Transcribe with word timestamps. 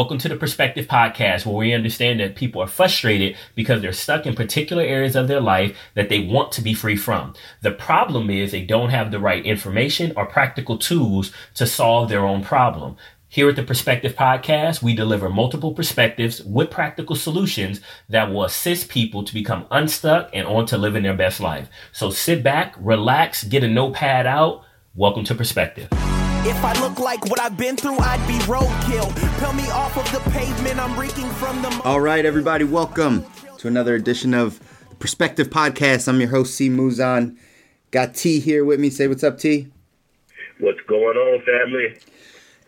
Welcome 0.00 0.16
to 0.20 0.30
the 0.30 0.36
Perspective 0.36 0.86
Podcast, 0.86 1.44
where 1.44 1.56
we 1.56 1.74
understand 1.74 2.20
that 2.20 2.34
people 2.34 2.62
are 2.62 2.66
frustrated 2.66 3.36
because 3.54 3.82
they're 3.82 3.92
stuck 3.92 4.24
in 4.24 4.34
particular 4.34 4.82
areas 4.82 5.14
of 5.14 5.28
their 5.28 5.42
life 5.42 5.76
that 5.92 6.08
they 6.08 6.20
want 6.20 6.52
to 6.52 6.62
be 6.62 6.72
free 6.72 6.96
from. 6.96 7.34
The 7.60 7.72
problem 7.72 8.30
is 8.30 8.50
they 8.50 8.64
don't 8.64 8.88
have 8.88 9.10
the 9.10 9.20
right 9.20 9.44
information 9.44 10.14
or 10.16 10.24
practical 10.24 10.78
tools 10.78 11.32
to 11.56 11.66
solve 11.66 12.08
their 12.08 12.24
own 12.24 12.42
problem. 12.42 12.96
Here 13.28 13.50
at 13.50 13.56
the 13.56 13.62
Perspective 13.62 14.14
Podcast, 14.14 14.82
we 14.82 14.94
deliver 14.94 15.28
multiple 15.28 15.74
perspectives 15.74 16.42
with 16.44 16.70
practical 16.70 17.14
solutions 17.14 17.82
that 18.08 18.30
will 18.30 18.44
assist 18.44 18.88
people 18.88 19.22
to 19.24 19.34
become 19.34 19.66
unstuck 19.70 20.30
and 20.32 20.46
on 20.46 20.64
to 20.68 20.78
living 20.78 21.02
their 21.02 21.12
best 21.12 21.40
life. 21.40 21.68
So 21.92 22.08
sit 22.08 22.42
back, 22.42 22.74
relax, 22.78 23.44
get 23.44 23.64
a 23.64 23.68
notepad 23.68 24.26
out. 24.26 24.64
Welcome 24.94 25.24
to 25.24 25.34
Perspective. 25.34 25.90
If 26.42 26.64
I 26.64 26.72
look 26.80 26.98
like 26.98 27.26
what 27.26 27.38
I've 27.38 27.58
been 27.58 27.76
through, 27.76 27.98
I'd 27.98 28.26
be 28.26 28.38
roadkill. 28.46 29.14
Peel 29.40 29.52
me 29.52 29.68
off 29.72 29.94
of 29.98 30.10
the 30.10 30.30
pavement, 30.30 30.78
I'm 30.78 30.98
reeking 30.98 31.28
from 31.32 31.60
the. 31.60 31.82
All 31.84 32.00
right, 32.00 32.24
everybody, 32.24 32.64
welcome 32.64 33.26
to 33.58 33.68
another 33.68 33.94
edition 33.94 34.32
of 34.32 34.58
the 34.88 34.94
Perspective 34.94 35.50
Podcast. 35.50 36.08
I'm 36.08 36.18
your 36.18 36.30
host, 36.30 36.54
C. 36.54 36.70
Muzan. 36.70 37.36
Got 37.90 38.14
T 38.14 38.40
here 38.40 38.64
with 38.64 38.80
me. 38.80 38.88
Say 38.88 39.06
what's 39.06 39.22
up, 39.22 39.38
T. 39.38 39.68
What's 40.60 40.80
going 40.88 41.18
on, 41.18 41.42
family? 41.44 41.98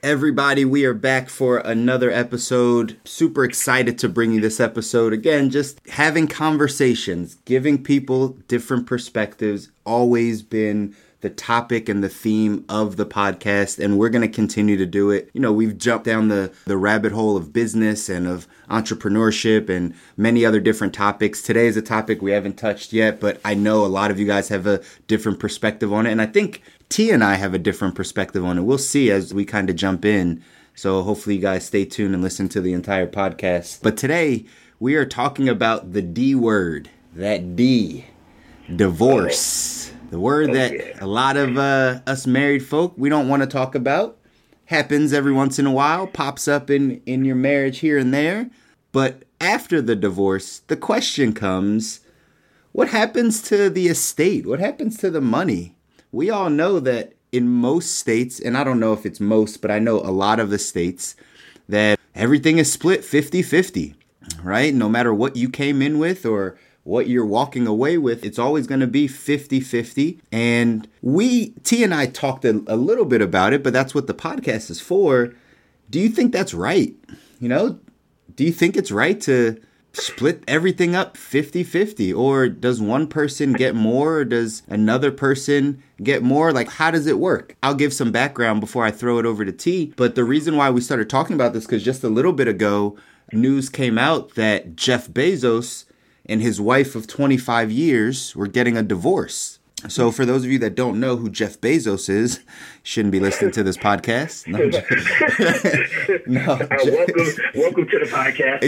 Everybody, 0.03 0.67
we 0.67 0.85
are 0.85 0.93
back 0.93 1.31
for 1.31 1.57
another 1.57 2.11
episode. 2.11 2.99
Super 3.07 3.43
excited 3.43 3.99
to 4.01 4.09
bring 4.11 4.33
you 4.33 4.43
this 4.43 4.61
episode. 4.61 5.15
Again, 5.15 5.49
just 5.49 5.81
having 5.89 6.29
conversations, 6.29 7.37
giving 7.47 7.83
people 7.83 8.37
different 8.49 8.87
perspectives, 8.87 9.71
always 9.87 10.43
been 10.43 10.95
the 11.23 11.31
topic 11.31 11.89
and 11.89 12.03
the 12.05 12.09
theme 12.09 12.65
of 12.69 12.97
the 12.97 13.07
podcast 13.07 13.83
and 13.83 13.97
we're 13.99 14.09
going 14.09 14.29
to 14.29 14.29
continue 14.29 14.77
to 14.77 14.85
do 14.85 15.11
it. 15.11 15.31
You 15.33 15.41
know, 15.41 15.53
we've 15.53 15.79
jumped 15.79 16.05
down 16.05 16.29
the 16.29 16.53
the 16.67 16.77
rabbit 16.77 17.13
hole 17.13 17.37
of 17.37 17.53
business 17.53 18.09
and 18.09 18.27
of 18.27 18.47
entrepreneurship 18.69 19.69
and 19.71 19.95
many 20.17 20.45
other 20.45 20.61
different 20.61 20.93
topics. 20.93 21.41
Today 21.41 21.67
is 21.67 21.77
a 21.77 21.83
topic 21.83 22.21
we 22.21 22.33
haven't 22.33 22.59
touched 22.59 22.93
yet, 22.93 23.21
but 23.21 23.41
I 23.45 23.55
know 23.55 23.85
a 23.85 23.87
lot 23.87 24.11
of 24.11 24.19
you 24.19 24.27
guys 24.27 24.49
have 24.49 24.67
a 24.67 24.83
different 25.07 25.39
perspective 25.39 25.93
on 25.93 26.07
it 26.07 26.13
and 26.13 26.21
I 26.21 26.27
think 26.27 26.63
T 26.89 27.11
and 27.11 27.23
I 27.23 27.35
have 27.35 27.55
a 27.55 27.59
different 27.59 27.95
perspective 27.95 28.45
on 28.45 28.59
it. 28.59 28.63
We'll 28.63 28.77
see 28.77 29.11
as 29.11 29.33
we 29.33 29.45
kind 29.45 29.71
of 29.71 29.77
jump 29.77 30.05
in. 30.05 30.43
So 30.75 31.03
hopefully 31.03 31.37
you 31.37 31.43
guys 31.43 31.65
stay 31.65 31.85
tuned 31.85 32.15
and 32.15 32.23
listen 32.23 32.49
to 32.51 32.61
the 32.61 32.73
entire 32.73 33.07
podcast. 33.07 33.81
But 33.83 33.97
today 33.97 34.47
we 34.81 34.97
are 34.97 35.07
talking 35.07 35.49
about 35.49 35.93
the 35.93 36.03
D 36.03 36.35
word, 36.35 36.91
that 37.15 37.55
D, 37.55 38.07
divorce. 38.75 39.93
The 40.13 40.21
word 40.21 40.51
oh, 40.51 40.53
that 40.53 40.73
yeah. 40.75 40.99
a 41.01 41.07
lot 41.07 41.39
of 41.39 41.57
uh, 41.57 42.01
us 42.07 42.27
married 42.27 42.67
folk 42.67 42.93
we 42.99 43.09
don't 43.09 43.29
want 43.29 43.43
to 43.43 43.47
talk 43.47 43.75
about 43.75 44.19
happens 44.67 45.11
every 45.11 45.33
once 45.33 45.59
in 45.59 45.65
a 45.65 45.73
while, 45.73 46.07
pops 46.07 46.47
up 46.47 46.69
in 46.69 47.01
in 47.07 47.25
your 47.25 47.35
marriage 47.35 47.79
here 47.79 47.97
and 47.97 48.13
there. 48.13 48.51
But 48.93 49.23
after 49.41 49.81
the 49.81 49.97
divorce, 49.97 50.59
the 50.67 50.77
question 50.77 51.33
comes, 51.33 52.01
what 52.73 52.89
happens 52.89 53.41
to 53.45 53.71
the 53.71 53.89
estate? 53.89 54.45
What 54.45 54.61
happens 54.61 54.99
to 54.99 55.09
the 55.09 55.23
money? 55.23 55.77
We 56.13 56.29
all 56.29 56.51
know 56.51 56.79
that 56.81 57.15
in 57.33 57.49
most 57.49 57.95
states, 57.95 58.39
and 58.39 58.55
I 58.55 58.65
don't 58.65 58.81
know 58.81 58.93
if 58.93 59.07
it's 59.07 59.19
most, 59.19 59.63
but 59.63 59.71
I 59.71 59.79
know 59.79 60.01
a 60.01 60.13
lot 60.13 60.39
of 60.39 60.51
the 60.51 60.59
states 60.59 61.17
that 61.71 61.99
everything 62.15 62.59
is 62.59 62.71
split 62.71 63.01
50-50, 63.01 63.95
right? 64.43 64.75
No 64.75 64.91
matter 64.91 65.15
what 65.15 65.37
you 65.37 65.49
came 65.49 65.81
in 65.81 65.99
with 65.99 66.27
or 66.27 66.59
what 66.85 67.09
you're 67.09 67.27
walking 67.27 67.67
away 67.67 67.97
with, 67.97 68.25
it's 68.25 68.39
always 68.39 68.67
going 68.67 68.81
to 68.81 68.87
be 68.87 69.07
50 69.07 69.61
50. 69.61 70.21
And 70.31 70.89
we, 71.01 71.51
T 71.63 71.85
and 71.85 71.95
I 71.95 72.07
talked 72.07 72.45
a, 72.45 72.63
a, 72.67 72.77
little 72.77 73.05
bit 73.05 73.23
about 73.23 73.53
it, 73.53 73.63
but 73.63 73.73
that's 73.73 73.95
what 73.95 74.07
the 74.07 74.15
podcast 74.15 74.71
is 74.71 74.81
for. 74.81 75.35
Do 75.91 76.01
you 76.01 76.09
think 76.09 76.33
that's 76.33 76.55
right? 76.55 76.95
You 77.39 77.49
know, 77.49 77.79
do 78.35 78.45
you 78.45 78.53
think 78.53 78.77
it's 78.77 78.91
right 78.91 79.21
to 79.23 79.61
split 79.93 80.43
everything 80.49 80.97
up 80.97 81.17
50 81.17 81.63
50? 81.63 82.13
Or 82.13 82.49
does 82.49 82.81
one 82.81 83.07
person 83.07 83.53
get 83.53 83.75
more? 83.75 84.19
Or 84.19 84.25
does 84.25 84.63
another 84.69 85.13
person 85.13 85.83
get 86.03 86.23
more? 86.23 86.53
Like, 86.53 86.69
how 86.69 86.91
does 86.91 87.07
it 87.07 87.19
work? 87.19 87.57
I'll 87.63 87.75
give 87.75 87.93
some 87.93 88.11
background 88.11 88.61
before 88.61 88.85
I 88.85 88.91
throw 88.91 89.19
it 89.19 89.27
over 89.27 89.45
to 89.45 89.53
T. 89.53 89.93
But 89.97 90.15
the 90.15 90.25
reason 90.25 90.57
why 90.57 90.71
we 90.71 90.81
started 90.81 91.09
talking 91.09 91.35
about 91.35 91.53
this, 91.53 91.67
because 91.67 91.85
just 91.85 92.03
a 92.03 92.09
little 92.09 92.33
bit 92.33 92.49
ago, 92.49 92.97
news 93.33 93.69
came 93.69 93.99
out 93.99 94.35
that 94.35 94.75
Jeff 94.75 95.09
Bezos 95.09 95.85
and 96.27 96.41
his 96.43 96.61
wife 96.61 96.95
of 96.95 97.07
25 97.07 97.71
years 97.71 98.35
were 98.37 98.47
getting 98.47 98.77
a 98.77 98.83
divorce. 98.83 99.59
So, 99.89 100.13
for 100.13 100.25
those 100.25 100.45
of 100.45 100.51
you 100.51 100.61
that 100.61 100.77
don't 100.77 101.01
know 101.01 101.17
who 101.17 101.29
Jeff 101.29 101.61
Bezos 101.61 102.09
is, 102.09 102.39
shouldn't 102.85 103.11
be 103.11 103.19
listening 103.19 103.51
to 103.53 103.65
this 103.65 103.77
podcast. 103.77 104.47
No, 104.47 104.59
no 106.27 106.53
uh, 106.53 106.69
welcome, 106.85 107.27
welcome 107.57 107.89
to 107.89 107.99
the 107.99 108.07
podcast. 108.09 108.63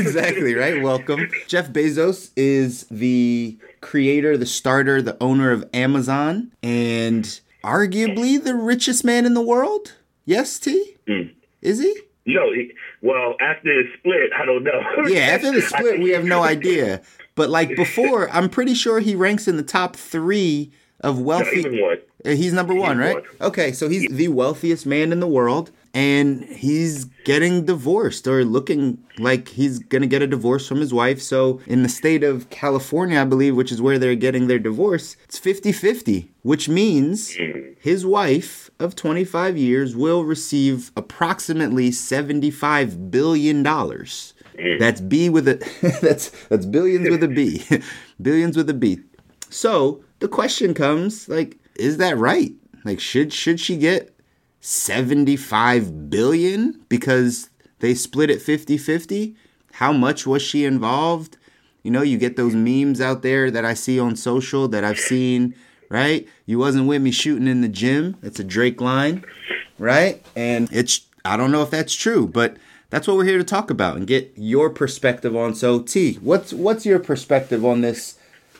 exactly 0.00 0.54
right. 0.54 0.82
Welcome. 0.82 1.28
Jeff 1.46 1.68
Bezos 1.70 2.30
is 2.36 2.84
the 2.90 3.56
creator, 3.80 4.36
the 4.36 4.46
starter, 4.46 5.00
the 5.00 5.16
owner 5.22 5.52
of 5.52 5.68
Amazon, 5.72 6.50
and 6.64 7.40
arguably 7.62 8.42
the 8.42 8.56
richest 8.56 9.04
man 9.04 9.24
in 9.24 9.34
the 9.34 9.42
world. 9.42 9.94
Yes, 10.24 10.58
T. 10.58 10.96
Mm. 11.06 11.32
Is 11.62 11.78
he? 11.78 11.96
No, 12.26 12.52
well, 13.06 13.36
after 13.40 13.82
the 13.82 13.88
split, 13.98 14.30
I 14.36 14.44
don't 14.44 14.64
know. 14.64 14.80
yeah, 15.08 15.20
after 15.20 15.52
the 15.52 15.62
split, 15.62 16.00
we 16.00 16.10
have 16.10 16.24
no 16.24 16.42
idea. 16.42 17.02
But 17.34 17.50
like 17.50 17.68
before, 17.76 18.28
I'm 18.30 18.48
pretty 18.48 18.74
sure 18.74 19.00
he 19.00 19.14
ranks 19.14 19.46
in 19.46 19.56
the 19.56 19.62
top 19.62 19.94
three 19.96 20.72
of 21.00 21.20
wealthy. 21.20 21.62
No, 21.62 21.96
uh, 22.24 22.30
he's 22.30 22.52
number 22.52 22.74
one, 22.74 22.98
right? 22.98 23.14
One. 23.14 23.24
Okay, 23.40 23.72
so 23.72 23.88
he's 23.88 24.10
the 24.10 24.28
wealthiest 24.28 24.86
man 24.86 25.12
in 25.12 25.20
the 25.20 25.26
world, 25.26 25.70
and 25.94 26.42
he's 26.44 27.04
getting 27.24 27.64
divorced 27.64 28.26
or 28.26 28.44
looking 28.44 28.98
like 29.18 29.48
he's 29.48 29.78
gonna 29.78 30.06
get 30.06 30.22
a 30.22 30.26
divorce 30.26 30.66
from 30.66 30.80
his 30.80 30.92
wife. 30.92 31.22
So 31.22 31.60
in 31.66 31.82
the 31.82 31.88
state 31.88 32.24
of 32.24 32.50
California, 32.50 33.20
I 33.20 33.24
believe, 33.24 33.54
which 33.54 33.70
is 33.70 33.80
where 33.80 33.98
they're 33.98 34.16
getting 34.16 34.48
their 34.48 34.58
divorce, 34.58 35.16
it's 35.24 35.38
50-50, 35.38 36.28
which 36.42 36.68
means 36.68 37.36
mm. 37.36 37.76
his 37.78 38.04
wife 38.04 38.65
of 38.78 38.94
25 38.94 39.56
years 39.56 39.96
will 39.96 40.24
receive 40.24 40.90
approximately 40.96 41.90
75 41.90 43.10
billion 43.10 43.62
dollars. 43.62 44.34
Mm. 44.58 44.78
That's 44.78 45.00
B 45.00 45.28
with 45.28 45.48
a 45.48 45.56
that's 46.02 46.30
that's 46.48 46.66
billions 46.66 47.08
with 47.08 47.22
a 47.22 47.28
B. 47.28 47.64
billions 48.22 48.56
with 48.56 48.68
a 48.70 48.74
B. 48.74 49.00
So, 49.48 50.04
the 50.18 50.28
question 50.28 50.74
comes 50.74 51.28
like 51.28 51.58
is 51.76 51.98
that 51.98 52.16
right? 52.16 52.52
Like 52.84 53.00
should 53.00 53.32
should 53.32 53.60
she 53.60 53.76
get 53.76 54.14
75 54.60 56.10
billion 56.10 56.84
because 56.88 57.50
they 57.78 57.94
split 57.94 58.30
it 58.30 58.40
50-50? 58.40 59.36
How 59.74 59.92
much 59.92 60.26
was 60.26 60.42
she 60.42 60.64
involved? 60.64 61.36
You 61.82 61.90
know, 61.90 62.02
you 62.02 62.18
get 62.18 62.36
those 62.36 62.54
memes 62.54 63.00
out 63.00 63.22
there 63.22 63.50
that 63.50 63.64
I 63.64 63.74
see 63.74 64.00
on 64.00 64.16
social 64.16 64.66
that 64.68 64.82
I've 64.82 64.98
seen 64.98 65.54
right? 65.88 66.26
You 66.46 66.58
wasn't 66.58 66.88
with 66.88 67.02
me 67.02 67.10
shooting 67.10 67.48
in 67.48 67.60
the 67.60 67.68
gym. 67.68 68.16
It's 68.22 68.40
a 68.40 68.44
Drake 68.44 68.80
line, 68.80 69.24
right? 69.78 70.24
And 70.34 70.68
it's 70.72 71.02
I 71.24 71.36
don't 71.36 71.50
know 71.50 71.62
if 71.62 71.70
that's 71.70 71.94
true, 71.94 72.26
but 72.26 72.56
that's 72.90 73.08
what 73.08 73.16
we're 73.16 73.24
here 73.24 73.38
to 73.38 73.44
talk 73.44 73.70
about 73.70 73.96
and 73.96 74.06
get 74.06 74.32
your 74.36 74.70
perspective 74.70 75.34
on. 75.36 75.54
So 75.54 75.80
T, 75.80 76.14
what's 76.14 76.52
what's 76.52 76.86
your 76.86 76.98
perspective 76.98 77.64
on 77.64 77.80
this 77.80 78.18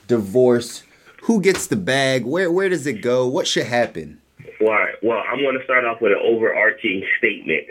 divorce? 0.09 0.83
Who 1.23 1.41
gets 1.41 1.67
the 1.67 1.77
bag? 1.77 2.25
Where 2.25 2.51
where 2.51 2.69
does 2.69 2.87
it 2.87 3.03
go? 3.03 3.27
What 3.27 3.47
should 3.47 3.67
happen? 3.67 4.21
All 4.61 4.69
right. 4.69 4.95
Well, 5.03 5.23
I'm 5.31 5.41
going 5.41 5.59
to 5.59 5.65
start 5.65 5.85
off 5.85 6.01
with 6.01 6.13
an 6.13 6.19
overarching 6.23 7.05
statement. 7.19 7.67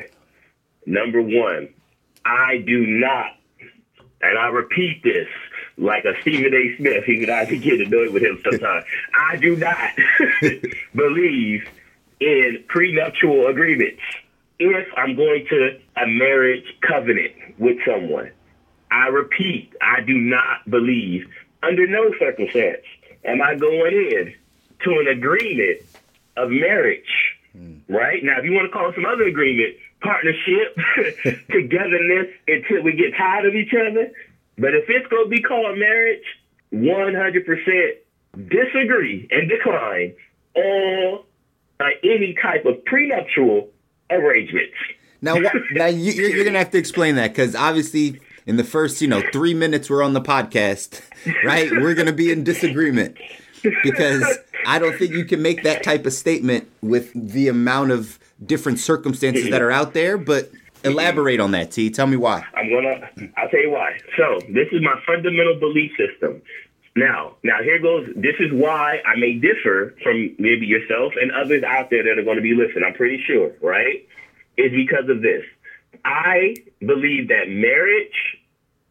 Number 0.85 1.21
one, 1.21 1.69
I 2.25 2.57
do 2.65 2.85
not, 2.85 3.31
and 4.21 4.37
I 4.37 4.47
repeat 4.47 5.03
this, 5.03 5.27
like 5.77 6.05
a 6.05 6.13
Stephen 6.21 6.53
A. 6.53 6.77
Smith. 6.77 7.03
He 7.05 7.19
could 7.19 7.29
I 7.29 7.45
could 7.45 7.61
get 7.61 7.81
annoyed 7.81 8.11
with 8.11 8.23
him 8.23 8.39
sometimes. 8.43 8.85
I 9.13 9.35
do 9.37 9.55
not 9.55 9.89
believe 10.95 11.67
in 12.19 12.63
prenuptial 12.67 13.47
agreements. 13.47 14.01
If 14.57 14.87
I'm 14.95 15.15
going 15.15 15.45
to 15.49 15.79
a 15.97 16.07
marriage 16.07 16.65
covenant 16.81 17.33
with 17.57 17.77
someone, 17.85 18.31
I 18.89 19.07
repeat, 19.07 19.73
I 19.81 20.01
do 20.01 20.13
not 20.13 20.69
believe 20.69 21.27
under 21.61 21.87
no 21.87 22.11
circumstance 22.19 22.83
am 23.25 23.41
I 23.41 23.55
going 23.55 23.93
in 23.93 24.33
to 24.83 24.99
an 24.99 25.07
agreement 25.07 25.81
of 26.37 26.49
marriage. 26.49 27.35
Mm. 27.55 27.81
Right 27.89 28.23
now, 28.23 28.39
if 28.39 28.45
you 28.45 28.53
want 28.53 28.71
to 28.71 28.71
call 28.71 28.89
it 28.89 28.95
some 28.95 29.05
other 29.05 29.23
agreement, 29.23 29.75
partnership, 30.01 30.75
togetherness 31.51 32.27
until 32.47 32.83
we 32.83 32.93
get 32.93 33.17
tired 33.17 33.45
of 33.45 33.55
each 33.55 33.73
other, 33.73 34.11
but 34.57 34.73
if 34.73 34.85
it's 34.87 35.07
going 35.07 35.25
to 35.25 35.29
be 35.29 35.41
called 35.41 35.77
marriage, 35.77 36.23
100% 36.73 37.39
disagree 38.49 39.27
and 39.31 39.49
decline 39.49 40.15
all 40.55 41.25
uh, 41.79 41.85
any 42.03 42.35
type 42.41 42.65
of 42.65 42.83
prenuptial 42.85 43.69
arrangements. 44.09 44.75
Now, 45.21 45.35
now 45.71 45.87
you, 45.87 46.11
you're, 46.11 46.29
you're 46.29 46.43
going 46.43 46.53
to 46.53 46.59
have 46.59 46.71
to 46.71 46.77
explain 46.77 47.15
that 47.15 47.29
because 47.29 47.55
obviously, 47.55 48.19
in 48.45 48.57
the 48.57 48.63
first, 48.63 49.01
you 49.01 49.07
know, 49.07 49.21
three 49.31 49.53
minutes 49.53 49.89
we're 49.89 50.03
on 50.03 50.13
the 50.13 50.21
podcast, 50.21 51.01
right? 51.43 51.69
We're 51.71 51.95
going 51.95 52.07
to 52.07 52.13
be 52.13 52.31
in 52.31 52.43
disagreement 52.43 53.17
because 53.83 54.23
I 54.65 54.79
don't 54.79 54.97
think 54.97 55.11
you 55.11 55.25
can 55.25 55.41
make 55.41 55.63
that 55.63 55.83
type 55.83 56.05
of 56.05 56.13
statement 56.13 56.69
with 56.81 57.11
the 57.13 57.47
amount 57.47 57.91
of 57.91 58.19
different 58.45 58.79
circumstances 58.79 59.49
that 59.49 59.61
are 59.61 59.71
out 59.71 59.93
there. 59.93 60.17
But 60.17 60.51
Elaborate 60.85 61.39
on 61.39 61.51
that, 61.51 61.71
T. 61.71 61.89
Tell 61.89 62.07
me 62.07 62.17
why. 62.17 62.45
I'm 62.55 62.69
gonna. 62.69 63.09
I'll 63.37 63.49
tell 63.49 63.61
you 63.61 63.71
why. 63.71 63.97
So 64.17 64.39
this 64.49 64.67
is 64.71 64.81
my 64.81 65.01
fundamental 65.05 65.59
belief 65.59 65.91
system. 65.97 66.41
Now, 66.95 67.35
now 67.43 67.61
here 67.61 67.79
goes. 67.79 68.07
This 68.15 68.35
is 68.39 68.51
why 68.53 69.01
I 69.05 69.19
may 69.19 69.33
differ 69.33 69.95
from 70.01 70.35
maybe 70.39 70.65
yourself 70.65 71.13
and 71.19 71.31
others 71.31 71.63
out 71.63 71.89
there 71.89 72.03
that 72.03 72.17
are 72.17 72.23
going 72.23 72.37
to 72.37 72.43
be 72.43 72.53
listening. 72.53 72.83
I'm 72.87 72.93
pretty 72.93 73.21
sure, 73.25 73.51
right? 73.61 74.07
Is 74.57 74.71
because 74.71 75.09
of 75.09 75.21
this. 75.21 75.43
I 76.05 76.55
believe 76.79 77.29
that 77.29 77.49
marriage 77.49 78.37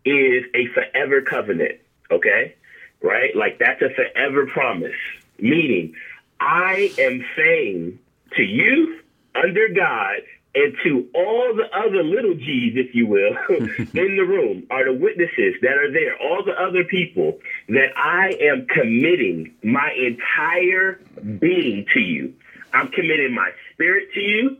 is 0.04 0.44
a 0.54 0.66
forever 0.74 1.22
covenant. 1.22 1.80
Okay, 2.10 2.54
right? 3.02 3.34
Like 3.34 3.58
that's 3.58 3.80
a 3.80 3.88
forever 3.94 4.46
promise. 4.46 4.96
Meaning, 5.38 5.94
I 6.40 6.92
am 6.98 7.24
saying 7.36 7.98
to 8.36 8.42
you 8.42 9.00
under 9.34 9.68
God 9.68 10.20
and 10.54 10.76
to 10.84 11.08
all 11.14 11.54
the 11.54 11.64
other 11.76 12.02
little 12.02 12.34
G's, 12.34 12.74
if 12.76 12.94
you 12.94 13.06
will, 13.06 13.36
in 13.48 14.16
the 14.16 14.24
room 14.24 14.66
are 14.70 14.84
the 14.84 14.92
witnesses 14.92 15.54
that 15.62 15.76
are 15.76 15.90
there, 15.90 16.16
all 16.16 16.44
the 16.44 16.52
other 16.52 16.84
people 16.84 17.40
that 17.68 17.90
I 17.96 18.36
am 18.40 18.66
committing 18.66 19.54
my 19.62 19.92
entire 19.92 21.00
being 21.40 21.86
to 21.94 22.00
you. 22.00 22.34
I'm 22.72 22.88
committing 22.88 23.34
my 23.34 23.50
spirit 23.72 24.12
to 24.14 24.20
you 24.20 24.56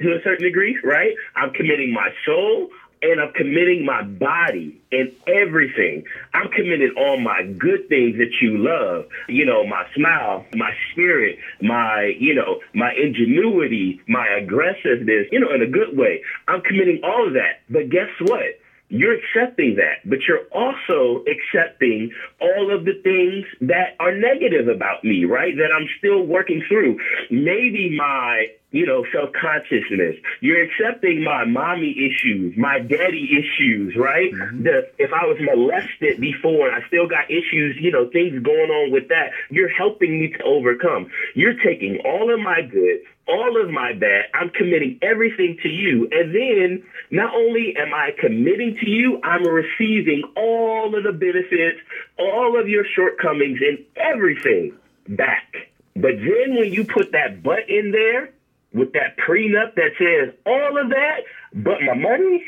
to 0.00 0.14
a 0.14 0.22
certain 0.22 0.44
degree, 0.44 0.78
right? 0.82 1.14
I'm 1.34 1.52
committing 1.52 1.92
my 1.92 2.10
soul 2.24 2.70
and 3.02 3.20
I'm 3.20 3.32
committing 3.34 3.84
my 3.84 4.02
body 4.02 4.80
and 4.92 5.08
everything. 5.26 6.04
I'm 6.34 6.48
committing 6.48 6.90
all 6.96 7.18
my 7.18 7.42
good 7.42 7.88
things 7.88 8.16
that 8.18 8.40
you 8.40 8.58
love. 8.58 9.06
You 9.28 9.44
know, 9.44 9.64
my 9.64 9.84
smile, 9.94 10.44
my 10.54 10.72
spirit, 10.90 11.38
my, 11.60 12.14
you 12.18 12.34
know, 12.34 12.58
my 12.74 12.92
ingenuity, 12.92 14.00
my 14.08 14.26
aggressiveness, 14.28 15.26
you 15.30 15.40
know, 15.40 15.52
in 15.52 15.62
a 15.62 15.66
good 15.66 15.96
way. 15.96 16.22
I'm 16.46 16.60
committing 16.60 17.00
all 17.02 17.26
of 17.26 17.34
that. 17.34 17.60
But 17.68 17.88
guess 17.90 18.10
what? 18.20 18.58
You're 18.90 19.12
accepting 19.12 19.74
that, 19.76 20.00
but 20.04 20.20
you're 20.26 20.46
also 20.50 21.22
accepting 21.28 22.10
all 22.40 22.74
of 22.74 22.86
the 22.86 22.94
things 22.94 23.44
that 23.60 23.94
are 24.00 24.12
negative 24.12 24.66
about 24.66 25.04
me, 25.04 25.26
right? 25.26 25.54
That 25.54 25.70
I'm 25.70 25.86
still 25.98 26.22
working 26.22 26.62
through. 26.66 26.96
Maybe 27.30 27.94
my 27.94 28.46
you 28.70 28.84
know, 28.84 29.04
self 29.12 29.30
consciousness. 29.32 30.16
You're 30.40 30.62
accepting 30.62 31.24
my 31.24 31.44
mommy 31.44 31.90
issues, 31.90 32.56
my 32.56 32.78
daddy 32.78 33.30
issues, 33.38 33.96
right? 33.96 34.32
Mm-hmm. 34.32 34.62
The 34.64 34.90
if 34.98 35.12
I 35.12 35.24
was 35.24 35.38
molested 35.40 36.20
before 36.20 36.68
and 36.68 36.82
I 36.82 36.86
still 36.88 37.08
got 37.08 37.30
issues, 37.30 37.76
you 37.80 37.90
know, 37.90 38.10
things 38.10 38.42
going 38.42 38.70
on 38.70 38.92
with 38.92 39.08
that, 39.08 39.30
you're 39.50 39.70
helping 39.70 40.20
me 40.20 40.32
to 40.32 40.42
overcome. 40.44 41.10
You're 41.34 41.58
taking 41.64 42.00
all 42.04 42.32
of 42.32 42.40
my 42.40 42.60
good, 42.60 43.00
all 43.26 43.60
of 43.62 43.70
my 43.70 43.94
bad. 43.94 44.26
I'm 44.34 44.50
committing 44.50 44.98
everything 45.00 45.58
to 45.62 45.68
you. 45.68 46.08
And 46.12 46.34
then 46.34 46.82
not 47.10 47.34
only 47.34 47.74
am 47.74 47.94
I 47.94 48.10
committing 48.18 48.76
to 48.80 48.90
you, 48.90 49.18
I'm 49.22 49.46
receiving 49.46 50.24
all 50.36 50.94
of 50.94 51.04
the 51.04 51.12
benefits, 51.12 51.78
all 52.18 52.60
of 52.60 52.68
your 52.68 52.84
shortcomings 52.84 53.60
and 53.60 53.78
everything 53.96 54.74
back. 55.08 55.54
But 55.94 56.16
then 56.18 56.56
when 56.56 56.72
you 56.72 56.84
put 56.84 57.12
that 57.12 57.42
but 57.42 57.68
in 57.68 57.92
there, 57.92 58.30
with 58.72 58.92
that 58.92 59.16
prenup 59.16 59.74
that 59.74 59.92
says 59.98 60.34
all 60.46 60.78
of 60.78 60.90
that, 60.90 61.20
but 61.54 61.82
my 61.82 61.94
money, 61.94 62.44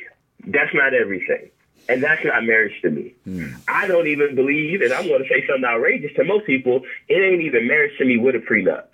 that's 0.46 0.74
not 0.74 0.94
everything. 0.94 1.50
And 1.88 2.02
that's 2.02 2.24
not 2.24 2.44
marriage 2.44 2.80
to 2.82 2.90
me. 2.90 3.14
Mm. 3.26 3.56
I 3.66 3.88
don't 3.88 4.06
even 4.06 4.34
believe, 4.34 4.80
and 4.80 4.92
I'm 4.92 5.08
going 5.08 5.22
to 5.22 5.28
say 5.28 5.44
something 5.46 5.64
outrageous 5.64 6.12
to 6.16 6.24
most 6.24 6.46
people, 6.46 6.82
it 7.08 7.14
ain't 7.14 7.42
even 7.42 7.66
marriage 7.66 7.96
to 7.98 8.04
me 8.04 8.16
with 8.16 8.36
a 8.36 8.38
prenup. 8.38 8.86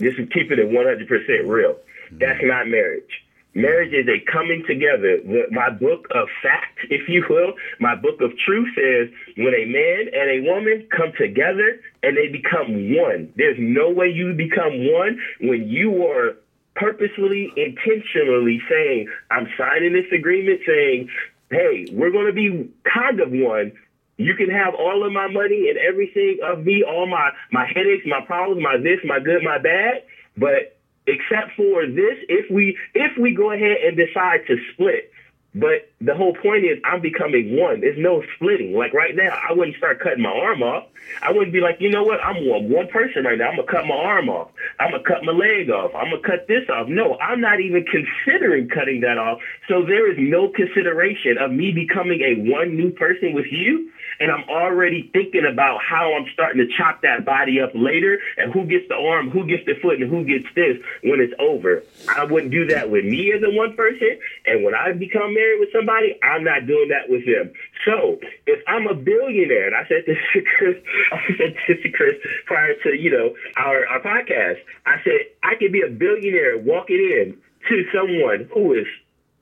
Just 0.00 0.16
to 0.16 0.26
keep 0.26 0.50
it 0.50 0.58
at 0.58 0.66
100% 0.66 1.48
real. 1.48 1.76
Mm. 2.12 2.18
That's 2.18 2.40
not 2.42 2.66
marriage. 2.66 3.24
Marriage 3.54 3.92
is 3.92 4.08
a 4.08 4.18
coming 4.30 4.64
together. 4.66 5.18
The, 5.22 5.46
my 5.52 5.70
book 5.70 6.08
of 6.10 6.26
fact, 6.42 6.78
if 6.90 7.08
you 7.08 7.24
will, 7.30 7.54
my 7.78 7.94
book 7.94 8.20
of 8.20 8.32
truth 8.44 8.68
says 8.74 9.14
when 9.36 9.54
a 9.54 9.64
man 9.64 10.10
and 10.12 10.30
a 10.30 10.50
woman 10.50 10.88
come 10.90 11.12
together 11.16 11.78
and 12.02 12.16
they 12.16 12.26
become 12.26 12.96
one. 12.96 13.32
There's 13.36 13.56
no 13.60 13.90
way 13.90 14.08
you 14.08 14.34
become 14.34 14.90
one 14.92 15.20
when 15.40 15.68
you 15.68 16.04
are 16.04 16.36
purposefully, 16.74 17.52
intentionally 17.56 18.60
saying, 18.68 19.08
I'm 19.30 19.48
signing 19.56 19.92
this 19.92 20.10
agreement 20.12 20.60
saying, 20.66 21.08
hey, 21.50 21.86
we're 21.92 22.10
going 22.10 22.26
to 22.26 22.32
be 22.32 22.70
kind 22.92 23.20
of 23.20 23.30
one. 23.30 23.72
You 24.16 24.34
can 24.34 24.50
have 24.50 24.74
all 24.74 25.04
of 25.04 25.12
my 25.12 25.28
money 25.28 25.68
and 25.68 25.78
everything 25.78 26.38
of 26.42 26.64
me, 26.64 26.82
all 26.82 27.06
my, 27.06 27.30
my 27.50 27.66
headaches, 27.66 28.04
my 28.06 28.20
problems, 28.26 28.62
my 28.62 28.76
this, 28.76 29.00
my 29.04 29.18
good, 29.18 29.42
my 29.42 29.58
bad. 29.58 30.04
But 30.36 30.76
except 31.06 31.52
for 31.56 31.86
this, 31.86 32.18
if 32.28 32.50
we, 32.50 32.76
if 32.94 33.16
we 33.18 33.34
go 33.34 33.52
ahead 33.52 33.78
and 33.84 33.96
decide 33.96 34.46
to 34.46 34.56
split, 34.72 35.10
but 35.54 35.88
the 36.00 36.14
whole 36.14 36.34
point 36.34 36.64
is 36.64 36.78
I'm 36.84 37.00
becoming 37.00 37.56
one. 37.56 37.80
There's 37.80 37.98
no 37.98 38.22
splitting. 38.34 38.74
Like 38.74 38.92
right 38.92 39.14
now, 39.14 39.38
I 39.48 39.52
wouldn't 39.52 39.76
start 39.76 40.00
cutting 40.00 40.22
my 40.22 40.30
arm 40.30 40.62
off. 40.62 40.84
I 41.22 41.30
wouldn't 41.30 41.52
be 41.52 41.60
like, 41.60 41.76
you 41.78 41.90
know 41.90 42.02
what? 42.02 42.18
I'm 42.20 42.46
one, 42.46 42.68
one 42.68 42.88
person 42.88 43.24
right 43.24 43.38
now. 43.38 43.48
I'm 43.48 43.56
gonna 43.56 43.70
cut 43.70 43.86
my 43.86 43.94
arm 43.94 44.28
off. 44.28 44.50
I'm 44.80 44.90
gonna 44.90 45.04
cut 45.04 45.22
my 45.22 45.32
leg 45.32 45.70
off. 45.70 45.94
I'm 45.94 46.10
gonna 46.10 46.22
cut 46.22 46.48
this 46.48 46.68
off. 46.68 46.88
No, 46.88 47.16
I'm 47.18 47.40
not 47.40 47.60
even 47.60 47.84
considering 47.84 48.68
cutting 48.68 49.00
that 49.02 49.18
off. 49.18 49.38
So 49.68 49.84
there 49.84 50.10
is 50.10 50.16
no 50.18 50.48
consideration 50.48 51.38
of 51.38 51.52
me 51.52 51.70
becoming 51.70 52.20
a 52.20 52.34
one 52.50 52.76
new 52.76 52.90
person 52.90 53.32
with 53.32 53.46
you 53.50 53.90
and 54.20 54.30
I'm 54.30 54.44
already 54.48 55.10
thinking 55.12 55.44
about 55.44 55.80
how 55.82 56.14
I'm 56.14 56.26
starting 56.32 56.66
to 56.66 56.72
chop 56.76 57.02
that 57.02 57.24
body 57.24 57.60
up 57.60 57.70
later 57.74 58.18
and 58.36 58.52
who 58.52 58.64
gets 58.64 58.88
the 58.88 58.96
arm, 58.96 59.30
who 59.30 59.46
gets 59.46 59.64
the 59.66 59.74
foot, 59.80 60.00
and 60.00 60.10
who 60.10 60.24
gets 60.24 60.46
this 60.54 60.78
when 61.02 61.20
it's 61.20 61.34
over. 61.38 61.82
I 62.08 62.24
wouldn't 62.24 62.52
do 62.52 62.66
that 62.66 62.90
with 62.90 63.04
me 63.04 63.32
as 63.32 63.42
a 63.42 63.50
one 63.50 63.74
person. 63.76 64.18
And 64.46 64.64
when 64.64 64.74
I 64.74 64.92
become 64.92 65.34
married 65.34 65.60
with 65.60 65.70
somebody, 65.72 66.18
I'm 66.22 66.44
not 66.44 66.66
doing 66.66 66.88
that 66.88 67.08
with 67.08 67.24
them. 67.26 67.52
So 67.84 68.18
if 68.46 68.60
I'm 68.66 68.86
a 68.86 68.94
billionaire, 68.94 69.66
and 69.66 69.76
I 69.76 69.86
said 69.88 70.04
this 70.06 70.18
to 70.32 70.42
Chris, 70.42 70.76
I 71.12 71.36
said 71.36 71.56
this 71.68 71.82
to 71.82 71.90
Chris 71.90 72.14
prior 72.46 72.74
to, 72.82 72.94
you 72.94 73.10
know, 73.10 73.34
our, 73.56 73.86
our 73.86 74.00
podcast, 74.00 74.58
I 74.86 75.02
said 75.04 75.20
I 75.42 75.54
could 75.56 75.72
be 75.72 75.82
a 75.82 75.88
billionaire 75.88 76.58
walking 76.58 76.96
in 76.96 77.36
to 77.68 77.84
someone 77.92 78.48
who 78.52 78.74
is 78.74 78.86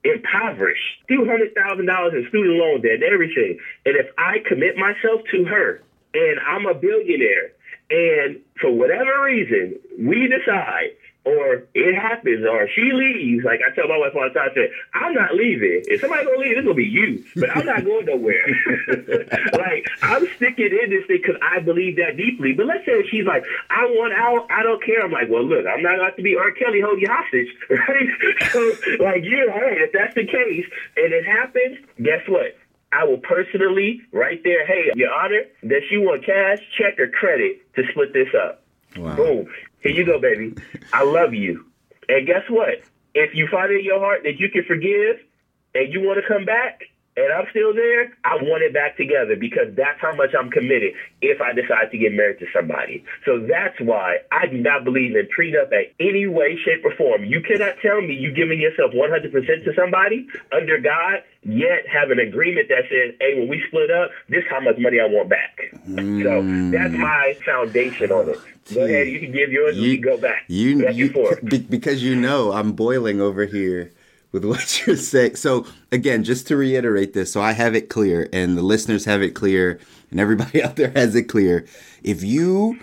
impoverished, 0.04 1.02
two 1.08 1.24
hundred 1.24 1.54
thousand 1.54 1.86
dollars 1.86 2.14
in 2.14 2.26
student 2.28 2.54
loan 2.56 2.82
debt, 2.82 2.94
and 2.94 3.02
everything. 3.02 3.58
And 3.86 3.96
if 3.96 4.06
I 4.18 4.38
commit 4.46 4.76
myself 4.76 5.20
to 5.30 5.44
her, 5.44 5.80
and 6.14 6.38
I'm 6.40 6.66
a 6.66 6.74
billionaire, 6.74 7.52
and 7.90 8.40
for 8.60 8.70
whatever 8.70 9.22
reason 9.24 9.78
we 9.98 10.28
decide 10.28 10.90
or 11.24 11.64
it 11.74 11.94
happens, 11.94 12.44
or 12.44 12.68
she 12.74 12.90
leaves. 12.92 13.44
Like 13.44 13.60
I 13.60 13.74
tell 13.74 13.88
my 13.88 13.98
wife 13.98 14.12
all 14.14 14.28
the 14.28 14.34
time, 14.34 14.50
I 14.50 14.54
say, 14.54 14.70
I'm 14.94 15.14
not 15.14 15.34
leaving. 15.34 15.82
If 15.86 16.00
somebody 16.00 16.24
gonna 16.24 16.38
leave, 16.38 16.56
it's 16.56 16.66
gonna 16.66 16.74
be 16.74 16.84
you. 16.84 17.24
But 17.36 17.56
I'm 17.56 17.66
not 17.66 17.84
going 17.84 18.06
nowhere. 18.06 18.42
like 19.52 19.86
I'm 20.02 20.26
sticking 20.36 20.70
in 20.72 20.90
this 20.90 21.06
thing 21.06 21.22
because 21.22 21.40
I 21.42 21.60
believe 21.60 21.96
that 21.96 22.16
deeply. 22.16 22.52
But 22.52 22.66
let's 22.66 22.84
say 22.84 23.06
she's 23.08 23.26
like, 23.26 23.44
I 23.70 23.86
want 23.86 24.14
out, 24.14 24.46
I 24.50 24.62
don't 24.62 24.82
care. 24.84 25.02
I'm 25.02 25.12
like, 25.12 25.28
well, 25.28 25.44
look, 25.44 25.66
I'm 25.66 25.82
not 25.82 25.98
going 25.98 26.16
to 26.16 26.22
be 26.22 26.36
R. 26.36 26.52
Kelly 26.52 26.80
hold 26.80 27.00
you 27.00 27.08
hostage, 27.08 27.48
right? 27.70 28.08
so, 28.50 28.60
like, 29.02 29.22
yeah, 29.24 29.52
hey, 29.52 29.86
if 29.86 29.92
that's 29.92 30.14
the 30.14 30.26
case, 30.26 30.66
and 30.96 31.12
it 31.12 31.24
happens, 31.24 31.78
guess 32.02 32.26
what? 32.28 32.56
I 32.92 33.04
will 33.04 33.18
personally, 33.18 34.02
right 34.12 34.42
there, 34.44 34.66
hey, 34.66 34.90
Your 34.94 35.12
Honor, 35.12 35.42
does 35.62 35.82
she 35.88 35.96
want 35.96 36.26
cash, 36.26 36.58
check, 36.76 36.98
or 36.98 37.08
credit 37.08 37.62
to 37.74 37.82
split 37.90 38.12
this 38.12 38.28
up? 38.36 38.62
Wow. 38.96 39.16
Boom. 39.16 39.48
Here 39.82 39.92
you 39.92 40.04
go, 40.04 40.18
baby. 40.20 40.54
I 40.92 41.04
love 41.04 41.34
you. 41.34 41.66
And 42.08 42.26
guess 42.26 42.48
what? 42.48 42.80
If 43.14 43.34
you 43.34 43.48
find 43.50 43.72
in 43.72 43.84
your 43.84 43.98
heart 43.98 44.20
that 44.24 44.38
you 44.38 44.48
can 44.48 44.64
forgive 44.64 45.18
and 45.74 45.92
you 45.92 46.00
want 46.00 46.20
to 46.22 46.26
come 46.26 46.44
back, 46.44 46.82
and 47.14 47.30
I'm 47.30 47.44
still 47.50 47.74
there, 47.74 48.16
I 48.24 48.36
want 48.40 48.62
it 48.62 48.72
back 48.72 48.96
together 48.96 49.36
because 49.36 49.74
that's 49.76 50.00
how 50.00 50.14
much 50.14 50.30
I'm 50.38 50.50
committed 50.50 50.94
if 51.20 51.42
I 51.42 51.52
decide 51.52 51.90
to 51.90 51.98
get 51.98 52.12
married 52.12 52.38
to 52.38 52.46
somebody. 52.54 53.04
So 53.26 53.38
that's 53.38 53.78
why 53.80 54.18
I 54.32 54.46
do 54.46 54.56
not 54.56 54.84
believe 54.84 55.14
in 55.14 55.28
prenup 55.28 55.72
in 55.72 55.84
any 56.00 56.26
way, 56.26 56.56
shape, 56.64 56.84
or 56.84 56.94
form. 56.96 57.24
You 57.24 57.42
cannot 57.42 57.76
tell 57.82 58.00
me 58.00 58.14
you're 58.14 58.32
giving 58.32 58.60
yourself 58.60 58.92
100% 58.92 59.30
to 59.30 59.74
somebody 59.76 60.26
under 60.52 60.78
God, 60.80 61.22
yet 61.42 61.86
have 61.86 62.10
an 62.10 62.18
agreement 62.18 62.68
that 62.68 62.84
says, 62.88 63.14
hey, 63.20 63.38
when 63.38 63.48
we 63.48 63.62
split 63.68 63.90
up, 63.90 64.10
this 64.30 64.44
how 64.48 64.60
much 64.60 64.78
money 64.78 64.98
I 64.98 65.04
want 65.04 65.28
back. 65.28 65.58
Mm. 65.86 66.22
So 66.22 66.78
that's 66.78 66.94
my 66.94 67.36
foundation 67.44 68.10
on 68.10 68.30
it. 68.30 68.38
Go 68.72 68.84
ahead, 68.84 69.08
you 69.08 69.20
can 69.20 69.32
give 69.32 69.52
yours, 69.52 69.76
you, 69.76 69.90
you 69.90 69.98
can 69.98 70.04
go 70.04 70.16
back. 70.16 70.44
You, 70.46 70.88
you 70.90 71.12
because 71.68 72.02
you 72.02 72.14
know 72.14 72.52
I'm 72.52 72.72
boiling 72.72 73.20
over 73.20 73.44
here 73.44 73.92
with 74.32 74.44
what 74.46 74.86
you're 74.86 74.96
saying. 74.96 75.36
So 75.36 75.66
again, 75.92 76.24
just 76.24 76.46
to 76.48 76.56
reiterate 76.56 77.12
this, 77.12 77.32
so 77.32 77.40
I 77.40 77.52
have 77.52 77.74
it 77.74 77.88
clear 77.88 78.28
and 78.32 78.56
the 78.56 78.62
listeners 78.62 79.04
have 79.04 79.22
it 79.22 79.30
clear 79.30 79.78
and 80.10 80.18
everybody 80.18 80.62
out 80.64 80.76
there 80.76 80.90
has 80.90 81.14
it 81.14 81.24
clear. 81.24 81.66
If 82.02 82.22
you 82.22 82.80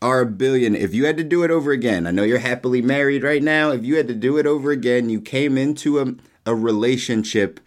are 0.00 0.20
a 0.20 0.26
billion, 0.26 0.74
if 0.74 0.94
you 0.94 1.06
had 1.06 1.16
to 1.16 1.24
do 1.24 1.42
it 1.42 1.50
over 1.50 1.72
again, 1.72 2.06
I 2.06 2.12
know 2.12 2.22
you're 2.22 2.38
happily 2.38 2.80
married 2.80 3.24
right 3.24 3.42
now. 3.42 3.70
If 3.70 3.84
you 3.84 3.96
had 3.96 4.08
to 4.08 4.14
do 4.14 4.38
it 4.38 4.46
over 4.46 4.70
again, 4.70 5.10
you 5.10 5.20
came 5.20 5.58
into 5.58 5.98
a, 5.98 6.14
a 6.46 6.54
relationship 6.54 7.60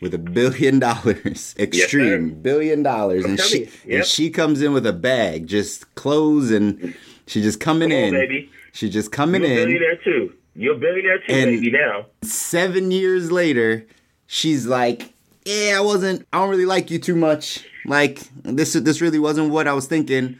with 0.00 0.14
a 0.14 0.18
billion 0.18 0.78
dollars, 0.80 1.54
extreme 1.58 2.28
yes, 2.28 2.36
billion 2.38 2.82
dollars, 2.82 3.24
and 3.24 3.38
she 3.38 3.60
yep. 3.60 3.70
and 3.88 4.04
she 4.04 4.30
comes 4.30 4.60
in 4.60 4.72
with 4.72 4.86
a 4.86 4.92
bag, 4.92 5.46
just 5.46 5.94
clothes 5.94 6.50
and 6.50 6.94
she 7.26 7.42
just 7.42 7.60
coming 7.60 7.92
in. 7.92 8.12
baby. 8.12 8.50
She 8.72 8.90
just 8.90 9.12
coming 9.12 9.42
You're 9.42 9.68
in. 9.68 9.78
There 9.78 9.96
too 9.96 10.34
You're 10.56 10.74
a 10.76 10.78
billionaire 10.78 11.18
too, 11.18 11.32
And- 11.32 11.44
baby. 11.60 11.70
Now, 11.70 12.06
Seven 12.22 12.90
years 12.90 13.30
later, 13.32 13.86
she's 14.26 14.66
like, 14.66 15.10
"Yeah, 15.44 15.74
I 15.76 15.80
wasn't. 15.80 16.26
I 16.32 16.38
don't 16.38 16.50
really 16.50 16.66
like 16.66 16.90
you 16.90 16.98
too 16.98 17.16
much. 17.16 17.64
Like 17.86 18.20
this. 18.44 18.72
This 18.74 19.00
really 19.00 19.18
wasn't 19.18 19.50
what 19.50 19.66
I 19.68 19.72
was 19.72 19.86
thinking." 19.86 20.38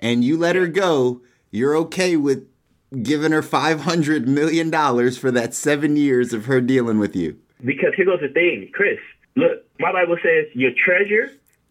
And 0.00 0.24
you 0.24 0.36
let 0.36 0.56
her 0.56 0.66
go. 0.66 1.20
You're 1.50 1.76
okay 1.78 2.16
with 2.16 2.46
giving 3.02 3.32
her 3.32 3.42
five 3.42 3.80
hundred 3.80 4.28
million 4.28 4.70
dollars 4.70 5.16
for 5.16 5.30
that 5.30 5.54
seven 5.54 5.96
years 5.96 6.32
of 6.32 6.46
her 6.46 6.60
dealing 6.60 6.98
with 6.98 7.14
you. 7.16 7.36
because 7.64 7.94
here 7.96 8.04
goes 8.04 8.20
the 8.20 8.28
thing, 8.28 8.68
Chris. 8.72 8.98
Look, 9.36 9.64
my 9.80 9.90
Bible 9.92 10.16
says 10.22 10.46
your 10.54 10.72
treasure, 10.76 11.30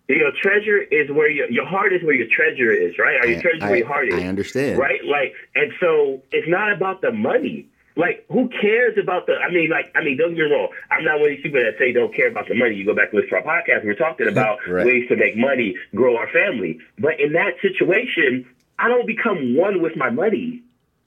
your 0.10 0.32
treasure 0.42 0.82
is 0.82 1.12
where 1.12 1.30
your 1.30 1.50
your 1.52 1.66
heart 1.66 1.94
is 1.94 2.02
where 2.04 2.16
your 2.16 2.28
treasure 2.32 2.72
is, 2.72 2.98
right? 2.98 3.24
Or 3.24 3.28
your 3.28 3.42
treasure 3.42 3.58
is 3.58 3.63
where 3.63 3.75
your 3.78 3.88
heart 3.88 4.08
is. 4.08 4.16
I 4.16 4.28
understand. 4.28 4.80
right? 4.80 5.04
Like, 5.06 5.34
and 5.56 5.72
so 5.80 6.22
it's 6.32 6.48
not 6.48 6.72
about 6.74 7.02
the 7.02 7.12
money. 7.12 7.68
Like, 7.96 8.26
who 8.30 8.50
cares 8.50 8.98
about 8.98 9.28
the? 9.28 9.34
I 9.34 9.52
mean, 9.52 9.70
like, 9.70 9.92
I 9.96 10.04
mean, 10.04 10.18
don't 10.18 10.34
get 10.36 10.46
me 10.46 10.52
wrong. 10.52 10.70
I'm 10.90 11.04
not 11.04 11.20
one 11.20 11.30
of 11.30 11.36
these 11.36 11.44
people 11.44 11.62
that 11.62 11.78
say 11.78 11.92
don't 11.92 12.14
care 12.14 12.28
about 12.28 12.48
the 12.48 12.56
money. 12.56 12.76
You 12.76 12.86
go 12.86 12.96
back 12.96 13.10
and 13.14 13.22
listen 13.22 13.30
to 13.30 13.46
our 13.46 13.62
podcast. 13.62 13.86
We're 13.86 13.94
talking 13.94 14.28
about 14.36 14.58
Right. 14.68 14.86
ways 14.86 15.08
to 15.10 15.16
make 15.16 15.38
money, 15.38 15.76
grow 15.94 16.16
our 16.18 16.28
family. 16.30 16.80
But 16.98 17.20
in 17.20 17.34
that 17.34 17.54
situation, 17.62 18.46
I 18.80 18.88
don't 18.88 19.06
become 19.06 19.56
one 19.56 19.82
with 19.82 19.96
my 19.96 20.10
money. 20.10 20.64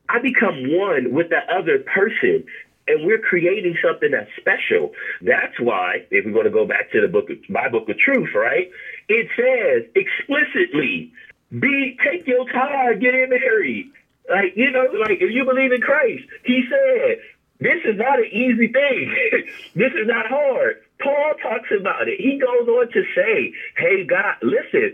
I 0.08 0.20
become 0.20 0.72
one 0.76 1.12
with 1.12 1.30
that 1.30 1.48
other 1.48 1.78
person. 1.78 2.44
And 2.88 3.04
we're 3.04 3.18
creating 3.18 3.76
something 3.82 4.12
that's 4.12 4.30
special. 4.36 4.92
That's 5.20 5.58
why, 5.58 6.06
if 6.12 6.24
we're 6.24 6.30
going 6.30 6.44
to 6.44 6.52
go 6.52 6.64
back 6.64 6.92
to 6.92 7.00
the 7.00 7.08
book, 7.08 7.28
of, 7.30 7.38
my 7.48 7.68
book 7.68 7.88
of 7.88 7.98
truth, 7.98 8.28
right? 8.32 8.70
It 9.08 9.26
says 9.34 9.90
explicitly, 9.96 11.10
be 11.50 11.98
take 12.04 12.28
your 12.28 12.44
time, 12.48 13.00
get 13.00 13.12
married. 13.28 13.90
Like 14.28 14.52
you 14.54 14.70
know, 14.70 14.86
like 14.98 15.18
if 15.20 15.30
you 15.30 15.44
believe 15.44 15.72
in 15.72 15.80
Christ, 15.80 16.24
He 16.44 16.62
said 16.68 17.16
this 17.60 17.78
is 17.84 17.96
not 17.96 18.18
an 18.18 18.26
easy 18.30 18.68
thing. 18.68 19.14
this 19.74 19.92
is 19.92 20.06
not 20.06 20.26
hard. 20.26 20.76
Paul 21.00 21.34
talks 21.42 21.68
about 21.78 22.08
it. 22.08 22.20
He 22.20 22.38
goes 22.38 22.68
on 22.68 22.88
to 22.88 23.02
say, 23.14 23.52
"Hey, 23.76 24.04
God, 24.04 24.34
listen. 24.42 24.90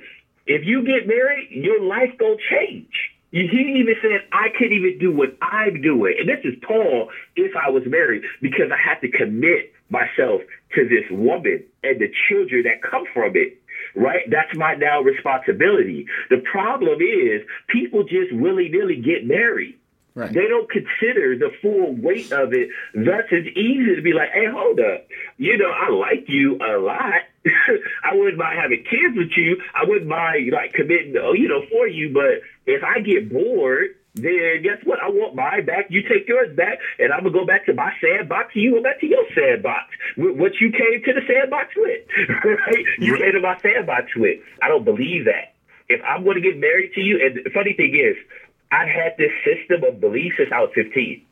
If 0.46 0.62
you 0.64 0.82
get 0.82 1.06
married, 1.06 1.48
your 1.50 1.80
life 1.80 2.10
gonna 2.18 2.36
change." 2.50 3.10
He 3.32 3.78
even 3.80 3.94
said, 4.02 4.20
I 4.30 4.48
couldn't 4.50 4.76
even 4.76 4.98
do 4.98 5.10
what 5.10 5.30
I'm 5.40 5.80
doing. 5.80 6.14
And 6.18 6.28
this 6.28 6.40
is 6.44 6.54
Paul 6.62 7.08
if 7.34 7.52
I 7.56 7.70
was 7.70 7.82
married 7.86 8.22
because 8.42 8.70
I 8.70 8.76
had 8.76 9.00
to 9.00 9.08
commit 9.08 9.70
myself 9.88 10.42
to 10.74 10.84
this 10.84 11.04
woman 11.10 11.62
and 11.82 11.98
the 11.98 12.08
children 12.28 12.64
that 12.64 12.82
come 12.82 13.04
from 13.14 13.34
it. 13.36 13.52
Right? 13.94 14.22
That's 14.30 14.56
my 14.56 14.74
now 14.74 15.02
responsibility. 15.02 16.06
The 16.30 16.38
problem 16.50 17.00
is 17.00 17.42
people 17.68 18.04
just 18.04 18.32
willy 18.32 18.68
nilly 18.68 18.96
get 18.96 19.26
married. 19.26 19.78
Right. 20.14 20.32
They 20.32 20.46
don't 20.46 20.68
consider 20.68 21.38
the 21.38 21.50
full 21.62 21.94
weight 21.94 22.32
of 22.32 22.52
it. 22.52 22.68
Thus, 22.94 23.24
it's 23.30 23.56
easy 23.56 23.96
to 23.96 24.02
be 24.02 24.12
like, 24.12 24.28
hey, 24.34 24.44
hold 24.46 24.78
up. 24.78 25.06
You 25.38 25.56
know, 25.56 25.70
I 25.70 25.88
like 25.88 26.28
you 26.28 26.56
a 26.56 26.76
lot. 26.78 27.22
I 28.04 28.14
wouldn't 28.14 28.36
mind 28.36 28.58
having 28.60 28.84
kids 28.84 29.16
with 29.16 29.30
you. 29.36 29.62
I 29.74 29.88
wouldn't 29.88 30.08
mind, 30.08 30.52
like, 30.52 30.74
committing, 30.74 31.16
oh, 31.16 31.32
you 31.32 31.48
know, 31.48 31.62
for 31.70 31.86
you. 31.88 32.12
But 32.12 32.42
if 32.66 32.84
I 32.84 33.00
get 33.00 33.32
bored, 33.32 33.96
then 34.14 34.62
guess 34.62 34.76
what? 34.84 35.00
I 35.00 35.08
want 35.08 35.34
mine 35.34 35.64
back. 35.64 35.86
You 35.88 36.02
take 36.02 36.28
yours 36.28 36.54
back, 36.54 36.78
and 36.98 37.12
I'm 37.12 37.20
going 37.22 37.32
to 37.32 37.38
go 37.40 37.46
back 37.46 37.64
to 37.66 37.74
my 37.74 37.92
sandbox, 38.00 38.52
and 38.54 38.62
you 38.62 38.72
go 38.72 38.82
back 38.82 39.00
to 39.00 39.06
your 39.06 39.24
sandbox. 39.34 39.88
With 40.16 40.36
what 40.36 40.52
you 40.60 40.70
came 40.70 41.02
to 41.04 41.12
the 41.14 41.22
sandbox 41.26 41.72
with, 41.76 42.04
right? 42.44 42.84
You 42.98 43.16
came 43.16 43.32
to 43.32 43.40
my 43.40 43.56
sandbox 43.60 44.14
with. 44.16 44.40
I 44.62 44.68
don't 44.68 44.84
believe 44.84 45.24
that. 45.24 45.54
If 45.88 46.00
I'm 46.06 46.24
going 46.24 46.36
to 46.36 46.42
get 46.42 46.58
married 46.58 46.92
to 46.94 47.00
you, 47.00 47.24
and 47.24 47.40
the 47.44 47.50
funny 47.50 47.72
thing 47.72 47.96
is, 47.96 48.16
I 48.70 48.86
had 48.86 49.16
this 49.16 49.32
system 49.44 49.84
of 49.84 50.00
belief 50.00 50.34
since 50.36 50.50
I 50.52 50.60
was 50.60 50.70
15. 50.74 51.26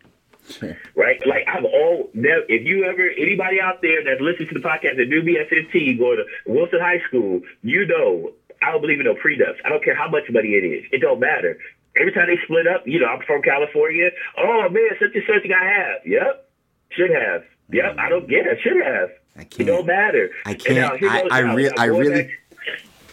Right? 0.96 1.20
Like 1.26 1.44
I've 1.46 1.64
all 1.64 2.10
never 2.12 2.42
if 2.48 2.66
you 2.66 2.84
ever 2.84 3.08
anybody 3.16 3.60
out 3.60 3.80
there 3.82 4.02
that 4.04 4.20
listens 4.20 4.48
to 4.48 4.54
the 4.54 4.60
podcast 4.60 4.96
that 4.96 5.08
knew 5.08 5.22
me 5.22 5.38
at 5.38 5.48
15 5.48 5.96
going 5.98 6.16
to 6.16 6.24
Wilson 6.50 6.80
High 6.80 7.00
School, 7.08 7.40
you 7.62 7.86
know 7.86 8.32
I 8.62 8.72
don't 8.72 8.80
believe 8.80 9.00
in 9.00 9.06
no 9.06 9.14
prenups. 9.14 9.56
I 9.64 9.68
don't 9.68 9.82
care 9.82 9.94
how 9.94 10.10
much 10.10 10.24
money 10.28 10.48
it 10.48 10.64
is. 10.64 10.84
It 10.92 11.00
don't 11.00 11.20
matter. 11.20 11.56
Every 12.00 12.12
time 12.12 12.26
they 12.26 12.38
split 12.44 12.66
up, 12.66 12.82
you 12.86 12.98
know, 12.98 13.06
I'm 13.06 13.20
from 13.26 13.42
California. 13.42 14.10
Oh 14.38 14.68
man, 14.70 14.88
such 14.98 15.14
and 15.14 15.22
such 15.26 15.50
I 15.50 15.64
have. 15.64 16.06
Yep. 16.06 16.48
Should 16.90 17.10
have. 17.10 17.42
Yep. 17.72 17.96
I 17.98 18.08
don't 18.08 18.28
get 18.28 18.46
it. 18.46 18.58
Should 18.62 18.82
have. 18.84 19.10
I 19.36 19.42
It 19.42 19.50
can't. 19.50 19.60
It 19.68 19.72
don't 19.72 19.86
matter. 19.86 20.30
I 20.46 20.54
can't. 20.54 21.02
I, 21.04 21.20
I, 21.30 21.38
re- 21.40 21.70
I 21.78 21.84
really, 21.84 22.22
back- 22.22 22.30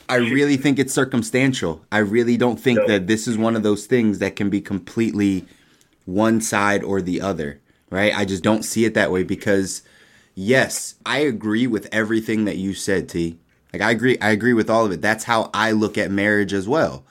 I 0.09 0.15
really 0.15 0.57
think 0.57 0.79
it's 0.79 0.93
circumstantial. 0.93 1.83
I 1.91 1.99
really 1.99 2.37
don't 2.37 2.59
think 2.59 2.79
No. 2.79 2.87
that 2.87 3.07
this 3.07 3.27
is 3.27 3.37
one 3.37 3.55
of 3.55 3.63
those 3.63 3.85
things 3.85 4.19
that 4.19 4.35
can 4.35 4.49
be 4.49 4.61
completely 4.61 5.45
one 6.05 6.39
side 6.41 6.83
or 6.83 7.01
the 7.01 7.19
other, 7.21 7.59
right? 7.89 8.17
I 8.17 8.23
just 8.25 8.41
don't 8.43 8.63
see 8.63 8.85
it 8.85 8.93
that 8.93 9.11
way 9.11 9.23
because, 9.23 9.81
yes, 10.33 10.95
I 11.05 11.19
agree 11.19 11.67
with 11.67 11.87
everything 11.91 12.45
that 12.45 12.57
you 12.57 12.73
said, 12.73 13.09
T. 13.09 13.37
Like 13.73 13.81
I 13.81 13.91
agree, 13.91 14.17
I 14.19 14.29
agree 14.31 14.53
with 14.53 14.69
all 14.69 14.85
of 14.85 14.91
it. 14.93 15.01
That's 15.01 15.25
how 15.25 15.49
I 15.53 15.71
look 15.71 15.97
at 15.97 16.09
marriage 16.09 16.53
as 16.53 16.67
well, 16.67 17.03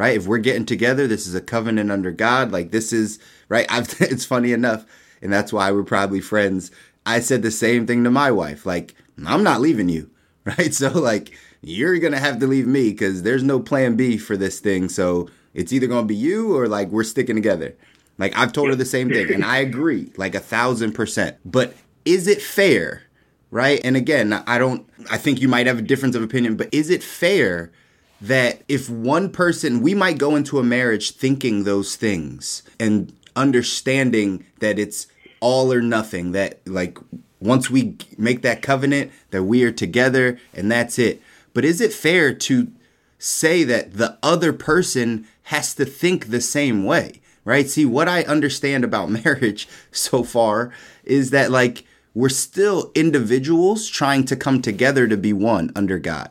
right? 0.00 0.16
If 0.16 0.26
we're 0.26 0.38
getting 0.38 0.64
together, 0.64 1.06
this 1.06 1.26
is 1.26 1.34
a 1.34 1.42
covenant 1.42 1.90
under 1.90 2.10
God. 2.10 2.52
Like 2.52 2.70
this 2.70 2.90
is 2.90 3.18
right. 3.50 3.66
I've, 3.70 3.94
it's 4.00 4.24
funny 4.24 4.52
enough, 4.52 4.86
and 5.20 5.30
that's 5.30 5.52
why 5.52 5.70
we're 5.70 5.82
probably 5.82 6.22
friends. 6.22 6.70
I 7.04 7.20
said 7.20 7.42
the 7.42 7.50
same 7.50 7.86
thing 7.86 8.02
to 8.04 8.10
my 8.10 8.30
wife. 8.30 8.64
Like 8.64 8.94
I'm 9.26 9.42
not 9.42 9.60
leaving 9.60 9.90
you, 9.90 10.10
right? 10.46 10.72
So 10.72 10.88
like 10.88 11.32
you're 11.60 11.98
gonna 11.98 12.18
have 12.18 12.38
to 12.38 12.46
leave 12.46 12.66
me 12.66 12.92
because 12.92 13.24
there's 13.24 13.42
no 13.42 13.60
plan 13.60 13.94
B 13.96 14.16
for 14.16 14.38
this 14.38 14.58
thing. 14.58 14.88
So 14.88 15.28
it's 15.52 15.70
either 15.70 15.86
gonna 15.86 16.06
be 16.06 16.16
you 16.16 16.56
or 16.56 16.66
like 16.66 16.88
we're 16.88 17.04
sticking 17.04 17.36
together. 17.36 17.76
Like 18.16 18.34
I've 18.38 18.54
told 18.54 18.70
her 18.70 18.76
the 18.76 18.86
same 18.86 19.10
thing, 19.10 19.30
and 19.30 19.44
I 19.44 19.58
agree, 19.68 20.12
like 20.16 20.34
a 20.34 20.40
thousand 20.40 20.94
percent. 20.94 21.36
But 21.44 21.74
is 22.06 22.26
it 22.26 22.40
fair, 22.40 23.02
right? 23.50 23.78
And 23.84 23.98
again, 23.98 24.32
I 24.32 24.56
don't. 24.56 24.88
I 25.10 25.18
think 25.18 25.42
you 25.42 25.48
might 25.48 25.66
have 25.66 25.78
a 25.78 25.82
difference 25.82 26.16
of 26.16 26.22
opinion, 26.22 26.56
but 26.56 26.72
is 26.72 26.88
it 26.88 27.02
fair 27.02 27.70
that 28.20 28.62
if 28.68 28.90
one 28.90 29.30
person, 29.30 29.80
we 29.80 29.94
might 29.94 30.18
go 30.18 30.36
into 30.36 30.58
a 30.58 30.64
marriage 30.64 31.12
thinking 31.12 31.64
those 31.64 31.96
things 31.96 32.62
and 32.78 33.12
understanding 33.34 34.44
that 34.58 34.78
it's 34.78 35.06
all 35.40 35.72
or 35.72 35.80
nothing, 35.80 36.32
that 36.32 36.60
like 36.66 36.98
once 37.40 37.70
we 37.70 37.96
make 38.18 38.42
that 38.42 38.62
covenant, 38.62 39.10
that 39.30 39.44
we 39.44 39.64
are 39.64 39.72
together 39.72 40.38
and 40.52 40.70
that's 40.70 40.98
it. 40.98 41.22
But 41.54 41.64
is 41.64 41.80
it 41.80 41.92
fair 41.92 42.34
to 42.34 42.70
say 43.18 43.64
that 43.64 43.94
the 43.94 44.18
other 44.22 44.52
person 44.52 45.26
has 45.44 45.74
to 45.74 45.84
think 45.84 46.26
the 46.26 46.40
same 46.40 46.84
way, 46.84 47.20
right? 47.44 47.68
See, 47.68 47.84
what 47.84 48.08
I 48.08 48.22
understand 48.22 48.84
about 48.84 49.10
marriage 49.24 49.68
so 49.90 50.22
far 50.22 50.72
is 51.04 51.30
that 51.30 51.50
like 51.50 51.84
we're 52.14 52.28
still 52.28 52.90
individuals 52.94 53.88
trying 53.88 54.24
to 54.24 54.36
come 54.36 54.60
together 54.62 55.06
to 55.06 55.16
be 55.16 55.32
one 55.32 55.70
under 55.76 55.98
God, 55.98 56.30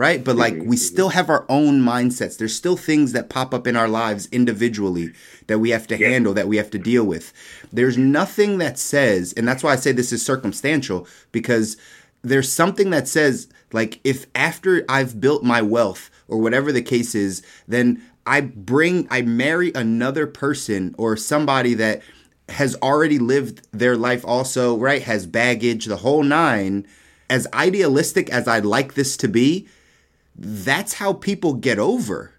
right? 0.00 0.24
But 0.24 0.36
like 0.36 0.54
mm-hmm, 0.54 0.66
we 0.66 0.76
mm-hmm. 0.76 0.94
still 0.94 1.10
have 1.10 1.28
our 1.28 1.44
own 1.50 1.82
mindsets. 1.82 2.38
There's 2.38 2.56
still 2.56 2.78
things 2.78 3.12
that 3.12 3.28
pop 3.28 3.52
up 3.52 3.66
in 3.66 3.76
our 3.76 3.86
lives 3.86 4.30
individually 4.32 5.12
that 5.46 5.58
we 5.58 5.68
have 5.70 5.86
to 5.88 5.96
handle, 5.98 6.32
that 6.32 6.48
we 6.48 6.56
have 6.56 6.70
to 6.70 6.78
deal 6.78 7.04
with. 7.04 7.34
There's 7.70 7.98
nothing 7.98 8.56
that 8.58 8.78
says, 8.78 9.34
and 9.34 9.46
that's 9.46 9.62
why 9.62 9.74
I 9.74 9.76
say 9.76 9.92
this 9.92 10.10
is 10.10 10.24
circumstantial 10.24 11.06
because 11.32 11.76
there's 12.22 12.50
something 12.50 12.88
that 12.88 13.08
says 13.08 13.48
like 13.74 14.00
if 14.02 14.24
after 14.34 14.86
I've 14.88 15.20
built 15.20 15.44
my 15.44 15.60
wealth 15.60 16.10
or 16.28 16.38
whatever 16.38 16.72
the 16.72 16.80
case 16.80 17.14
is, 17.14 17.42
then 17.68 18.02
I 18.24 18.40
bring 18.40 19.06
I 19.10 19.20
marry 19.20 19.70
another 19.74 20.26
person 20.26 20.94
or 20.96 21.14
somebody 21.18 21.74
that 21.74 22.00
has 22.48 22.74
already 22.76 23.18
lived 23.18 23.68
their 23.70 23.98
life 23.98 24.24
also, 24.24 24.78
right? 24.78 25.02
Has 25.02 25.26
baggage, 25.26 25.84
the 25.84 25.98
whole 25.98 26.22
nine. 26.22 26.86
As 27.28 27.46
idealistic 27.52 28.30
as 28.30 28.48
I'd 28.48 28.64
like 28.64 28.94
this 28.94 29.18
to 29.18 29.28
be, 29.28 29.68
that's 30.40 30.94
how 30.94 31.12
people 31.12 31.54
get 31.54 31.78
over. 31.78 32.32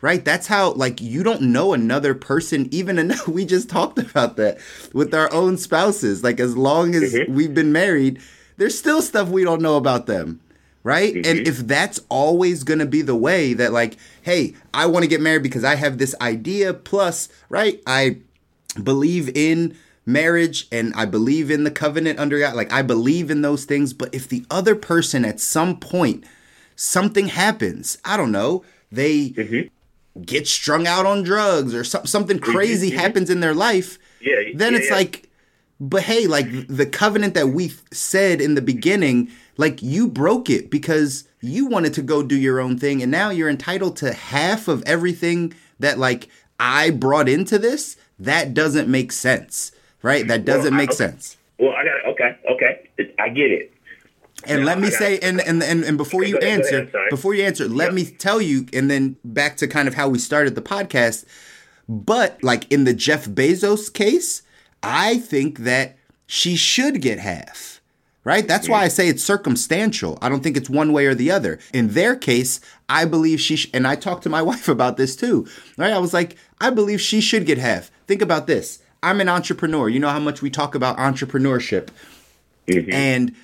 Right? 0.00 0.24
That's 0.24 0.46
how 0.46 0.72
like 0.72 1.00
you 1.00 1.24
don't 1.24 1.42
know 1.42 1.72
another 1.72 2.14
person 2.14 2.68
even 2.70 2.98
enough. 3.04 3.26
We 3.26 3.44
just 3.44 3.70
talked 3.70 3.98
about 3.98 4.36
that 4.36 4.58
with 4.92 5.14
our 5.14 5.32
own 5.32 5.56
spouses. 5.56 6.22
Like 6.22 6.40
as 6.40 6.56
long 6.56 6.94
as 6.94 7.14
mm-hmm. 7.14 7.34
we've 7.34 7.54
been 7.54 7.72
married, 7.72 8.20
there's 8.58 8.78
still 8.78 9.02
stuff 9.02 9.28
we 9.28 9.44
don't 9.44 9.62
know 9.62 9.76
about 9.76 10.06
them. 10.06 10.40
Right? 10.84 11.14
And 11.14 11.24
mm-hmm. 11.24 11.48
if 11.48 11.58
that's 11.58 12.00
always 12.08 12.62
going 12.62 12.78
to 12.78 12.86
be 12.86 13.02
the 13.02 13.16
way 13.16 13.52
that 13.54 13.72
like, 13.72 13.96
hey, 14.22 14.54
I 14.72 14.86
want 14.86 15.02
to 15.02 15.08
get 15.08 15.20
married 15.20 15.42
because 15.42 15.64
I 15.64 15.74
have 15.74 15.98
this 15.98 16.14
idea 16.20 16.72
plus, 16.72 17.28
right? 17.48 17.82
I 17.86 18.18
believe 18.82 19.36
in 19.36 19.76
marriage 20.06 20.66
and 20.72 20.94
I 20.94 21.04
believe 21.04 21.50
in 21.50 21.64
the 21.64 21.70
covenant 21.70 22.18
under 22.18 22.38
God. 22.38 22.54
Like 22.54 22.72
I 22.72 22.82
believe 22.82 23.30
in 23.30 23.42
those 23.42 23.64
things, 23.64 23.92
but 23.92 24.14
if 24.14 24.28
the 24.28 24.46
other 24.50 24.74
person 24.74 25.24
at 25.24 25.40
some 25.40 25.78
point 25.78 26.24
something 26.78 27.26
happens, 27.28 27.98
I 28.04 28.16
don't 28.16 28.30
know, 28.32 28.64
they 28.90 29.30
mm-hmm. 29.30 30.22
get 30.22 30.46
strung 30.46 30.86
out 30.86 31.06
on 31.06 31.24
drugs 31.24 31.74
or 31.74 31.82
some, 31.82 32.06
something 32.06 32.38
mm-hmm, 32.38 32.52
crazy 32.52 32.90
mm-hmm. 32.90 32.98
happens 32.98 33.30
in 33.30 33.40
their 33.40 33.54
life, 33.54 33.98
Yeah, 34.20 34.36
then 34.54 34.72
yeah, 34.72 34.78
it's 34.78 34.88
yeah. 34.88 34.94
like 34.94 35.28
but 35.80 36.02
hey, 36.02 36.26
like 36.26 36.66
the 36.66 36.86
covenant 36.86 37.34
that 37.34 37.48
we 37.48 37.72
said 37.92 38.40
in 38.40 38.54
the 38.56 38.62
beginning, 38.62 39.30
like 39.56 39.80
you 39.82 40.08
broke 40.08 40.50
it 40.50 40.70
because 40.70 41.28
you 41.40 41.66
wanted 41.66 41.94
to 41.94 42.02
go 42.02 42.22
do 42.22 42.36
your 42.36 42.58
own 42.58 42.78
thing 42.78 43.00
and 43.00 43.12
now 43.12 43.30
you're 43.30 43.48
entitled 43.48 43.96
to 43.98 44.12
half 44.12 44.66
of 44.66 44.82
everything 44.86 45.54
that 45.78 45.98
like 45.98 46.28
I 46.58 46.90
brought 46.90 47.28
into 47.28 47.58
this. 47.58 47.96
That 48.18 48.54
doesn't 48.54 48.88
make 48.88 49.12
sense. 49.12 49.70
right? 50.02 50.26
That 50.28 50.44
doesn't 50.44 50.72
Well, 50.72 50.80
I- 50.80 50.84
make 50.84 50.92
sense. 50.92 51.36
Well, 51.58 51.72
I 51.72 51.84
got 51.84 51.96
it. 51.96 52.04
okay, 52.06 52.36
okay, 52.52 53.12
I 53.18 53.28
get 53.30 53.50
it. 53.50 53.72
And 54.48 54.64
let 54.64 54.78
me 54.78 54.90
say, 54.90 55.18
and, 55.18 55.40
and 55.40 55.62
and 55.62 55.84
and 55.84 55.96
before 55.96 56.24
you 56.24 56.38
answer, 56.38 56.82
ahead, 56.82 57.10
before 57.10 57.34
you 57.34 57.44
answer, 57.44 57.68
let 57.68 57.94
me 57.94 58.04
tell 58.04 58.40
you, 58.40 58.66
and 58.72 58.90
then 58.90 59.16
back 59.24 59.56
to 59.58 59.68
kind 59.68 59.88
of 59.88 59.94
how 59.94 60.08
we 60.08 60.18
started 60.18 60.54
the 60.54 60.62
podcast. 60.62 61.24
But 61.88 62.42
like 62.42 62.70
in 62.70 62.84
the 62.84 62.94
Jeff 62.94 63.26
Bezos 63.26 63.92
case, 63.92 64.42
I 64.82 65.18
think 65.18 65.60
that 65.60 65.96
she 66.26 66.56
should 66.56 67.00
get 67.00 67.18
half. 67.18 67.80
Right? 68.24 68.46
That's 68.46 68.68
why 68.68 68.82
I 68.82 68.88
say 68.88 69.08
it's 69.08 69.24
circumstantial. 69.24 70.18
I 70.20 70.28
don't 70.28 70.42
think 70.42 70.58
it's 70.58 70.68
one 70.68 70.92
way 70.92 71.06
or 71.06 71.14
the 71.14 71.30
other. 71.30 71.58
In 71.72 71.94
their 71.94 72.14
case, 72.14 72.60
I 72.86 73.06
believe 73.06 73.40
she 73.40 73.56
sh- 73.56 73.70
and 73.72 73.86
I 73.86 73.94
talked 73.94 74.22
to 74.24 74.28
my 74.28 74.42
wife 74.50 74.68
about 74.68 74.98
this 74.98 75.16
too. 75.16 75.46
Right? 75.78 75.92
I 75.92 75.98
was 75.98 76.12
like, 76.12 76.36
I 76.60 76.68
believe 76.68 77.00
she 77.00 77.22
should 77.22 77.46
get 77.46 77.56
half. 77.56 77.90
Think 78.06 78.20
about 78.20 78.46
this. 78.46 78.80
I'm 79.02 79.22
an 79.22 79.30
entrepreneur. 79.30 79.88
You 79.88 80.00
know 80.00 80.10
how 80.10 80.18
much 80.18 80.42
we 80.42 80.50
talk 80.50 80.74
about 80.74 80.98
entrepreneurship. 80.98 81.88
And 82.92 83.34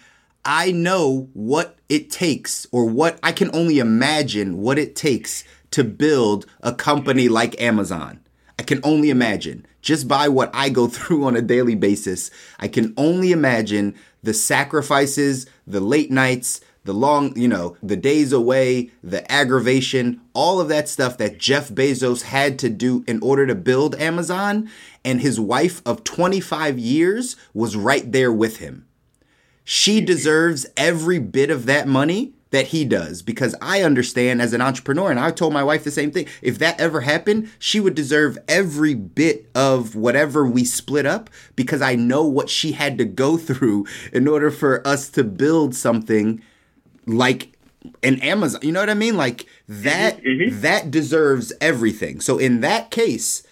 I 0.45 0.73
know 0.73 1.31
what 1.33 1.79
it 1.89 2.11
takes, 2.11 2.67
or 2.71 2.85
what 2.85 3.19
I 3.23 3.33
can 3.33 3.51
only 3.55 3.79
imagine 3.79 4.59
what 4.59 4.79
it 4.79 4.95
takes 4.95 5.43
to 5.71 5.83
build 5.83 6.45
a 6.61 6.75
company 6.75 7.29
like 7.29 7.61
Amazon. 7.61 8.21
I 8.59 8.63
can 8.63 8.81
only 8.85 9.09
imagine 9.09 9.67
just 9.81 10.07
by 10.07 10.29
what 10.29 10.51
I 10.53 10.69
go 10.69 10.87
through 10.89 11.25
on 11.25 11.35
a 11.35 11.43
daily 11.43 11.75
basis. 11.75 12.31
I 12.59 12.69
can 12.69 12.93
only 12.97 13.33
imagine 13.33 13.95
the 14.23 14.35
sacrifices, 14.35 15.47
the 15.67 15.81
late 15.81 16.11
nights, 16.11 16.61
the 16.85 16.93
long, 16.93 17.37
you 17.39 17.49
know, 17.49 17.79
the 17.83 17.97
days 17.97 18.31
away, 18.31 18.91
the 19.03 19.31
aggravation, 19.33 20.21
all 20.35 20.61
of 20.61 20.69
that 20.69 20.91
stuff 20.91 21.17
that 21.17 21.39
Jeff 21.39 21.71
Bezos 21.71 22.23
had 22.23 22.59
to 22.59 22.69
do 22.69 23.03
in 23.09 23.23
order 23.23 23.47
to 23.47 23.55
build 23.55 23.95
Amazon. 23.95 24.69
And 25.03 25.23
his 25.23 25.41
wife 25.41 25.81
of 25.87 26.05
25 26.05 26.79
years 26.79 27.37
was 27.55 27.77
right 27.77 28.13
there 28.13 28.33
with 28.33 28.59
him 28.59 28.87
she 29.65 30.01
deserves 30.01 30.67
every 30.77 31.19
bit 31.19 31.51
of 31.51 31.67
that 31.67 31.89
money 31.89 32.35
that 32.55 32.69
he 32.69 32.85
does 32.85 33.21
because 33.21 33.53
I 33.61 33.83
understand 33.83 34.41
as 34.41 34.53
an 34.53 34.61
entrepreneur, 34.61 35.11
and 35.11 35.19
I 35.19 35.33
told 35.33 35.53
my 35.53 35.65
wife 35.65 35.83
the 35.83 35.91
same 35.91 36.13
thing. 36.13 36.29
If 36.41 36.59
that 36.61 36.79
ever 36.79 37.01
happened, 37.01 37.51
she 37.59 37.81
would 37.81 37.97
deserve 37.97 38.39
every 38.47 38.95
bit 38.95 39.51
of 39.57 39.97
whatever 39.97 40.47
we 40.47 40.65
split 40.65 41.05
up 41.05 41.31
because 41.57 41.83
I 41.83 41.97
know 41.97 42.25
what 42.25 42.49
she 42.49 42.73
had 42.73 42.97
to 42.99 43.05
go 43.05 43.37
through 43.39 43.87
in 44.13 44.29
order 44.29 44.53
for 44.53 44.87
us 44.87 45.09
to 45.11 45.25
build 45.25 45.75
something 45.75 46.41
like 47.07 47.59
an 48.05 48.21
Amazon. 48.21 48.61
You 48.63 48.71
know 48.71 48.81
what 48.81 48.91
I 48.91 48.95
mean? 48.95 49.17
Like 49.17 49.39
mm-hmm, 49.69 49.83
that 49.83 50.23
mm-hmm. 50.23 50.61
that 50.61 50.93
deserves 50.93 51.53
everything. 51.61 52.21
So 52.21 52.39
in 52.39 52.61
that 52.61 52.93
case, 52.93 53.43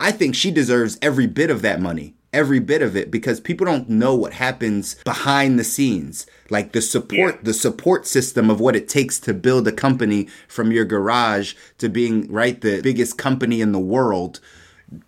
I 0.00 0.10
think 0.10 0.34
she 0.34 0.50
deserves 0.50 0.98
every 1.00 1.28
bit 1.28 1.50
of 1.50 1.62
that 1.62 1.80
money. 1.80 2.14
Every 2.32 2.60
bit 2.60 2.82
of 2.82 2.94
it 2.94 3.10
because 3.10 3.40
people 3.40 3.64
don't 3.64 3.88
know 3.88 4.14
what 4.14 4.34
happens 4.34 4.96
behind 5.04 5.58
the 5.58 5.64
scenes. 5.64 6.26
Like 6.50 6.72
the 6.72 6.82
support 6.82 7.36
Yeah. 7.36 7.40
the 7.42 7.54
support 7.54 8.06
system 8.06 8.50
of 8.50 8.60
what 8.60 8.76
it 8.76 8.88
takes 8.88 9.18
to 9.20 9.32
build 9.32 9.66
a 9.66 9.72
company 9.72 10.28
from 10.46 10.70
your 10.70 10.84
garage 10.84 11.54
to 11.78 11.88
being 11.88 12.30
right 12.30 12.60
the 12.60 12.80
biggest 12.82 13.16
company 13.16 13.60
in 13.60 13.72
the 13.72 13.78
world 13.78 14.40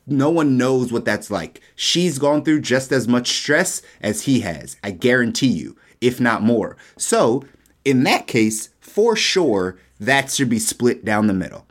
no 0.06 0.28
one 0.28 0.58
knows 0.58 0.92
what 0.92 1.06
that's 1.06 1.30
like. 1.30 1.62
She's 1.74 2.18
gone 2.18 2.44
through 2.44 2.60
just 2.60 2.92
as 2.92 3.08
much 3.08 3.28
stress 3.30 3.80
as 4.02 4.24
he 4.24 4.40
has. 4.40 4.76
I 4.84 4.90
guarantee 4.90 5.46
you, 5.46 5.74
if 6.02 6.20
not 6.20 6.42
more. 6.42 6.76
So, 6.98 7.44
in 7.82 8.02
that 8.04 8.26
case, 8.26 8.68
for 8.80 9.16
sure, 9.16 9.78
that 9.98 10.30
should 10.30 10.50
be 10.50 10.58
split 10.58 11.02
down 11.02 11.28
the 11.28 11.32
middle. 11.32 11.66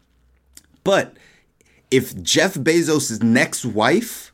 But 0.84 1.18
if 1.92 2.20
Jeff 2.22 2.56
Bezos' 2.56 3.22
next 3.22 3.64
wife, 3.64 4.29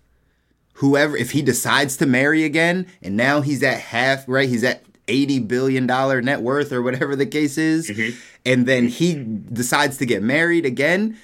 whoever, 0.76 1.16
if 1.18 1.32
he 1.32 1.42
decides 1.42 1.98
to 1.98 2.06
marry 2.06 2.44
again, 2.44 2.88
and 3.02 3.18
now 3.18 3.42
he's 3.42 3.64
at 3.64 3.80
half, 3.80 4.28
right? 4.28 4.48
He's 4.48 4.64
at 4.64 4.84
$80 5.08 5.48
billion 5.48 5.86
net 5.86 6.42
worth 6.42 6.72
or 6.72 6.82
whatever 6.82 7.16
the 7.16 7.26
case 7.26 7.58
is, 7.58 7.90
mm-hmm. 7.90 8.18
and 8.46 8.66
then 8.66 8.88
he 8.88 9.14
decides 9.14 9.98
to 9.98 10.06
get 10.06 10.24
married 10.24 10.66
again, 10.66 11.18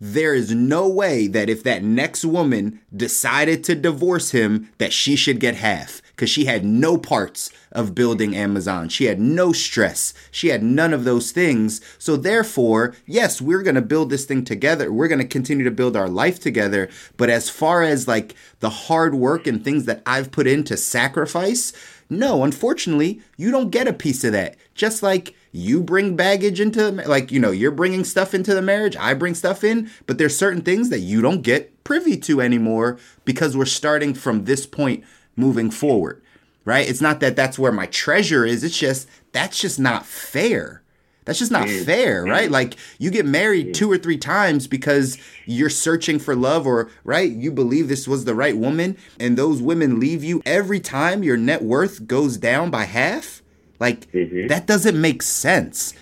there 0.00 0.34
is 0.34 0.52
no 0.52 0.88
way 0.88 1.26
that 1.26 1.48
if 1.48 1.62
that 1.62 1.82
next 1.82 2.24
woman 2.24 2.80
decided 2.94 3.64
to 3.64 3.74
divorce 3.74 4.30
him 4.32 4.70
that 4.78 4.92
she 4.92 5.16
should 5.16 5.40
get 5.40 5.54
half 5.54 6.02
because 6.16 6.30
she 6.30 6.46
had 6.46 6.64
no 6.64 6.96
parts 6.96 7.50
of 7.72 7.94
building 7.94 8.34
Amazon. 8.34 8.88
She 8.88 9.04
had 9.04 9.20
no 9.20 9.52
stress. 9.52 10.14
She 10.30 10.48
had 10.48 10.62
none 10.62 10.94
of 10.94 11.04
those 11.04 11.30
things. 11.30 11.82
So 11.98 12.16
therefore, 12.16 12.94
yes, 13.04 13.42
we're 13.42 13.62
going 13.62 13.74
to 13.74 13.82
build 13.82 14.08
this 14.08 14.24
thing 14.24 14.42
together. 14.42 14.90
We're 14.90 15.08
going 15.08 15.20
to 15.20 15.26
continue 15.26 15.64
to 15.64 15.70
build 15.70 15.94
our 15.94 16.08
life 16.08 16.40
together, 16.40 16.88
but 17.18 17.28
as 17.28 17.50
far 17.50 17.82
as 17.82 18.08
like 18.08 18.34
the 18.60 18.70
hard 18.70 19.14
work 19.14 19.46
and 19.46 19.62
things 19.62 19.84
that 19.84 20.02
I've 20.06 20.32
put 20.32 20.46
in 20.46 20.64
to 20.64 20.76
sacrifice, 20.78 21.74
no, 22.08 22.44
unfortunately, 22.44 23.20
you 23.36 23.50
don't 23.50 23.70
get 23.70 23.88
a 23.88 23.92
piece 23.92 24.24
of 24.24 24.32
that. 24.32 24.56
Just 24.74 25.02
like 25.02 25.34
you 25.52 25.82
bring 25.82 26.16
baggage 26.16 26.60
into 26.60 26.90
the, 26.90 27.08
like 27.08 27.32
you 27.32 27.40
know 27.40 27.50
you're 27.50 27.70
bringing 27.70 28.04
stuff 28.04 28.34
into 28.34 28.52
the 28.52 28.60
marriage 28.60 28.94
i 28.96 29.14
bring 29.14 29.34
stuff 29.34 29.64
in 29.64 29.90
but 30.04 30.18
there's 30.18 30.36
certain 30.36 30.60
things 30.60 30.90
that 30.90 30.98
you 30.98 31.22
don't 31.22 31.40
get 31.40 31.82
privy 31.82 32.14
to 32.14 32.42
anymore 32.42 32.98
because 33.24 33.56
we're 33.56 33.64
starting 33.64 34.12
from 34.12 34.44
this 34.44 34.66
point 34.66 35.02
moving 35.36 35.70
forward 35.70 36.22
right? 36.66 36.88
It's 36.88 37.00
not 37.00 37.20
that 37.20 37.36
that's 37.36 37.58
where 37.58 37.72
my 37.72 37.86
treasure 37.86 38.44
is 38.44 38.62
it's 38.62 38.78
just 38.78 39.08
that's 39.32 39.58
just 39.58 39.80
not 39.80 40.04
fair. 40.04 40.82
That's 41.24 41.38
just 41.38 41.50
not 41.50 41.68
fair 41.68 42.24
right? 42.24 42.50
Like 42.50 42.76
you 42.98 43.10
get 43.10 43.24
married 43.24 43.72
two 43.74 43.90
or 43.90 43.96
three 43.96 44.18
times 44.18 44.66
because 44.66 45.16
you're 45.46 45.70
searching 45.70 46.18
for 46.18 46.36
love 46.36 46.66
or 46.66 46.90
right? 47.04 47.30
You 47.30 47.50
believe 47.50 47.88
this 47.88 48.06
was 48.06 48.24
the 48.24 48.34
right 48.34 48.56
woman 48.56 48.98
and 49.18 49.38
those 49.38 49.62
women 49.62 49.98
leave 49.98 50.22
you. 50.22 50.42
Every 50.44 50.80
time 50.80 51.22
your 51.22 51.36
net 51.36 51.62
worth 51.62 52.06
goes 52.06 52.36
down 52.36 52.70
by 52.70 52.84
half 52.84 53.42
like 53.80 54.10
that 54.48 54.66
doesn't 54.66 55.00
make 55.00 55.22
sense. 55.22 55.94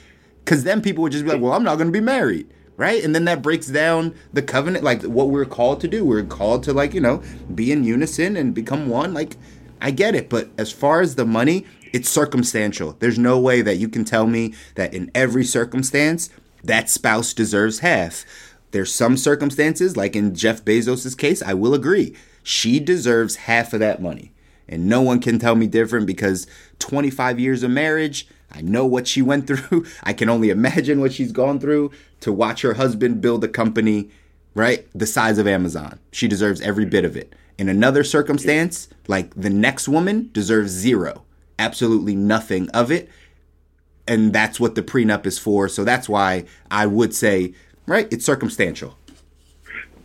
Cause 0.45 0.65
then 0.65 0.83
people 0.83 1.03
would 1.03 1.13
just 1.13 1.25
be 1.25 1.31
like, 1.31 1.41
"Well, 1.41 1.55
I'm 1.55 1.65
not 1.65 1.77
going 1.77 1.89
to 1.89 1.93
be 1.93 2.05
married." 2.05 2.47
Right? 2.77 3.05
And 3.05 3.15
then 3.15 3.25
that 3.27 3.43
breaks 3.43 3.69
down 3.69 4.17
the 4.33 4.43
covenant 4.43 4.85
like 4.85 5.03
what 5.03 5.29
we're 5.29 5.45
called 5.45 5.81
to 5.83 5.89
do. 5.89 6.05
We're 6.05 6.25
called 6.25 6.65
to 6.65 6.73
like, 6.73 6.93
you 6.93 7.01
know, 7.01 7.23
be 7.55 7.71
in 7.71 7.85
unison 7.85 8.37
and 8.37 8.53
become 8.53 8.89
one. 8.89 9.15
Like 9.15 9.37
I 9.81 9.93
get 9.93 10.15
it, 10.15 10.29
but 10.29 10.51
as 10.59 10.73
far 10.73 11.01
as 11.01 11.15
the 11.15 11.25
money, 11.25 11.67
it's 11.93 12.09
circumstantial. 12.09 12.97
There's 12.99 13.19
no 13.19 13.39
way 13.39 13.63
that 13.63 13.77
you 13.77 13.89
can 13.89 14.05
tell 14.05 14.27
me 14.27 14.55
that 14.75 14.93
in 14.93 15.11
every 15.15 15.45
circumstance 15.45 16.31
that 16.65 16.91
spouse 16.91 17.33
deserves 17.33 17.79
half. 17.81 18.25
There's 18.73 18.93
some 18.93 19.17
circumstances 19.17 19.97
like 19.97 20.17
in 20.17 20.35
Jeff 20.35 20.65
Bezos' 20.65 21.17
case, 21.17 21.43
I 21.43 21.55
will 21.55 21.75
agree. 21.75 22.17
She 22.43 22.81
deserves 22.81 23.37
half 23.37 23.73
of 23.73 23.81
that 23.81 24.03
money. 24.03 24.33
And 24.67 24.89
no 24.89 25.03
one 25.03 25.21
can 25.21 25.39
tell 25.39 25.55
me 25.55 25.67
different 25.67 26.07
because 26.07 26.47
25 26.79 27.39
years 27.39 27.63
of 27.63 27.71
marriage, 27.71 28.27
I 28.55 28.61
know 28.61 28.87
what 28.87 29.09
she 29.09 29.21
went 29.21 29.47
through. 29.47 29.87
I 30.03 30.13
can 30.13 30.29
only 30.29 30.51
imagine 30.51 31.01
what 31.01 31.13
she's 31.13 31.33
gone 31.33 31.59
through 31.59 31.91
to 32.21 32.33
watch 32.33 32.63
her 32.63 32.75
husband 32.75 33.21
build 33.21 33.43
a 33.45 33.49
company, 33.49 34.11
right? 34.55 34.87
The 34.95 35.07
size 35.07 35.39
of 35.39 35.47
Amazon. 35.47 35.99
She 36.13 36.29
deserves 36.29 36.61
every 36.61 36.85
bit 36.85 37.05
of 37.05 37.17
it. 37.17 37.35
In 37.59 37.69
another 37.69 38.05
circumstance, 38.05 38.89
like 39.07 39.35
the 39.35 39.51
next 39.51 39.89
woman 39.89 40.31
deserves 40.33 40.71
zero, 40.71 41.25
absolutely 41.59 42.17
nothing 42.17 42.69
of 42.71 42.91
it. 42.91 43.09
And 44.07 44.33
that's 44.33 44.61
what 44.61 44.75
the 44.75 44.83
prenup 44.83 45.25
is 45.27 45.39
for. 45.39 45.69
So 45.69 45.83
that's 45.85 46.09
why 46.09 46.45
I 46.71 46.87
would 46.87 47.15
say, 47.15 47.55
right, 47.87 48.07
it's 48.13 48.25
circumstantial. 48.25 48.97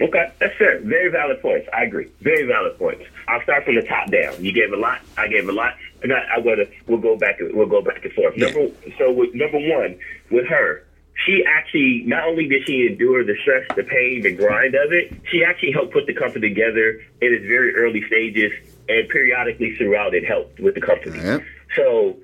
Okay, 0.02 0.32
that's 0.40 0.56
fair. 0.58 0.80
Very 0.80 1.10
valid 1.10 1.42
points. 1.42 1.68
I 1.74 1.84
agree. 1.84 2.10
Very 2.22 2.46
valid 2.46 2.78
points. 2.78 3.04
I'll 3.28 3.42
start 3.44 3.66
from 3.66 3.76
the 3.76 3.82
top 3.82 4.10
down. 4.10 4.44
You 4.44 4.54
gave 4.54 4.72
a 4.72 4.78
lot. 4.78 5.02
I 5.18 5.28
gave 5.28 5.50
a 5.50 5.52
lot. 5.52 5.74
And 6.02 6.14
I, 6.14 6.38
I 6.38 6.42
gotta. 6.42 6.70
We'll 6.88 7.00
go 7.00 7.18
back. 7.18 7.36
We'll 7.40 7.68
go 7.68 7.82
back 7.82 8.06
and 8.06 8.14
forth. 8.14 8.38
Yeah. 8.38 8.52
Number. 8.52 8.72
So 8.98 9.12
with 9.12 9.34
number 9.34 9.60
one, 9.60 10.00
with 10.32 10.48
her, 10.48 10.86
she 11.26 11.44
actually 11.46 12.04
not 12.06 12.24
only 12.24 12.48
did 12.48 12.66
she 12.66 12.88
endure 12.88 13.26
the 13.26 13.36
stress, 13.42 13.68
the 13.76 13.84
pain, 13.84 14.22
the 14.22 14.32
grind 14.32 14.76
of 14.76 14.94
it, 14.94 15.12
she 15.30 15.44
actually 15.44 15.74
helped 15.74 15.92
put 15.92 16.06
the 16.06 16.14
company 16.14 16.48
together 16.48 17.02
in 17.22 17.34
its 17.34 17.46
very 17.46 17.76
early 17.76 18.02
stages, 18.08 18.54
and 18.88 19.10
periodically 19.10 19.76
throughout 19.76 20.14
it 20.14 20.26
helped 20.26 20.62
with 20.62 20.76
the 20.76 20.82
company. 20.82 21.44
So 21.76 22.16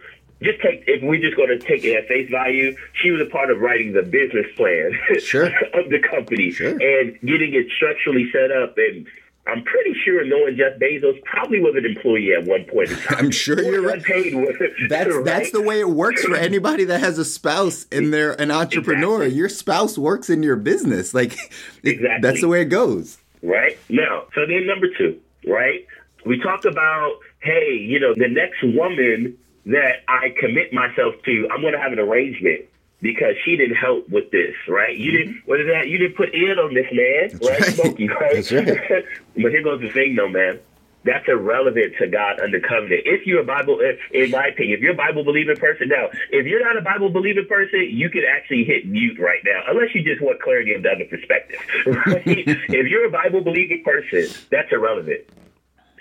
just 0.43 0.61
take 0.61 0.83
if 0.87 1.01
we're 1.03 1.21
just 1.21 1.35
going 1.37 1.49
to 1.49 1.59
take 1.59 1.83
it 1.83 1.95
at 1.95 2.07
face 2.07 2.29
value, 2.29 2.75
she 2.93 3.11
was 3.11 3.21
a 3.21 3.25
part 3.25 3.49
of 3.51 3.59
writing 3.59 3.93
the 3.93 4.01
business 4.03 4.45
plan 4.55 4.91
Sure. 5.19 5.45
of 5.47 5.89
the 5.89 5.99
company 5.99 6.51
Sure. 6.51 6.69
and 6.71 7.19
getting 7.21 7.53
it 7.53 7.67
structurally 7.75 8.29
set 8.31 8.51
up. 8.51 8.75
And 8.77 9.07
I'm 9.47 9.63
pretty 9.63 9.93
sure 10.03 10.25
knowing 10.25 10.57
Jeff 10.57 10.79
Bezos 10.79 11.21
probably 11.23 11.59
was 11.61 11.75
an 11.77 11.85
employee 11.85 12.33
at 12.33 12.45
one 12.45 12.65
point 12.65 12.89
in 12.89 12.97
time. 12.97 13.17
I'm 13.19 13.31
sure 13.31 13.61
you're 13.61 13.81
right. 13.83 14.03
That's 14.89 15.13
right? 15.13 15.23
that's 15.23 15.51
the 15.51 15.61
way 15.61 15.79
it 15.79 15.89
works 15.89 16.23
for 16.23 16.35
anybody 16.35 16.83
that 16.85 16.99
has 16.99 17.17
a 17.19 17.25
spouse 17.25 17.85
and 17.91 18.11
they're 18.13 18.39
an 18.41 18.49
entrepreneur. 18.51 19.17
Exactly. 19.21 19.37
Your 19.37 19.49
spouse 19.49 19.97
works 19.99 20.29
in 20.31 20.41
your 20.43 20.55
business. 20.55 21.13
Like 21.13 21.33
it- 21.83 21.89
Exactly. 21.95 22.19
that's 22.21 22.41
the 22.41 22.47
way 22.47 22.61
it 22.61 22.65
goes. 22.65 23.19
right? 23.43 23.77
Now, 23.87 24.23
so 24.33 24.45
then 24.47 24.65
number 24.65 24.87
two, 24.97 25.19
right? 25.47 25.85
We 26.25 26.41
talk 26.41 26.65
about, 26.65 27.19
hey, 27.41 27.75
you 27.79 27.99
know, 27.99 28.15
the 28.15 28.27
next 28.27 28.63
woman 28.63 29.37
that 29.65 30.03
I 30.07 30.33
commit 30.39 30.73
myself 30.73 31.15
to, 31.25 31.47
I'm 31.51 31.61
going 31.61 31.73
to 31.73 31.79
have 31.79 31.91
an 31.91 31.99
arrangement 31.99 32.65
because 33.01 33.35
she 33.43 33.57
didn't 33.57 33.75
help 33.75 34.09
with 34.09 34.31
this, 34.31 34.55
right? 34.67 34.95
You 34.95 35.11
didn't, 35.11 35.33
mm-hmm. 35.35 35.49
what 35.49 35.59
is 35.59 35.67
that? 35.67 35.87
You 35.87 35.97
didn't 35.97 36.15
put 36.15 36.33
in 36.33 36.57
on 36.57 36.73
this 36.73 36.87
man, 36.91 37.39
right? 37.41 37.59
right. 37.59 37.73
Smokey, 37.73 38.07
right? 38.07 38.33
That's 38.33 38.51
right. 38.51 39.05
but 39.35 39.51
here 39.51 39.63
goes 39.63 39.81
the 39.81 39.91
thing, 39.91 40.15
though, 40.15 40.29
man. 40.29 40.59
that's 41.05 41.27
irrelevant 41.27 41.93
to 41.99 42.07
God 42.07 42.39
under 42.39 42.59
covenant. 42.59 43.01
If 43.05 43.27
you're 43.27 43.41
a 43.41 43.45
Bible, 43.45 43.79
if, 43.79 43.99
in 44.11 44.31
my 44.31 44.47
opinion, 44.47 44.77
if 44.77 44.81
you're 44.81 44.93
a 44.93 44.97
Bible 44.97 45.23
believing 45.23 45.55
person 45.55 45.87
now, 45.89 46.09
if 46.31 46.47
you're 46.47 46.63
not 46.63 46.77
a 46.77 46.81
Bible 46.81 47.09
believing 47.09 47.45
person, 47.47 47.87
you 47.91 48.09
can 48.09 48.23
actually 48.25 48.63
hit 48.63 48.87
mute 48.87 49.19
right 49.19 49.41
now, 49.45 49.61
unless 49.67 49.93
you 49.93 50.03
just 50.03 50.21
want 50.21 50.41
clarity 50.41 50.73
of 50.73 50.83
the 50.83 50.89
other 50.89 51.05
perspective. 51.05 51.59
Right? 51.85 52.23
if 52.25 52.87
you're 52.87 53.05
a 53.05 53.11
Bible 53.11 53.41
believing 53.41 53.83
person, 53.83 54.27
that's 54.49 54.71
irrelevant. 54.71 55.21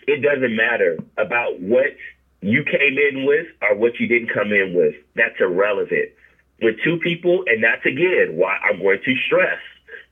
It 0.06 0.22
doesn't 0.22 0.56
matter 0.56 0.98
about 1.18 1.60
what 1.60 1.96
you 2.44 2.64
came 2.64 2.98
in 2.98 3.26
with 3.26 3.46
or 3.62 3.76
what 3.76 3.98
you 3.98 4.06
didn't 4.06 4.30
come 4.32 4.52
in 4.52 4.74
with. 4.74 4.94
That's 5.16 5.34
irrelevant. 5.40 6.10
With 6.62 6.76
two 6.84 6.98
people, 6.98 7.44
and 7.46 7.62
that's 7.62 7.84
again 7.84 8.36
why 8.36 8.56
I'm 8.62 8.80
going 8.80 9.00
to 9.04 9.14
stress 9.26 9.58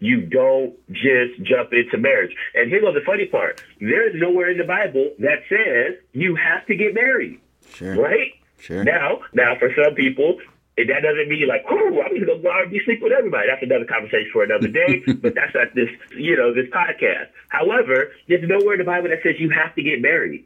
you 0.03 0.21
don't 0.21 0.75
just 0.91 1.41
jump 1.43 1.73
into 1.73 1.97
marriage. 1.97 2.35
And 2.55 2.69
here 2.69 2.81
goes 2.81 2.95
the 2.95 3.07
funny 3.07 3.27
part. 3.27 3.63
There 3.81 4.09
is 4.09 4.21
nowhere 4.21 4.51
in 4.51 4.59
the 4.59 4.65
Bible 4.65 5.15
that 5.21 5.47
says 5.49 5.97
you 6.13 6.35
have 6.35 6.67
to 6.67 6.75
get 6.75 6.93
married. 6.93 7.41
Sure. 7.75 7.95
Right? 7.95 8.33
Sure. 8.59 8.83
Now, 8.83 9.21
now 9.33 9.55
for 9.61 9.71
some 9.75 9.95
people, 9.95 10.39
and 10.77 10.91
that 10.91 11.03
doesn't 11.03 11.29
mean 11.29 11.47
like, 11.47 11.65
oh, 11.71 12.03
I'm 12.03 12.19
gonna 12.19 12.43
go 12.43 12.51
out 12.51 12.67
and 12.67 12.81
sleep 12.85 13.01
with 13.01 13.13
everybody. 13.13 13.47
That's 13.49 13.63
another 13.63 13.85
conversation 13.85 14.31
for 14.33 14.43
another 14.43 14.69
day. 14.69 15.03
but 15.23 15.35
that's 15.35 15.55
not 15.55 15.75
this, 15.75 15.89
you 16.17 16.37
know, 16.37 16.53
this 16.53 16.67
podcast. 16.71 17.31
However, 17.49 18.11
there's 18.27 18.43
nowhere 18.43 18.75
in 18.75 18.79
the 18.79 18.85
Bible 18.85 19.09
that 19.11 19.23
says 19.23 19.39
you 19.39 19.51
have 19.51 19.75
to 19.77 19.83
get 19.83 20.03
married. 20.03 20.45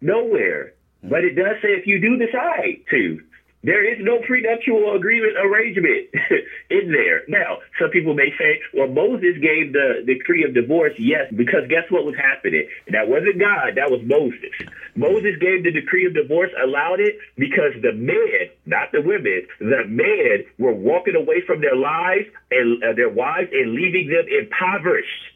Nowhere. 0.00 0.74
But 1.08 1.24
it 1.24 1.34
does 1.34 1.56
say 1.62 1.68
if 1.68 1.86
you 1.86 2.00
do 2.00 2.16
decide 2.16 2.82
to. 2.90 3.20
There 3.66 3.82
is 3.82 3.98
no 4.00 4.20
prenuptial 4.20 4.94
agreement 4.94 5.34
arrangement 5.42 6.06
in 6.70 6.92
there. 6.92 7.22
Now, 7.26 7.58
some 7.80 7.90
people 7.90 8.14
may 8.14 8.30
say, 8.38 8.60
well, 8.72 8.86
Moses 8.86 9.34
gave 9.42 9.72
the 9.72 10.04
decree 10.06 10.44
of 10.44 10.54
divorce. 10.54 10.92
Yes, 10.98 11.32
because 11.34 11.66
guess 11.68 11.82
what 11.90 12.04
was 12.04 12.14
happening? 12.14 12.68
That 12.92 13.08
wasn't 13.08 13.40
God, 13.40 13.74
that 13.74 13.90
was 13.90 14.02
Moses. 14.04 14.54
Moses 14.94 15.34
gave 15.40 15.64
the 15.64 15.72
decree 15.72 16.06
of 16.06 16.14
divorce, 16.14 16.50
allowed 16.62 17.00
it 17.00 17.18
because 17.36 17.74
the 17.82 17.92
men, 17.92 18.54
not 18.66 18.92
the 18.92 19.02
women, 19.02 19.48
the 19.58 19.82
men 19.88 20.46
were 20.58 20.72
walking 20.72 21.16
away 21.16 21.42
from 21.44 21.60
their 21.60 21.74
lives 21.74 22.26
and 22.52 22.82
uh, 22.84 22.92
their 22.94 23.10
wives 23.10 23.48
and 23.52 23.74
leaving 23.74 24.06
them 24.06 24.26
impoverished. 24.30 25.34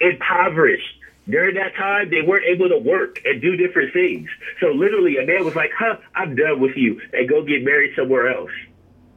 Impoverished. 0.00 0.96
During 1.28 1.56
that 1.56 1.74
time, 1.76 2.10
they 2.10 2.22
weren't 2.22 2.46
able 2.46 2.68
to 2.68 2.78
work 2.78 3.20
and 3.24 3.40
do 3.40 3.56
different 3.56 3.92
things. 3.92 4.28
So 4.60 4.68
literally, 4.68 5.18
a 5.18 5.26
man 5.26 5.44
was 5.44 5.54
like, 5.54 5.70
huh, 5.78 5.96
I'm 6.14 6.34
done 6.34 6.60
with 6.60 6.76
you 6.76 7.00
and 7.12 7.28
go 7.28 7.42
get 7.42 7.62
married 7.62 7.94
somewhere 7.96 8.28
else. 8.28 8.50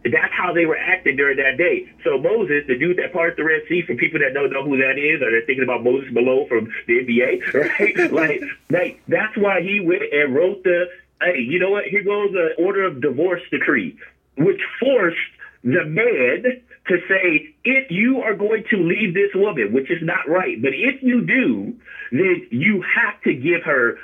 That's 0.04 0.34
how 0.34 0.52
they 0.52 0.66
were 0.66 0.78
acting 0.78 1.16
during 1.16 1.38
that 1.38 1.58
day. 1.58 1.94
So 2.04 2.18
Moses, 2.18 2.64
the 2.68 2.76
dude 2.76 2.98
that 2.98 3.14
parted 3.14 3.38
the 3.38 3.44
Red 3.44 3.62
Sea, 3.70 3.84
for 3.86 3.96
people 3.96 4.20
that 4.20 4.34
don't 4.34 4.52
know 4.52 4.64
who 4.64 4.78
that 4.78 4.98
is, 4.98 5.22
or 5.22 5.30
they're 5.30 5.46
thinking 5.46 5.64
about 5.64 5.84
Moses 5.84 6.10
Malone 6.12 6.48
from 6.48 6.74
the 6.88 6.94
NBA, 6.94 7.54
right? 7.80 8.12
like, 8.12 8.42
like 8.70 9.02
that's 9.08 9.38
why 9.38 9.62
he 9.62 9.80
went 9.80 10.04
and 10.12 10.34
wrote 10.34 10.64
the, 10.64 10.86
hey, 11.22 11.40
you 11.40 11.60
know 11.60 11.70
what? 11.70 11.86
Here 11.86 12.04
goes 12.04 12.32
the 12.32 12.56
order 12.58 12.84
of 12.84 13.00
divorce 13.00 13.42
decree, 13.52 13.96
which 14.38 14.60
forced 14.80 15.18
the 15.64 15.86
man 15.86 16.62
to 16.88 16.98
say, 17.08 17.54
if 17.64 17.92
you 17.92 18.22
are 18.22 18.34
going 18.34 18.64
to 18.72 18.78
leave 18.78 19.14
this 19.14 19.32
woman, 19.36 19.72
which 19.72 19.92
is 19.92 20.02
not 20.02 20.28
right, 20.28 20.62
but 20.62 20.72
if 20.74 21.02
you 21.04 21.22
do, 21.22 21.76
then 22.12 22.48
you 22.50 22.82
have 22.82 23.22
to 23.24 23.34
give 23.34 23.64
her 23.64 23.98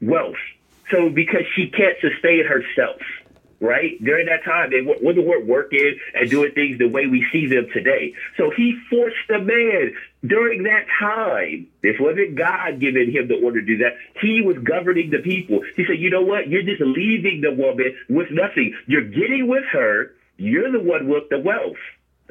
wealth. 0.00 0.36
So 0.90 1.08
because 1.08 1.42
she 1.54 1.68
can't 1.68 1.96
sustain 2.00 2.44
herself, 2.44 3.00
right? 3.60 4.02
During 4.02 4.26
that 4.26 4.44
time, 4.44 4.70
they 4.70 4.80
wouldn't 4.80 5.24
weren't 5.24 5.46
working 5.46 5.98
and 6.14 6.28
doing 6.28 6.52
things 6.52 6.78
the 6.78 6.88
way 6.88 7.06
we 7.06 7.24
see 7.32 7.46
them 7.46 7.68
today. 7.72 8.14
So 8.36 8.50
he 8.50 8.78
forced 8.90 9.16
the 9.28 9.38
man 9.38 9.94
during 10.26 10.64
that 10.64 10.86
time. 10.98 11.68
This 11.82 11.96
wasn't 12.00 12.34
God 12.34 12.80
giving 12.80 13.12
him 13.12 13.28
the 13.28 13.36
order 13.36 13.60
to 13.60 13.66
do 13.66 13.78
that. 13.78 13.94
He 14.20 14.42
was 14.42 14.58
governing 14.58 15.10
the 15.10 15.18
people. 15.18 15.60
He 15.76 15.84
said, 15.84 15.98
you 15.98 16.10
know 16.10 16.22
what? 16.22 16.48
You're 16.48 16.62
just 16.62 16.80
leaving 16.80 17.40
the 17.40 17.52
woman 17.52 17.96
with 18.08 18.30
nothing. 18.30 18.74
You're 18.86 19.02
getting 19.02 19.46
with 19.46 19.64
her. 19.72 20.12
You're 20.36 20.72
the 20.72 20.80
one 20.80 21.08
with 21.08 21.28
the 21.30 21.38
wealth. 21.38 21.76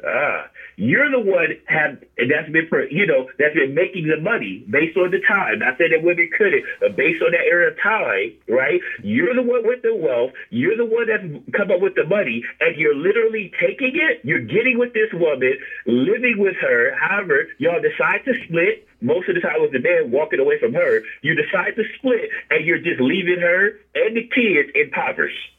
Ah, 0.04 0.50
you're 0.76 1.10
the 1.10 1.20
one 1.20 1.54
have 1.66 2.02
that's 2.16 2.50
been 2.50 2.68
you 2.90 3.06
know 3.06 3.28
that's 3.38 3.54
been 3.54 3.74
making 3.74 4.08
the 4.08 4.20
money 4.20 4.64
based 4.68 4.96
on 4.96 5.10
the 5.10 5.20
time. 5.20 5.62
I 5.62 5.76
said 5.78 5.94
that 5.94 6.02
women 6.02 6.28
couldn't, 6.36 6.64
but 6.80 6.96
based 6.96 7.22
on 7.22 7.30
that 7.32 7.46
era 7.46 7.70
of 7.70 7.78
time, 7.78 8.34
right? 8.48 8.80
You're 9.02 9.34
the 9.34 9.42
one 9.42 9.62
with 9.66 9.82
the 9.82 9.94
wealth. 9.94 10.32
You're 10.50 10.76
the 10.76 10.84
one 10.84 11.06
that's 11.06 11.22
come 11.54 11.70
up 11.70 11.80
with 11.80 11.94
the 11.94 12.04
money, 12.04 12.42
and 12.60 12.74
you're 12.76 12.96
literally 12.96 13.52
taking 13.60 13.94
it. 13.94 14.20
You're 14.24 14.42
getting 14.42 14.78
with 14.78 14.92
this 14.92 15.12
woman, 15.12 15.54
living 15.86 16.36
with 16.38 16.56
her. 16.60 16.96
However, 16.98 17.46
y'all 17.58 17.80
decide 17.80 18.24
to 18.24 18.34
split. 18.44 18.88
Most 19.00 19.28
of 19.28 19.34
the 19.34 19.40
time, 19.40 19.60
with 19.60 19.72
the 19.72 19.80
man 19.82 20.10
walking 20.10 20.38
away 20.38 20.58
from 20.58 20.74
her, 20.74 21.02
you 21.22 21.34
decide 21.34 21.74
to 21.74 21.82
split, 21.98 22.30
and 22.50 22.64
you're 22.64 22.78
just 22.78 23.00
leaving 23.00 23.40
her 23.40 23.78
and 23.94 24.16
the 24.16 24.22
kids 24.22 24.70
impoverished. 24.74 25.52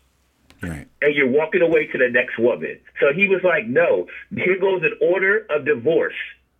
Right. 0.63 0.87
And 1.01 1.15
you're 1.15 1.29
walking 1.29 1.61
away 1.61 1.87
to 1.87 1.97
the 1.97 2.09
next 2.09 2.37
woman. 2.39 2.79
So 2.99 3.13
he 3.13 3.27
was 3.27 3.41
like, 3.43 3.67
no, 3.67 4.07
here 4.35 4.57
goes 4.59 4.81
an 4.83 4.97
order 5.01 5.45
of 5.49 5.65
divorce, 5.65 6.15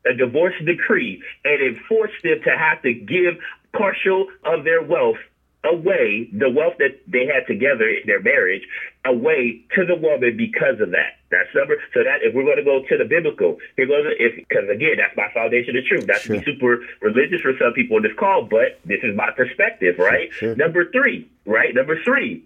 a 0.05 0.13
divorce 0.13 0.53
decree, 0.65 1.21
and 1.45 1.61
it 1.61 1.77
forced 1.87 2.21
them 2.23 2.39
to 2.43 2.57
have 2.57 2.81
to 2.83 2.93
give 2.93 3.35
partial 3.73 4.27
of 4.43 4.63
their 4.63 4.81
wealth 4.83 5.17
away, 5.65 6.29
the 6.33 6.49
wealth 6.49 6.73
that 6.79 6.99
they 7.07 7.25
had 7.25 7.47
together 7.47 7.87
in 7.87 8.05
their 8.05 8.21
marriage, 8.21 8.63
away 9.05 9.61
to 9.75 9.85
the 9.85 9.95
woman 9.95 10.35
because 10.35 10.79
of 10.81 10.91
that. 10.91 11.15
That's 11.31 11.49
number. 11.55 11.77
So 11.93 12.03
that 12.03 12.19
if 12.21 12.35
we're 12.35 12.43
going 12.43 12.57
to 12.57 12.63
go 12.63 12.83
to 12.87 12.97
the 12.97 13.05
biblical, 13.05 13.57
here 13.75 13.87
goes 13.87 14.05
if 14.19 14.35
because 14.35 14.69
again 14.69 14.97
that's 14.97 15.15
my 15.17 15.31
foundation 15.33 15.75
of 15.77 15.85
truth. 15.85 16.05
That's 16.05 16.23
Sure. 16.23 16.37
be 16.37 16.45
super 16.45 16.79
religious 17.01 17.41
for 17.41 17.53
some 17.57 17.73
people 17.73 17.97
in 17.97 18.03
this 18.03 18.13
call, 18.19 18.43
but 18.43 18.79
this 18.85 18.99
is 19.03 19.15
my 19.15 19.31
perspective, 19.31 19.95
right? 19.97 20.31
sure. 20.33 20.55
Number 20.55 20.91
three, 20.91 21.29
right? 21.45 21.73
Number 21.73 22.01
three. 22.03 22.43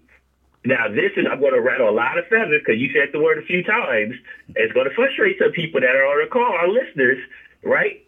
Now 0.64 0.88
this 0.88 1.12
is 1.16 1.26
I'm 1.30 1.40
going 1.40 1.54
to 1.54 1.60
rattle 1.60 1.88
a 1.88 1.94
lot 1.94 2.18
of 2.18 2.26
feathers 2.26 2.62
because 2.64 2.80
you 2.80 2.90
said 2.92 3.10
the 3.12 3.20
word 3.20 3.38
a 3.38 3.46
few 3.46 3.62
times. 3.62 4.14
It's 4.56 4.72
going 4.72 4.88
to 4.88 4.94
frustrate 4.94 5.38
some 5.38 5.52
people 5.52 5.80
that 5.80 5.94
are 5.94 6.04
on 6.04 6.24
the 6.24 6.30
call, 6.30 6.52
our 6.52 6.68
listeners, 6.68 7.18
right? 7.62 8.04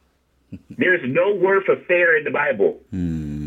There's 0.71 1.01
no 1.05 1.35
word 1.35 1.65
for 1.65 1.77
fair 1.87 2.17
in 2.17 2.25
the 2.25 2.31
Bible. 2.31 2.81
Hmm. 2.91 3.41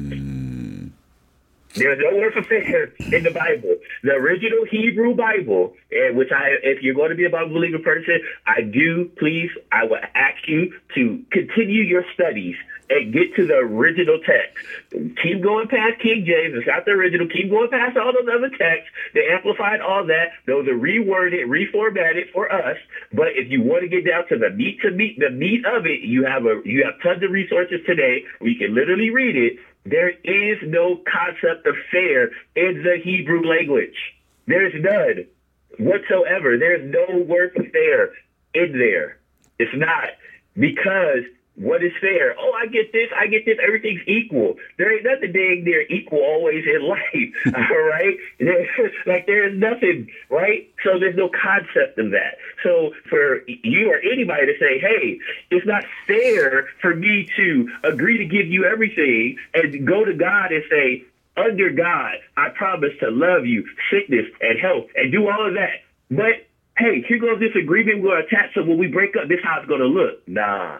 There's 1.76 2.00
no 2.00 2.18
word 2.18 2.34
for 2.34 2.44
fair 2.44 2.94
in 3.00 3.24
the 3.24 3.32
Bible. 3.32 3.76
The 4.04 4.12
original 4.12 4.63
Hebrew 4.70 5.16
Bible, 5.16 5.74
eh, 5.92 6.12
which 6.12 6.30
I, 6.32 6.52
if 6.62 6.84
you're 6.84 6.94
going 6.94 7.10
to 7.10 7.16
be 7.16 7.26
a 7.26 7.32
Bible 7.32 7.54
believing 7.54 7.82
person, 7.82 8.20
I 8.46 8.62
do 8.62 9.10
please, 9.18 9.50
I 9.72 9.86
will 9.86 10.00
ask 10.13 10.48
you 10.48 10.72
to 10.94 11.24
continue 11.32 11.82
your 11.82 12.06
studies 12.13 12.56
and 12.89 13.13
get 13.13 13.36
to 13.36 13.48
the 13.48 13.56
original 13.56 14.19
text. 14.19 14.58
Keep 14.91 15.41
going 15.41 15.67
past 15.67 16.02
King 16.02 16.26
James. 16.26 16.56
It's 16.56 16.67
not 16.67 16.86
the 16.86 16.91
original. 16.91 17.28
Keep 17.28 17.50
going 17.50 17.69
past 17.69 17.98
all 17.98 18.13
those 18.13 18.28
other 18.28 18.50
texts. 18.50 18.89
They 19.13 19.28
amplified 19.32 19.82
all 19.82 20.06
that. 20.08 20.32
Those 20.46 20.67
are 20.67 20.78
reworded, 20.78 21.46
reformatted 21.48 22.32
for 22.32 22.52
us. 22.52 22.78
But 23.12 23.36
if 23.36 23.50
you 23.50 23.62
want 23.62 23.84
to 23.84 23.88
get 23.88 24.06
down 24.06 24.28
to 24.30 24.38
the 24.38 24.50
meat 24.50 24.82
to 24.82 24.91
meat, 24.91 25.17
the 25.19 25.30
meat 25.30 25.65
of 25.65 25.86
it, 25.86 26.02
you 26.02 26.26
have 26.26 26.46
a 26.46 26.62
you 26.65 26.84
have 26.84 27.02
tons 27.02 27.24
of 27.24 27.32
resources 27.32 27.80
today 27.86 28.24
where 28.39 28.52
you 28.52 28.58
can 28.58 28.76
literally 28.76 29.10
read 29.10 29.36
it. 29.36 29.60
There 29.86 30.10
is 30.10 30.58
no 30.63 31.02
concept 31.10 31.67
of 31.67 31.76
fair 31.91 32.32
in 32.56 32.84
the 32.84 32.98
Hebrew 33.04 33.46
language. 33.46 33.96
There's 34.48 34.74
none 34.82 35.26
whatsoever. 35.80 36.58
There's 36.58 36.84
no 36.91 37.17
word 37.24 37.52
for 37.56 37.63
fair 37.63 38.12
in 38.54 38.78
there. 38.78 39.17
It's 39.60 39.76
not 39.76 40.10
because 40.56 41.24
what 41.56 41.84
is 41.84 41.92
fair? 42.02 42.34
Oh, 42.38 42.52
I 42.52 42.66
get 42.66 42.92
this, 42.92 43.10
I 43.16 43.28
get 43.28 43.46
this. 43.46 43.58
Everything's 43.63 44.02
equal. 44.08 44.56
There 44.78 44.92
ain't 44.92 45.04
nothing 45.04 45.32
dang 45.32 45.63
near 45.63 45.82
equal 45.88 46.20
always 46.20 46.63
in 46.66 46.82
life. 46.88 47.70
All 47.70 47.84
right, 47.84 48.18
like 49.06 49.26
there 49.28 49.48
is 49.48 49.58
nothing, 49.58 50.08
right? 50.30 50.70
So 50.84 50.98
there's 51.00 51.16
no 51.16 51.30
concept 51.30 52.00
of 52.00 52.12
that. 52.12 52.38
So 52.63 52.92
for 53.10 53.42
you 53.48 53.92
or 53.92 53.98
anybody 53.98 54.48
to 54.48 54.54
say, 54.60 54.80
hey, 54.80 55.20
it's 55.52 55.66
not 55.66 55.86
fair 56.08 56.68
for 56.82 56.96
me 56.96 57.30
to 57.38 57.70
agree 57.84 58.18
to 58.18 58.26
give 58.26 58.48
you 58.48 58.66
everything 58.66 59.38
and 59.54 59.86
go 59.86 60.04
to 60.04 60.13
God 60.13 60.52
and 60.52 60.63
say, 60.70 61.06
under 61.36 61.72
God, 61.72 62.16
I 62.38 62.50
promise 62.50 62.92
to 63.00 63.10
love 63.10 63.46
you, 63.46 63.66
sickness 63.92 64.26
and 64.42 64.60
health, 64.60 64.86
and 64.96 65.12
do 65.12 65.28
all 65.28 65.48
of 65.48 65.54
that. 65.56 65.82
But 66.10 66.48
hey, 66.78 67.04
here 67.08 67.20
goes 67.20 67.39
this 67.39 67.56
agreement 67.56 68.02
we're 68.02 68.20
attached 68.20 68.56
to. 68.56 68.63
When 68.63 68.78
we 68.78 68.88
break 68.88 69.16
up, 69.16 69.28
this 69.28 69.39
is 69.39 69.44
how 69.44 69.60
it's 69.60 69.68
going 69.68 69.82
to 69.82 69.88
look. 69.88 70.28
Nah. 70.28 70.80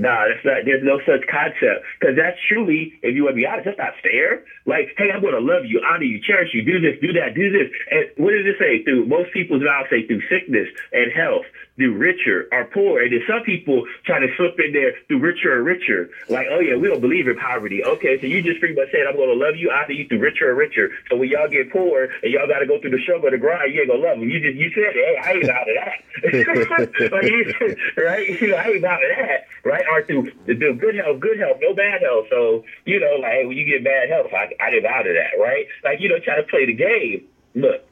Nah, 0.00 0.24
that's 0.32 0.40
not. 0.48 0.64
There's 0.64 0.80
no 0.82 0.96
such 1.04 1.28
concept 1.28 1.84
because 2.00 2.16
that's 2.16 2.40
truly, 2.48 2.96
if 3.04 3.12
you 3.14 3.24
want 3.28 3.36
to 3.36 3.40
be 3.40 3.44
honest, 3.44 3.66
that's 3.68 3.76
not 3.76 3.92
fair. 4.00 4.40
Like, 4.64 4.96
hey, 4.96 5.12
I'm 5.12 5.20
going 5.20 5.36
to 5.36 5.44
love 5.44 5.68
you, 5.68 5.84
honor 5.84 6.08
you, 6.08 6.16
cherish 6.24 6.48
you, 6.56 6.62
do 6.64 6.80
this, 6.80 6.96
do 7.04 7.12
that, 7.20 7.34
do 7.36 7.52
this. 7.52 7.68
And 7.92 8.08
what 8.16 8.32
does 8.32 8.48
it 8.48 8.56
say? 8.56 8.80
Through 8.82 9.04
most 9.04 9.28
people's 9.36 9.60
mouths 9.60 9.92
say 9.92 10.06
through 10.08 10.22
sickness 10.32 10.68
and 10.92 11.12
health, 11.12 11.44
through 11.76 11.96
richer 12.00 12.48
or 12.52 12.64
poor, 12.72 13.00
and 13.04 13.12
then 13.12 13.20
some 13.28 13.42
people 13.44 13.84
try 14.08 14.18
to 14.20 14.28
slip 14.40 14.56
in 14.56 14.72
there 14.72 14.92
through 15.08 15.20
richer 15.20 15.52
or 15.52 15.62
richer. 15.62 16.08
Like, 16.32 16.46
oh 16.50 16.60
yeah, 16.60 16.76
we 16.76 16.88
don't 16.88 17.00
believe 17.04 17.28
in 17.28 17.36
poverty. 17.36 17.84
Okay, 17.84 18.16
so 18.20 18.24
you 18.26 18.40
just 18.40 18.58
pretty 18.60 18.74
much 18.74 18.88
said 18.92 19.04
I'm 19.08 19.16
going 19.16 19.28
to 19.28 19.36
love 19.36 19.56
you, 19.56 19.68
honor 19.70 19.92
you 19.92 20.08
through 20.08 20.20
richer 20.20 20.48
or 20.48 20.54
richer. 20.54 20.88
So 21.10 21.16
when 21.16 21.28
y'all 21.28 21.48
get 21.48 21.68
poor 21.70 22.08
and 22.22 22.32
y'all 22.32 22.48
got 22.48 22.60
to 22.60 22.66
go 22.66 22.80
through 22.80 22.96
the 22.96 23.02
struggle, 23.04 23.28
the 23.30 23.36
grind, 23.36 23.72
you 23.72 23.80
ain't 23.84 23.90
gonna 23.92 24.00
love 24.00 24.16
them. 24.20 24.28
You 24.28 24.40
just 24.40 24.56
you 24.56 24.70
said, 24.72 24.92
hey, 24.96 25.16
I 25.20 25.32
ain't 25.36 25.48
out 25.48 25.68
of 25.68 25.76
that, 25.76 25.96
like, 26.72 27.12
right? 27.12 27.24
you- 27.28 27.76
right? 28.00 28.26
I 28.60 28.70
ain't 28.72 28.84
out 28.84 29.00
of 29.02 29.10
that, 29.16 29.40
right? 29.64 29.84
Through 30.06 30.32
the 30.46 30.54
good 30.54 30.94
health, 30.94 31.20
good 31.20 31.38
health, 31.38 31.58
no 31.60 31.74
bad 31.74 32.02
health. 32.02 32.26
So, 32.30 32.64
you 32.84 33.00
know, 33.00 33.18
like 33.20 33.46
when 33.46 33.56
you 33.56 33.66
get 33.66 33.84
bad 33.84 34.08
health, 34.08 34.30
I, 34.32 34.50
I 34.62 34.70
get 34.70 34.84
out 34.84 35.06
of 35.06 35.14
that, 35.14 35.38
right? 35.40 35.66
Like, 35.84 36.00
you 36.00 36.08
know, 36.08 36.18
try 36.22 36.36
to 36.36 36.46
play 36.46 36.66
the 36.66 36.74
game. 36.74 37.26
Look, 37.54 37.82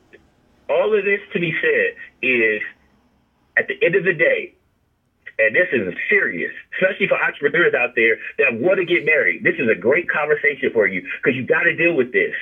all 0.69 0.97
of 0.97 1.05
this 1.05 1.21
to 1.33 1.39
be 1.41 1.53
said 1.61 1.97
is 2.23 2.63
at 3.57 3.67
the 3.69 3.75
end 3.85 3.95
of 3.95 4.05
the 4.05 4.15
day, 4.15 4.55
and 5.39 5.55
this 5.55 5.69
is 5.73 5.95
serious, 6.11 6.53
especially 6.75 7.07
for 7.07 7.19
entrepreneurs 7.19 7.75
out 7.75 7.95
there 7.95 8.19
that 8.39 8.59
want 8.59 8.79
to 8.79 8.85
get 8.85 9.05
married. 9.05 9.45
This 9.45 9.55
is 9.59 9.69
a 9.71 9.79
great 9.79 10.11
conversation 10.11 10.71
for 10.73 10.87
you 10.87 11.07
because 11.23 11.37
you 11.37 11.47
got 11.47 11.63
to 11.63 11.75
deal 11.75 11.95
with 11.95 12.13
this 12.13 12.35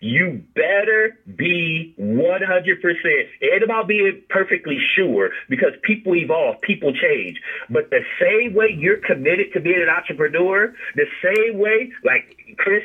you 0.00 0.42
better 0.54 1.18
be 1.36 1.94
100%. 1.98 3.28
It 3.40 3.62
about 3.62 3.88
being 3.88 4.22
perfectly 4.28 4.78
sure 4.94 5.30
because 5.48 5.72
people 5.82 6.14
evolve, 6.14 6.60
people 6.60 6.92
change. 6.92 7.40
But 7.70 7.90
the 7.90 8.02
same 8.20 8.54
way 8.54 8.74
you're 8.76 8.98
committed 8.98 9.52
to 9.54 9.60
being 9.60 9.82
an 9.82 9.88
entrepreneur, 9.88 10.74
the 10.94 11.06
same 11.22 11.58
way, 11.58 11.92
like 12.04 12.36
Chris, 12.58 12.82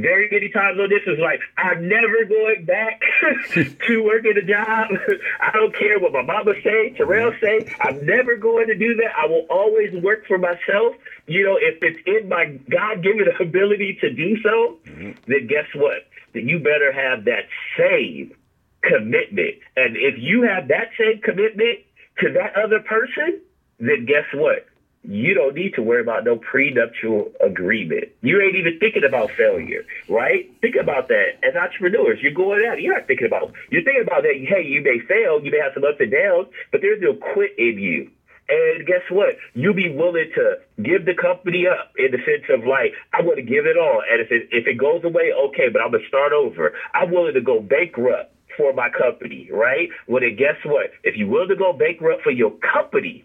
very 0.00 0.28
many 0.30 0.48
times 0.48 0.78
on 0.80 0.88
this 0.88 1.02
is 1.06 1.18
like, 1.18 1.40
I'm 1.58 1.88
never 1.88 2.24
going 2.24 2.64
back 2.64 3.02
to 3.86 4.02
working 4.02 4.34
a 4.36 4.42
job. 4.42 4.88
I 5.40 5.50
don't 5.52 5.76
care 5.76 5.98
what 5.98 6.12
my 6.12 6.22
mama 6.22 6.52
say, 6.64 6.90
Terell 6.96 7.32
say. 7.42 7.74
I'm 7.80 8.04
never 8.06 8.36
going 8.36 8.68
to 8.68 8.74
do 8.74 8.94
that. 8.96 9.12
I 9.16 9.26
will 9.26 9.46
always 9.50 9.92
work 10.02 10.26
for 10.26 10.38
myself. 10.38 10.96
You 11.26 11.44
know, 11.44 11.58
if 11.60 11.82
it's 11.82 12.00
in 12.06 12.28
my 12.28 12.58
God 12.70 13.02
given 13.02 13.26
ability 13.40 13.98
to 14.00 14.10
do 14.10 14.40
so, 14.42 14.78
mm-hmm. 14.86 15.12
then 15.26 15.46
guess 15.46 15.66
what? 15.74 16.06
Then 16.34 16.48
you 16.48 16.58
better 16.58 16.92
have 16.92 17.24
that 17.24 17.46
same 17.78 18.34
commitment. 18.82 19.54
And 19.76 19.96
if 19.96 20.14
you 20.18 20.42
have 20.42 20.68
that 20.68 20.88
same 20.98 21.20
commitment 21.20 21.78
to 22.20 22.32
that 22.32 22.56
other 22.56 22.80
person, 22.80 23.40
then 23.78 24.06
guess 24.06 24.24
what? 24.34 24.66
You 25.04 25.34
don't 25.34 25.54
need 25.54 25.74
to 25.74 25.82
worry 25.82 26.00
about 26.00 26.24
no 26.24 26.36
prenuptial 26.36 27.32
agreement. 27.40 28.04
You 28.20 28.40
ain't 28.40 28.54
even 28.54 28.78
thinking 28.78 29.02
about 29.02 29.32
failure, 29.32 29.84
right? 30.08 30.48
Think 30.60 30.76
about 30.76 31.08
that. 31.08 31.42
As 31.42 31.56
entrepreneurs, 31.56 32.20
you're 32.22 32.32
going 32.32 32.64
out. 32.64 32.80
You're 32.80 32.94
not 32.94 33.08
thinking 33.08 33.26
about. 33.26 33.52
You're 33.70 33.82
thinking 33.82 34.04
about 34.06 34.22
that. 34.22 34.34
Hey, 34.36 34.62
you 34.62 34.80
may 34.80 35.00
fail. 35.00 35.42
You 35.42 35.50
may 35.50 35.58
have 35.58 35.72
some 35.74 35.82
ups 35.82 35.98
and 35.98 36.12
downs, 36.12 36.48
but 36.70 36.82
there's 36.82 37.00
no 37.00 37.14
quit 37.14 37.58
in 37.58 37.78
you. 37.78 38.10
And 38.52 38.86
guess 38.86 39.00
what? 39.08 39.36
You'll 39.54 39.72
be 39.72 39.88
willing 39.88 40.30
to 40.34 40.56
give 40.82 41.06
the 41.06 41.14
company 41.14 41.64
up 41.66 41.92
in 41.96 42.10
the 42.10 42.18
sense 42.18 42.44
of 42.50 42.66
like, 42.66 42.92
I'm 43.14 43.24
going 43.24 43.36
to 43.36 43.42
give 43.42 43.64
it 43.64 43.78
all. 43.78 44.02
And 44.04 44.20
if 44.20 44.30
it, 44.30 44.48
if 44.50 44.66
it 44.66 44.76
goes 44.76 45.02
away, 45.04 45.32
okay, 45.48 45.70
but 45.72 45.80
I'm 45.80 45.90
going 45.90 46.02
to 46.02 46.08
start 46.08 46.32
over. 46.32 46.74
I'm 46.92 47.10
willing 47.10 47.32
to 47.32 47.40
go 47.40 47.60
bankrupt 47.60 48.34
for 48.58 48.74
my 48.74 48.90
company, 48.90 49.48
right? 49.50 49.88
Well, 50.06 50.20
then 50.20 50.36
guess 50.36 50.60
what? 50.66 50.90
If 51.02 51.16
you're 51.16 51.28
willing 51.28 51.48
to 51.48 51.56
go 51.56 51.72
bankrupt 51.72 52.22
for 52.22 52.30
your 52.30 52.52
company, 52.60 53.24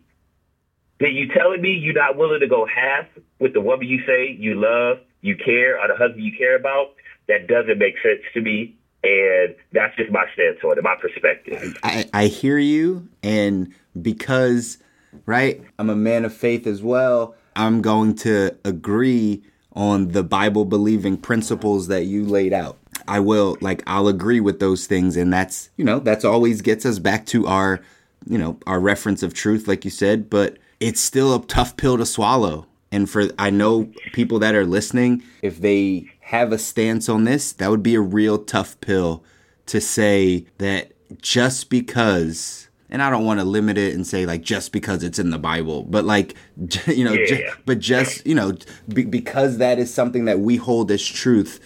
then 1.02 1.12
you 1.12 1.28
telling 1.28 1.62
me 1.62 1.74
you're 1.74 1.94
not 1.94 2.16
willing 2.16 2.40
to 2.40 2.48
go 2.48 2.66
half 2.66 3.06
with 3.40 3.52
the 3.52 3.62
woman 3.62 3.86
you 3.86 4.00
say 4.08 4.32
you 4.32 4.56
love, 4.56 5.00
you 5.20 5.36
care, 5.36 5.78
or 5.78 5.90
the 5.90 5.98
husband 5.98 6.24
you 6.24 6.38
care 6.38 6.56
about? 6.56 6.94
That 7.28 7.48
doesn't 7.48 7.78
make 7.78 7.96
sense 8.02 8.22
to 8.34 8.42
me. 8.42 8.78
And 9.04 9.56
that's 9.74 9.96
just 9.98 10.10
my 10.10 10.26
stance 10.34 10.58
on 10.64 10.78
it, 10.78 10.84
my 10.84 10.96
perspective. 10.96 11.78
I, 11.84 12.10
I 12.14 12.28
hear 12.28 12.58
you. 12.58 13.10
And 13.22 13.74
because 14.02 14.78
right? 15.26 15.64
I'm 15.80 15.90
a 15.90 15.96
man 15.96 16.26
of 16.26 16.34
faith 16.34 16.68
as 16.68 16.82
well. 16.82 17.36
I'm 17.56 17.82
going 17.82 18.16
to 18.18 18.56
agree 18.64 19.44
on 19.74 20.10
the 20.10 20.24
Bible 20.24 20.66
believing 20.66 21.18
principles 21.18 21.88
that 21.88 22.06
you 22.06 22.26
laid 22.26 22.54
out. 22.54 22.78
I 23.08 23.20
will, 23.20 23.58
like, 23.62 23.84
I'll 23.88 24.08
agree 24.08 24.40
with 24.40 24.60
those 24.60 24.88
things. 24.88 25.16
And 25.16 25.32
that's, 25.32 25.70
you 25.78 25.86
know, 25.86 26.00
that's 26.00 26.26
always 26.26 26.62
gets 26.62 26.86
us 26.86 27.00
back 27.00 27.26
to 27.28 27.48
our, 27.48 27.82
you 28.28 28.38
know, 28.38 28.60
our 28.66 28.80
reference 28.80 29.24
of 29.24 29.34
truth, 29.34 29.68
like 29.68 29.86
you 29.86 29.92
said, 29.92 30.30
but 30.30 30.58
it's 30.80 31.00
still 31.00 31.34
a 31.36 31.46
tough 31.46 31.78
pill 31.78 31.98
to 31.98 32.06
swallow. 32.06 32.66
And 32.92 33.10
for, 33.10 33.30
I 33.38 33.50
know 33.50 33.90
people 34.14 34.40
that 34.40 34.56
are 34.56 34.66
listening, 34.66 35.24
if 35.42 35.60
they 35.60 36.10
have 36.22 36.52
a 36.52 36.58
stance 36.58 37.08
on 37.10 37.26
this, 37.26 37.54
that 37.54 37.70
would 37.70 37.84
be 37.84 37.96
a 37.96 38.02
real 38.02 38.38
tough 38.38 38.80
pill 38.82 39.24
to 39.68 39.82
say 39.82 40.46
that 40.58 40.92
just 41.22 41.70
because 41.70 42.70
and 42.90 43.02
I 43.02 43.10
don't 43.10 43.26
want 43.26 43.40
to 43.40 43.46
limit 43.46 43.78
it 43.78 43.94
and 43.94 44.06
say 44.06 44.26
like 44.26 44.42
just 44.42 44.72
because 44.72 45.04
it's 45.04 45.20
in 45.20 45.30
the 45.30 45.38
Bible, 45.38 45.84
but 45.84 46.06
like 46.06 46.36
you 46.88 47.04
know, 47.04 47.14
yeah. 47.14 47.54
but 47.66 47.80
just 47.80 48.26
you 48.26 48.36
know, 48.36 48.54
be, 48.88 49.06
because 49.06 49.58
that 49.58 49.80
is 49.80 49.94
something 49.94 50.26
that 50.26 50.40
we 50.40 50.58
hold 50.58 50.92
as 50.92 51.06
truth. 51.06 51.60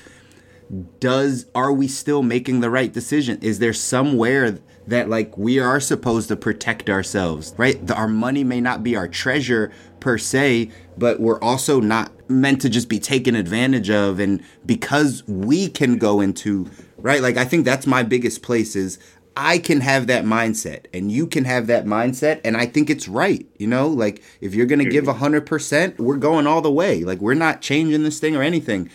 Does 0.99 1.47
are 1.53 1.73
we 1.73 1.87
still 1.87 2.23
making 2.23 2.61
the 2.61 2.69
right 2.69 2.91
decision? 2.91 3.37
Is 3.41 3.59
there 3.59 3.73
somewhere 3.73 4.59
that 4.87 5.09
like 5.09 5.37
we 5.37 5.59
are 5.59 5.79
supposed 5.79 6.29
to 6.29 6.35
protect 6.35 6.89
ourselves, 6.89 7.53
right? 7.57 7.85
The, 7.85 7.95
our 7.95 8.07
money 8.07 8.43
may 8.43 8.61
not 8.61 8.83
be 8.83 8.95
our 8.95 9.07
treasure 9.07 9.71
per 9.99 10.17
se, 10.17 10.71
but 10.97 11.19
we're 11.19 11.39
also 11.41 11.79
not 11.79 12.11
meant 12.29 12.61
to 12.61 12.69
just 12.69 12.87
be 12.89 12.99
taken 12.99 13.35
advantage 13.35 13.89
of, 13.89 14.19
and 14.19 14.43
because 14.65 15.23
we 15.27 15.67
can 15.67 15.97
go 15.97 16.21
into 16.21 16.69
right, 16.97 17.21
like 17.21 17.37
I 17.37 17.45
think 17.45 17.65
that's 17.65 17.85
my 17.85 18.03
biggest 18.03 18.41
place 18.41 18.75
is 18.75 18.97
I 19.35 19.59
can 19.59 19.81
have 19.81 20.07
that 20.07 20.25
mindset 20.25 20.85
and 20.93 21.11
you 21.11 21.25
can 21.25 21.45
have 21.45 21.67
that 21.67 21.85
mindset 21.85 22.41
and 22.43 22.57
I 22.57 22.65
think 22.65 22.89
it's 22.89 23.07
right, 23.07 23.47
you 23.57 23.67
know? 23.67 23.87
Like 23.87 24.23
if 24.41 24.53
you're 24.53 24.65
going 24.65 24.83
to 24.83 24.89
give 24.89 25.05
100%, 25.05 25.99
we're 25.99 26.17
going 26.17 26.47
all 26.47 26.61
the 26.61 26.71
way. 26.71 27.03
Like 27.03 27.19
we're 27.19 27.33
not 27.33 27.61
changing 27.61 28.03
this 28.03 28.19
thing 28.19 28.35
or 28.35 28.41
anything. 28.41 28.89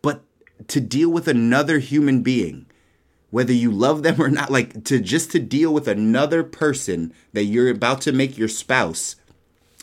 But 0.00 0.22
to 0.68 0.80
deal 0.80 1.10
with 1.10 1.28
another 1.28 1.78
human 1.78 2.22
being, 2.22 2.66
whether 3.30 3.52
you 3.52 3.70
love 3.70 4.02
them 4.02 4.20
or 4.20 4.30
not, 4.30 4.50
like 4.50 4.84
to 4.84 5.00
just 5.00 5.30
to 5.32 5.38
deal 5.38 5.72
with 5.72 5.88
another 5.88 6.42
person 6.42 7.12
that 7.32 7.44
you're 7.44 7.70
about 7.70 8.00
to 8.02 8.12
make 8.12 8.38
your 8.38 8.48
spouse 8.48 9.16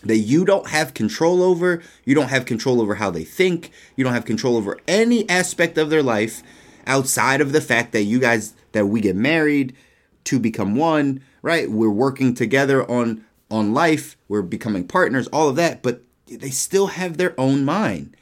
that 0.03 0.17
you 0.17 0.45
don't 0.45 0.69
have 0.69 0.93
control 0.93 1.43
over, 1.43 1.81
you 2.05 2.15
don't 2.15 2.29
have 2.29 2.45
control 2.45 2.81
over 2.81 2.95
how 2.95 3.11
they 3.11 3.23
think, 3.23 3.71
you 3.95 4.03
don't 4.03 4.13
have 4.13 4.25
control 4.25 4.55
over 4.55 4.79
any 4.87 5.27
aspect 5.29 5.77
of 5.77 5.89
their 5.89 6.03
life 6.03 6.41
outside 6.87 7.41
of 7.41 7.51
the 7.51 7.61
fact 7.61 7.91
that 7.91 8.03
you 8.03 8.19
guys 8.19 8.53
that 8.71 8.87
we 8.87 9.01
get 9.01 9.15
married 9.15 9.75
to 10.25 10.39
become 10.39 10.75
one, 10.75 11.21
right? 11.41 11.69
We're 11.69 11.89
working 11.89 12.33
together 12.33 12.89
on 12.89 13.25
on 13.51 13.73
life, 13.73 14.15
we're 14.27 14.43
becoming 14.43 14.87
partners, 14.87 15.27
all 15.27 15.49
of 15.49 15.55
that, 15.55 15.81
but 15.81 16.03
they 16.27 16.51
still 16.51 16.87
have 16.87 17.17
their 17.17 17.33
own 17.39 17.65
mind. 17.65 18.15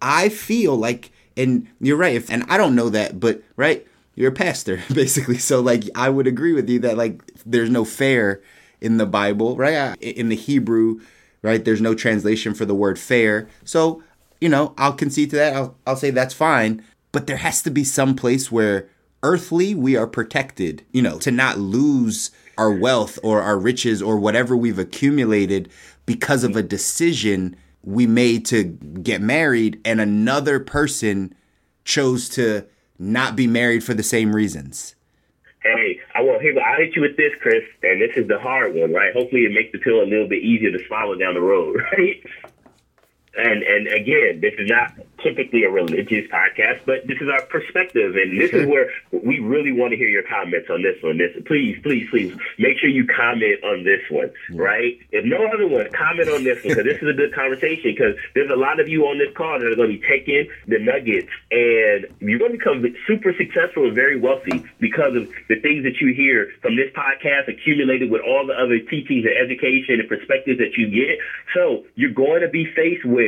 I 0.00 0.30
feel 0.30 0.76
like 0.76 1.12
and 1.36 1.68
you're 1.80 1.96
right, 1.96 2.16
if, 2.16 2.30
and 2.30 2.44
I 2.48 2.56
don't 2.56 2.74
know 2.74 2.88
that, 2.90 3.20
but 3.20 3.42
right, 3.56 3.86
you're 4.14 4.30
a 4.30 4.34
pastor 4.34 4.82
basically. 4.92 5.38
So 5.38 5.60
like 5.60 5.84
I 5.94 6.08
would 6.08 6.26
agree 6.26 6.52
with 6.52 6.68
you 6.68 6.78
that 6.80 6.96
like 6.96 7.22
there's 7.44 7.70
no 7.70 7.84
fair 7.84 8.42
in 8.80 8.96
the 8.96 9.06
Bible, 9.06 9.56
right? 9.56 9.96
In 10.00 10.28
the 10.28 10.36
Hebrew, 10.36 11.00
right? 11.42 11.64
There's 11.64 11.80
no 11.80 11.94
translation 11.94 12.54
for 12.54 12.64
the 12.64 12.74
word 12.74 12.98
fair. 12.98 13.48
So, 13.64 14.02
you 14.40 14.48
know, 14.48 14.74
I'll 14.78 14.92
concede 14.92 15.30
to 15.30 15.36
that. 15.36 15.54
I'll, 15.54 15.76
I'll 15.86 15.96
say 15.96 16.10
that's 16.10 16.34
fine. 16.34 16.84
But 17.12 17.26
there 17.26 17.38
has 17.38 17.62
to 17.62 17.70
be 17.70 17.84
some 17.84 18.14
place 18.14 18.50
where 18.52 18.88
earthly, 19.22 19.74
we 19.74 19.96
are 19.96 20.06
protected, 20.06 20.84
you 20.92 21.02
know, 21.02 21.18
to 21.18 21.30
not 21.30 21.58
lose 21.58 22.30
our 22.56 22.72
wealth 22.72 23.18
or 23.22 23.42
our 23.42 23.58
riches 23.58 24.02
or 24.02 24.18
whatever 24.18 24.56
we've 24.56 24.78
accumulated 24.78 25.70
because 26.06 26.44
of 26.44 26.56
a 26.56 26.62
decision 26.62 27.56
we 27.82 28.06
made 28.06 28.44
to 28.46 28.64
get 28.64 29.20
married 29.20 29.80
and 29.84 30.00
another 30.00 30.60
person 30.60 31.34
chose 31.84 32.28
to 32.28 32.66
not 32.98 33.34
be 33.34 33.46
married 33.46 33.82
for 33.82 33.94
the 33.94 34.02
same 34.02 34.34
reasons. 34.34 34.94
Hey, 35.62 36.00
I 36.14 36.22
will 36.22 36.38
here. 36.38 36.54
I'll 36.58 36.78
hit 36.78 36.96
you 36.96 37.02
with 37.02 37.16
this, 37.16 37.32
Chris, 37.40 37.62
and 37.82 38.00
this 38.00 38.16
is 38.16 38.28
the 38.28 38.38
hard 38.38 38.74
one, 38.74 38.92
right? 38.92 39.12
Hopefully, 39.12 39.42
it 39.42 39.52
makes 39.52 39.72
the 39.72 39.78
pill 39.78 40.00
a 40.00 40.08
little 40.08 40.28
bit 40.28 40.42
easier 40.42 40.70
to 40.70 40.78
swallow 40.86 41.14
down 41.16 41.34
the 41.34 41.40
road, 41.40 41.76
right? 41.98 42.22
And 43.36 43.62
and 43.62 43.86
again, 43.86 44.40
this 44.40 44.54
is 44.58 44.68
not 44.68 44.92
typically 45.22 45.62
a 45.62 45.70
religious 45.70 46.26
podcast, 46.32 46.80
but 46.84 47.06
this 47.06 47.18
is 47.20 47.28
our 47.28 47.42
perspective, 47.46 48.16
and 48.16 48.40
this 48.40 48.50
is 48.52 48.66
where 48.66 48.90
we 49.12 49.38
really 49.38 49.70
want 49.70 49.92
to 49.92 49.96
hear 49.96 50.08
your 50.08 50.24
comments 50.24 50.68
on 50.68 50.82
this 50.82 50.96
one. 51.02 51.18
This, 51.18 51.30
please, 51.46 51.78
please, 51.82 52.08
please, 52.10 52.34
make 52.58 52.78
sure 52.78 52.88
you 52.88 53.06
comment 53.06 53.62
on 53.62 53.84
this 53.84 54.00
one, 54.10 54.32
right? 54.50 54.98
If 55.12 55.24
no 55.24 55.46
other 55.46 55.68
one, 55.68 55.86
comment 55.92 56.28
on 56.28 56.42
this 56.42 56.64
one 56.64 56.74
because 56.74 56.84
this 56.84 57.00
is 57.00 57.08
a 57.08 57.12
good 57.12 57.32
conversation. 57.32 57.94
Because 57.94 58.16
there's 58.34 58.50
a 58.50 58.56
lot 58.56 58.80
of 58.80 58.88
you 58.88 59.06
on 59.06 59.18
this 59.18 59.30
call 59.36 59.60
that 59.60 59.66
are 59.66 59.76
going 59.76 59.94
to 59.94 60.00
be 60.00 60.06
taking 60.08 60.48
the 60.66 60.80
nuggets, 60.80 61.30
and 61.52 62.10
you're 62.18 62.40
going 62.40 62.52
to 62.52 62.58
become 62.58 62.82
super 63.06 63.32
successful 63.38 63.86
and 63.86 63.94
very 63.94 64.18
wealthy 64.18 64.64
because 64.80 65.14
of 65.14 65.30
the 65.46 65.60
things 65.60 65.84
that 65.84 66.00
you 66.00 66.12
hear 66.14 66.50
from 66.62 66.74
this 66.74 66.90
podcast, 66.96 67.46
accumulated 67.46 68.10
with 68.10 68.22
all 68.26 68.46
the 68.46 68.58
other 68.58 68.80
teachings 68.90 69.22
and 69.22 69.38
education 69.38 70.00
and 70.00 70.08
perspectives 70.08 70.58
that 70.58 70.74
you 70.74 70.90
get. 70.90 71.22
So 71.54 71.84
you're 71.94 72.10
going 72.16 72.42
to 72.42 72.48
be 72.48 72.66
faced 72.74 73.04
with 73.04 73.19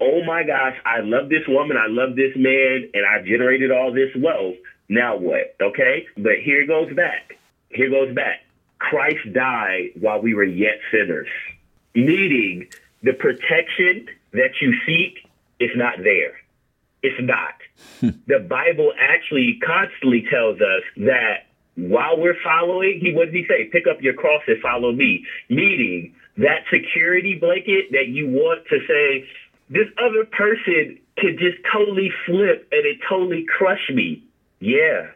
oh 0.00 0.24
my 0.24 0.44
gosh, 0.44 0.76
I 0.84 1.00
love 1.00 1.28
this 1.28 1.46
woman, 1.48 1.76
I 1.76 1.86
love 1.88 2.16
this 2.16 2.32
man, 2.36 2.90
and 2.94 3.04
I 3.06 3.22
generated 3.22 3.70
all 3.70 3.92
this 3.92 4.10
wealth. 4.16 4.56
Now 4.88 5.16
what? 5.16 5.54
Okay? 5.60 6.06
But 6.16 6.38
here 6.42 6.66
goes 6.66 6.94
back. 6.94 7.38
Here 7.70 7.90
goes 7.90 8.14
back. 8.14 8.44
Christ 8.78 9.32
died 9.32 9.90
while 10.00 10.20
we 10.20 10.34
were 10.34 10.44
yet 10.44 10.78
sinners, 10.90 11.28
needing 11.94 12.68
the 13.02 13.12
protection 13.12 14.06
that 14.32 14.60
you 14.60 14.74
seek 14.86 15.18
is 15.58 15.70
not 15.74 15.98
there. 15.98 16.34
It's 17.02 17.20
not. 17.20 17.54
Hmm. 18.00 18.08
the 18.26 18.40
Bible 18.40 18.92
actually 18.98 19.58
constantly 19.64 20.26
tells 20.30 20.60
us 20.60 20.82
that 20.96 21.46
while 21.76 22.18
we're 22.18 22.36
following, 22.42 22.98
he 23.00 23.12
what 23.12 23.26
did 23.26 23.34
he 23.34 23.46
say? 23.46 23.64
Pick 23.70 23.86
up 23.86 24.02
your 24.02 24.14
cross 24.14 24.42
and 24.48 24.60
follow 24.60 24.90
me. 24.92 25.24
Meaning 25.48 26.14
that 26.38 26.62
security 26.72 27.34
blanket 27.34 27.92
that 27.92 28.06
you 28.08 28.28
want 28.28 28.66
to 28.68 28.78
say, 28.86 29.28
this 29.70 29.88
other 29.98 30.24
person 30.24 30.98
could 31.18 31.38
just 31.38 31.58
totally 31.70 32.12
flip 32.26 32.68
and 32.72 32.86
it 32.86 32.98
totally 33.08 33.44
crush 33.44 33.90
me. 33.90 34.22
Yeah, 34.60 35.08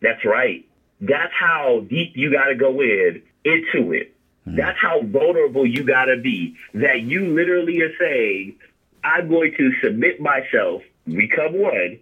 that's 0.00 0.24
right. 0.24 0.64
That's 1.00 1.32
how 1.38 1.84
deep 1.88 2.12
you 2.14 2.32
got 2.32 2.46
to 2.46 2.54
go 2.54 2.80
in 2.80 3.22
into 3.44 3.92
it. 3.92 4.14
Hmm. 4.44 4.56
That's 4.56 4.78
how 4.80 5.02
vulnerable 5.02 5.66
you 5.66 5.84
got 5.84 6.06
to 6.06 6.16
be. 6.16 6.56
That 6.74 7.00
you 7.00 7.34
literally 7.34 7.80
are 7.82 7.96
saying, 7.98 8.56
I'm 9.02 9.28
going 9.28 9.54
to 9.56 9.72
submit 9.82 10.20
myself, 10.20 10.82
become 11.06 11.54
one, 11.54 11.98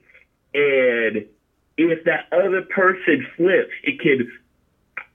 and 0.54 1.26
if 1.76 2.04
that 2.04 2.26
other 2.32 2.62
person 2.62 3.26
flips, 3.36 3.72
it 3.84 4.00
can 4.00 4.32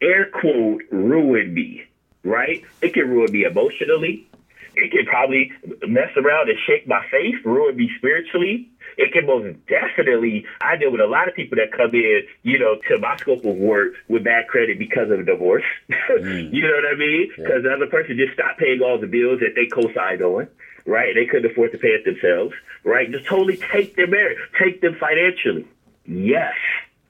air 0.01 0.29
quote 0.29 0.83
ruin 0.91 1.53
me, 1.53 1.83
right? 2.23 2.63
It 2.81 2.93
can 2.93 3.09
ruin 3.09 3.31
me 3.31 3.43
emotionally. 3.43 4.27
It 4.75 4.91
can 4.91 5.05
probably 5.05 5.51
mess 5.87 6.11
around 6.15 6.49
and 6.49 6.57
shake 6.65 6.87
my 6.87 7.05
faith, 7.11 7.35
ruin 7.43 7.75
me 7.75 7.91
spiritually. 7.97 8.69
It 8.97 9.11
can 9.13 9.25
most 9.25 9.57
definitely. 9.67 10.45
I 10.61 10.77
deal 10.77 10.91
with 10.91 11.01
a 11.01 11.07
lot 11.07 11.27
of 11.27 11.35
people 11.35 11.57
that 11.57 11.71
come 11.71 11.93
in, 11.93 12.21
you 12.43 12.59
know, 12.59 12.77
to 12.87 12.99
my 12.99 13.17
scope 13.17 13.43
of 13.45 13.55
work 13.55 13.93
with 14.07 14.23
bad 14.23 14.47
credit 14.47 14.79
because 14.79 15.09
of 15.11 15.19
a 15.19 15.23
divorce. 15.23 15.63
Mm. 16.11 16.53
you 16.53 16.61
know 16.61 16.73
what 16.75 16.85
I 16.85 16.95
mean? 16.95 17.31
Because 17.37 17.63
the 17.63 17.71
other 17.71 17.87
person 17.87 18.17
just 18.17 18.33
stopped 18.33 18.59
paying 18.59 18.81
all 18.81 18.99
the 18.99 19.07
bills 19.07 19.39
that 19.39 19.53
they 19.55 19.65
co-signed 19.65 20.21
on, 20.21 20.47
right? 20.85 21.15
They 21.15 21.25
couldn't 21.25 21.49
afford 21.49 21.71
to 21.71 21.77
pay 21.77 21.89
it 21.89 22.03
themselves, 22.03 22.53
right? 22.83 23.09
Just 23.09 23.25
totally 23.25 23.57
take 23.71 23.95
their 23.95 24.07
marriage, 24.07 24.37
take 24.59 24.81
them 24.81 24.97
financially. 24.99 25.65
Yes, 26.05 26.53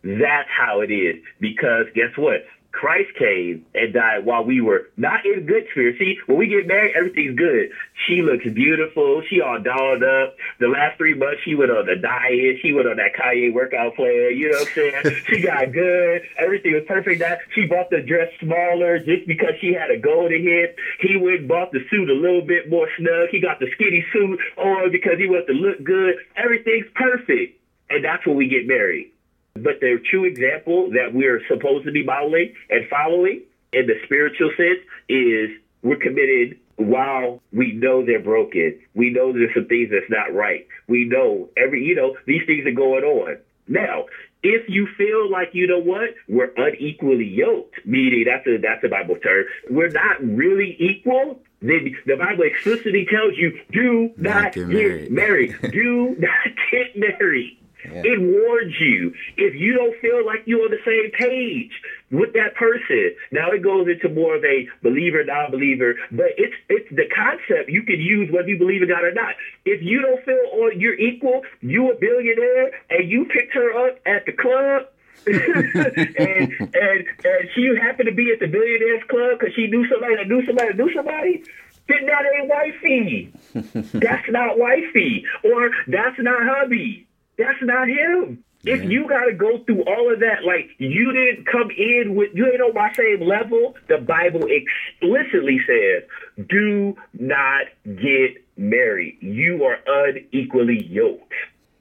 that's 0.03 0.49
how 0.49 0.81
it 0.81 0.91
is. 0.91 1.23
Because 1.39 1.87
guess 1.95 2.15
what? 2.15 2.45
Christ 2.71 3.09
came 3.19 3.65
and 3.75 3.93
died 3.93 4.25
while 4.25 4.45
we 4.45 4.61
were 4.61 4.87
not 4.95 5.25
in 5.25 5.45
good 5.45 5.67
spirits. 5.71 5.99
See, 5.99 6.17
when 6.25 6.37
we 6.37 6.47
get 6.47 6.67
married, 6.67 6.95
everything's 6.95 7.37
good. 7.37 7.69
She 8.07 8.21
looks 8.21 8.45
beautiful. 8.45 9.21
She 9.29 9.41
all 9.41 9.59
dolled 9.59 10.03
up. 10.03 10.35
The 10.59 10.67
last 10.67 10.97
three 10.97 11.13
months, 11.13 11.41
she 11.43 11.53
went 11.53 11.71
on 11.71 11.85
the 11.85 11.97
diet. 11.97 12.57
She 12.61 12.71
went 12.71 12.87
on 12.87 12.97
that 12.97 13.13
Kanye 13.13 13.53
workout 13.53 13.95
plan. 13.95 14.37
You 14.37 14.51
know 14.51 14.59
what 14.59 14.67
I'm 14.69 14.73
saying? 15.03 15.21
she 15.27 15.41
got 15.41 15.71
good. 15.73 16.23
Everything 16.37 16.73
was 16.73 16.83
perfect. 16.87 17.19
That 17.19 17.39
she 17.53 17.65
bought 17.65 17.89
the 17.89 18.01
dress 18.01 18.31
smaller 18.39 18.99
just 18.99 19.27
because 19.27 19.53
she 19.59 19.73
had 19.73 19.91
a 19.91 19.99
goal 19.99 20.29
to 20.29 20.37
hit. 20.37 20.75
He 20.99 21.17
went 21.17 21.39
and 21.39 21.47
bought 21.47 21.71
the 21.71 21.85
suit 21.89 22.09
a 22.09 22.13
little 22.13 22.41
bit 22.41 22.69
more 22.69 22.87
snug. 22.97 23.29
He 23.29 23.41
got 23.41 23.59
the 23.59 23.69
skinny 23.73 24.05
suit 24.13 24.39
on 24.57 24.91
because 24.91 25.17
he 25.17 25.27
wants 25.27 25.47
to 25.47 25.53
look 25.53 25.83
good. 25.83 26.15
Everything's 26.37 26.87
perfect. 26.95 27.59
And 27.89 28.05
that's 28.05 28.25
when 28.25 28.37
we 28.37 28.47
get 28.47 28.65
married. 28.65 29.10
But 29.53 29.79
the 29.81 29.99
true 30.09 30.25
example 30.25 30.89
that 30.91 31.13
we're 31.13 31.41
supposed 31.47 31.85
to 31.85 31.91
be 31.91 32.03
modeling 32.03 32.53
and 32.69 32.87
following 32.89 33.41
in 33.73 33.85
the 33.87 33.95
spiritual 34.05 34.51
sense 34.57 34.79
is 35.09 35.49
we're 35.83 35.97
committed 35.97 36.57
while 36.77 37.41
we 37.51 37.73
know 37.73 38.05
they're 38.05 38.19
broken. 38.23 38.79
We 38.95 39.09
know 39.11 39.31
there's 39.33 39.53
some 39.53 39.65
things 39.67 39.89
that's 39.91 40.09
not 40.09 40.33
right. 40.33 40.67
We 40.87 41.05
know 41.05 41.49
every, 41.57 41.83
you 41.83 41.95
know, 41.95 42.17
these 42.25 42.41
things 42.45 42.65
are 42.65 42.71
going 42.71 43.03
on. 43.03 43.37
Now, 43.67 44.05
if 44.43 44.67
you 44.67 44.87
feel 44.97 45.29
like 45.29 45.49
you 45.53 45.67
know 45.67 45.79
what, 45.79 46.15
we're 46.27 46.51
unequally 46.57 47.25
yoked, 47.27 47.75
meaning 47.85 48.25
that's 48.25 48.47
a 48.47 48.57
that's 48.57 48.83
a 48.83 48.89
Bible 48.89 49.15
term. 49.17 49.45
We're 49.69 49.89
not 49.89 50.21
really 50.23 50.75
equal. 50.79 51.39
Then 51.61 51.95
the 52.07 52.15
Bible 52.15 52.43
explicitly 52.43 53.05
tells 53.11 53.37
you, 53.37 53.59
do 53.71 54.11
Not 54.17 54.43
not, 54.43 54.53
get 54.53 54.67
get 54.67 54.67
married. 54.69 55.11
married. 55.11 55.55
do 55.71 56.15
not 56.17 56.55
get 56.71 56.97
married. 56.97 57.57
It 57.83 58.19
warns 58.19 58.73
you 58.79 59.13
if 59.37 59.53
you 59.55 59.73
don't 59.73 59.95
feel 59.99 60.25
like 60.25 60.43
you're 60.45 60.63
on 60.63 60.71
the 60.71 60.81
same 60.85 61.11
page 61.11 61.71
with 62.11 62.33
that 62.33 62.55
person. 62.55 63.11
Now 63.31 63.51
it 63.51 63.61
goes 63.61 63.87
into 63.87 64.09
more 64.09 64.35
of 64.35 64.43
a 64.43 64.67
believer, 64.83 65.23
non-believer, 65.23 65.95
but 66.11 66.27
it's 66.37 66.53
it's 66.69 66.89
the 66.89 67.07
concept 67.13 67.69
you 67.69 67.83
can 67.83 67.99
use 67.99 68.29
whether 68.31 68.47
you 68.47 68.57
believe 68.57 68.81
in 68.81 68.89
God 68.89 69.03
or 69.03 69.11
not. 69.11 69.35
If 69.65 69.81
you 69.81 70.01
don't 70.01 70.23
feel 70.23 70.45
on 70.51 70.79
you're 70.79 70.99
equal, 70.99 71.41
you 71.61 71.91
a 71.91 71.95
billionaire, 71.95 72.71
and 72.89 73.09
you 73.09 73.25
picked 73.25 73.53
her 73.53 73.87
up 73.87 73.97
at 74.05 74.25
the 74.25 74.33
club. 74.33 74.85
and 75.27 76.51
and 76.73 77.05
and 77.23 77.49
she 77.53 77.69
happened 77.79 78.07
to 78.07 78.11
be 78.11 78.31
at 78.31 78.39
the 78.39 78.47
billionaires 78.47 79.01
club 79.07 79.37
because 79.39 79.53
she 79.53 79.67
knew 79.67 79.85
somebody 79.87 80.15
that 80.15 80.27
knew 80.27 80.43
somebody 80.45 80.69
that 80.69 80.77
knew 80.77 80.91
somebody. 80.93 81.43
Then 81.87 82.05
that 82.05 82.23
ain't 82.35 82.47
wifey. 82.47 83.31
that's 83.99 84.29
not 84.29 84.57
wifey, 84.57 85.25
or 85.43 85.69
that's 85.87 86.17
not 86.19 86.41
hubby. 86.43 87.05
That's 87.37 87.61
not 87.61 87.87
him. 87.87 88.43
If 88.63 88.83
you 88.83 89.07
got 89.07 89.25
to 89.25 89.33
go 89.33 89.57
through 89.63 89.83
all 89.85 90.13
of 90.13 90.19
that, 90.19 90.43
like 90.45 90.69
you 90.77 91.11
didn't 91.11 91.47
come 91.47 91.71
in 91.71 92.13
with, 92.15 92.29
you 92.35 92.45
ain't 92.45 92.61
on 92.61 92.75
my 92.75 92.93
same 92.93 93.21
level, 93.21 93.75
the 93.87 93.97
Bible 93.97 94.47
explicitly 94.47 95.59
says, 95.65 96.47
do 96.47 96.95
not 97.13 97.65
get 97.85 98.45
married. 98.57 99.17
You 99.21 99.63
are 99.63 99.79
unequally 99.87 100.85
yoked. 100.85 101.33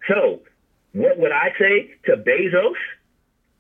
So, 0.09 0.41
what 0.93 1.19
would 1.19 1.33
I 1.33 1.53
say 1.59 1.91
to 2.07 2.17
Bezos 2.17 2.75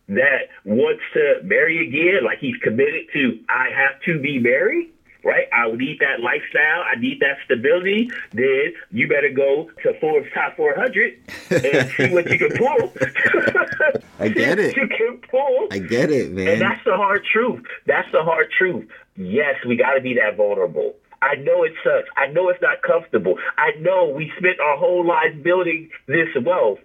that 0.09 0.49
wants 0.65 1.03
to 1.13 1.43
marry 1.45 1.87
again? 1.87 2.25
Like 2.25 2.39
he's 2.39 2.57
committed 2.63 3.07
to, 3.13 3.39
I 3.51 3.69
have 3.77 4.01
to 4.07 4.19
be 4.19 4.39
married? 4.39 4.93
Right? 5.25 5.47
I 5.53 5.71
need 5.73 5.99
that 6.01 6.21
lifestyle. 6.21 6.83
I 6.85 6.99
need 6.99 7.21
that 7.21 7.39
stability. 7.45 8.11
Then 8.33 8.75
you 8.91 9.09
better 9.09 9.31
go 9.31 9.71
to 9.83 9.99
Forbes 10.01 10.29
Top 10.35 10.57
400 10.57 11.19
and 11.51 11.91
see 11.93 12.11
what 12.13 12.31
you 12.31 12.39
can 12.39 12.57
pull. 12.57 12.93
I 14.19 14.29
get 14.29 14.59
it. 14.59 14.77
you 14.77 14.87
can 14.89 15.19
pull. 15.31 15.69
I 15.71 15.79
get 15.79 16.11
it, 16.11 16.33
man. 16.33 16.49
And 16.49 16.61
that's 16.61 16.85
the 16.85 16.97
hard 16.97 17.25
truth. 17.33 17.65
That's 17.87 18.11
the 18.13 18.23
hard 18.23 18.51
truth. 18.57 18.89
Yes, 19.17 19.57
we 19.67 19.77
got 19.77 19.95
to 19.95 20.01
be 20.01 20.15
that 20.15 20.37
vulnerable. 20.37 20.95
I 21.23 21.35
know 21.37 21.65
it 21.65 21.73
sucks. 21.85 22.09
I 22.17 22.29
know 22.29 22.49
it's 22.49 22.63
not 22.63 22.83
comfortable. 22.83 23.37
I 23.59 23.73
know 23.81 24.09
we 24.09 24.33
spent 24.39 24.59
our 24.61 24.77
whole 24.77 25.07
lives 25.07 25.37
building 25.43 25.91
this 26.07 26.29
wealth. 26.43 26.79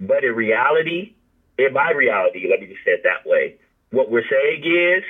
But 0.00 0.24
in 0.24 0.34
reality, 0.34 1.14
in 1.58 1.72
my 1.72 1.92
reality, 1.92 2.48
let 2.50 2.60
me 2.60 2.66
just 2.66 2.84
say 2.84 2.92
it 2.92 3.02
that 3.04 3.28
way, 3.28 3.56
what 3.90 4.10
we're 4.10 4.24
saying 4.28 4.64
is, 4.64 5.04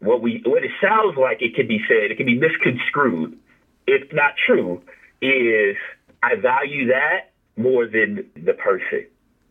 what 0.00 0.20
we 0.22 0.42
what 0.44 0.64
it 0.64 0.70
sounds 0.82 1.16
like 1.16 1.40
it 1.42 1.54
can 1.54 1.66
be 1.68 1.80
said, 1.88 2.10
it 2.10 2.16
can 2.16 2.26
be 2.26 2.34
misconstrued. 2.38 3.38
if 3.86 4.12
not 4.12 4.34
true. 4.46 4.82
Is 5.22 5.76
I 6.22 6.34
value 6.36 6.88
that 6.88 7.30
more 7.56 7.86
than 7.86 8.24
the 8.34 8.54
person, 8.54 9.04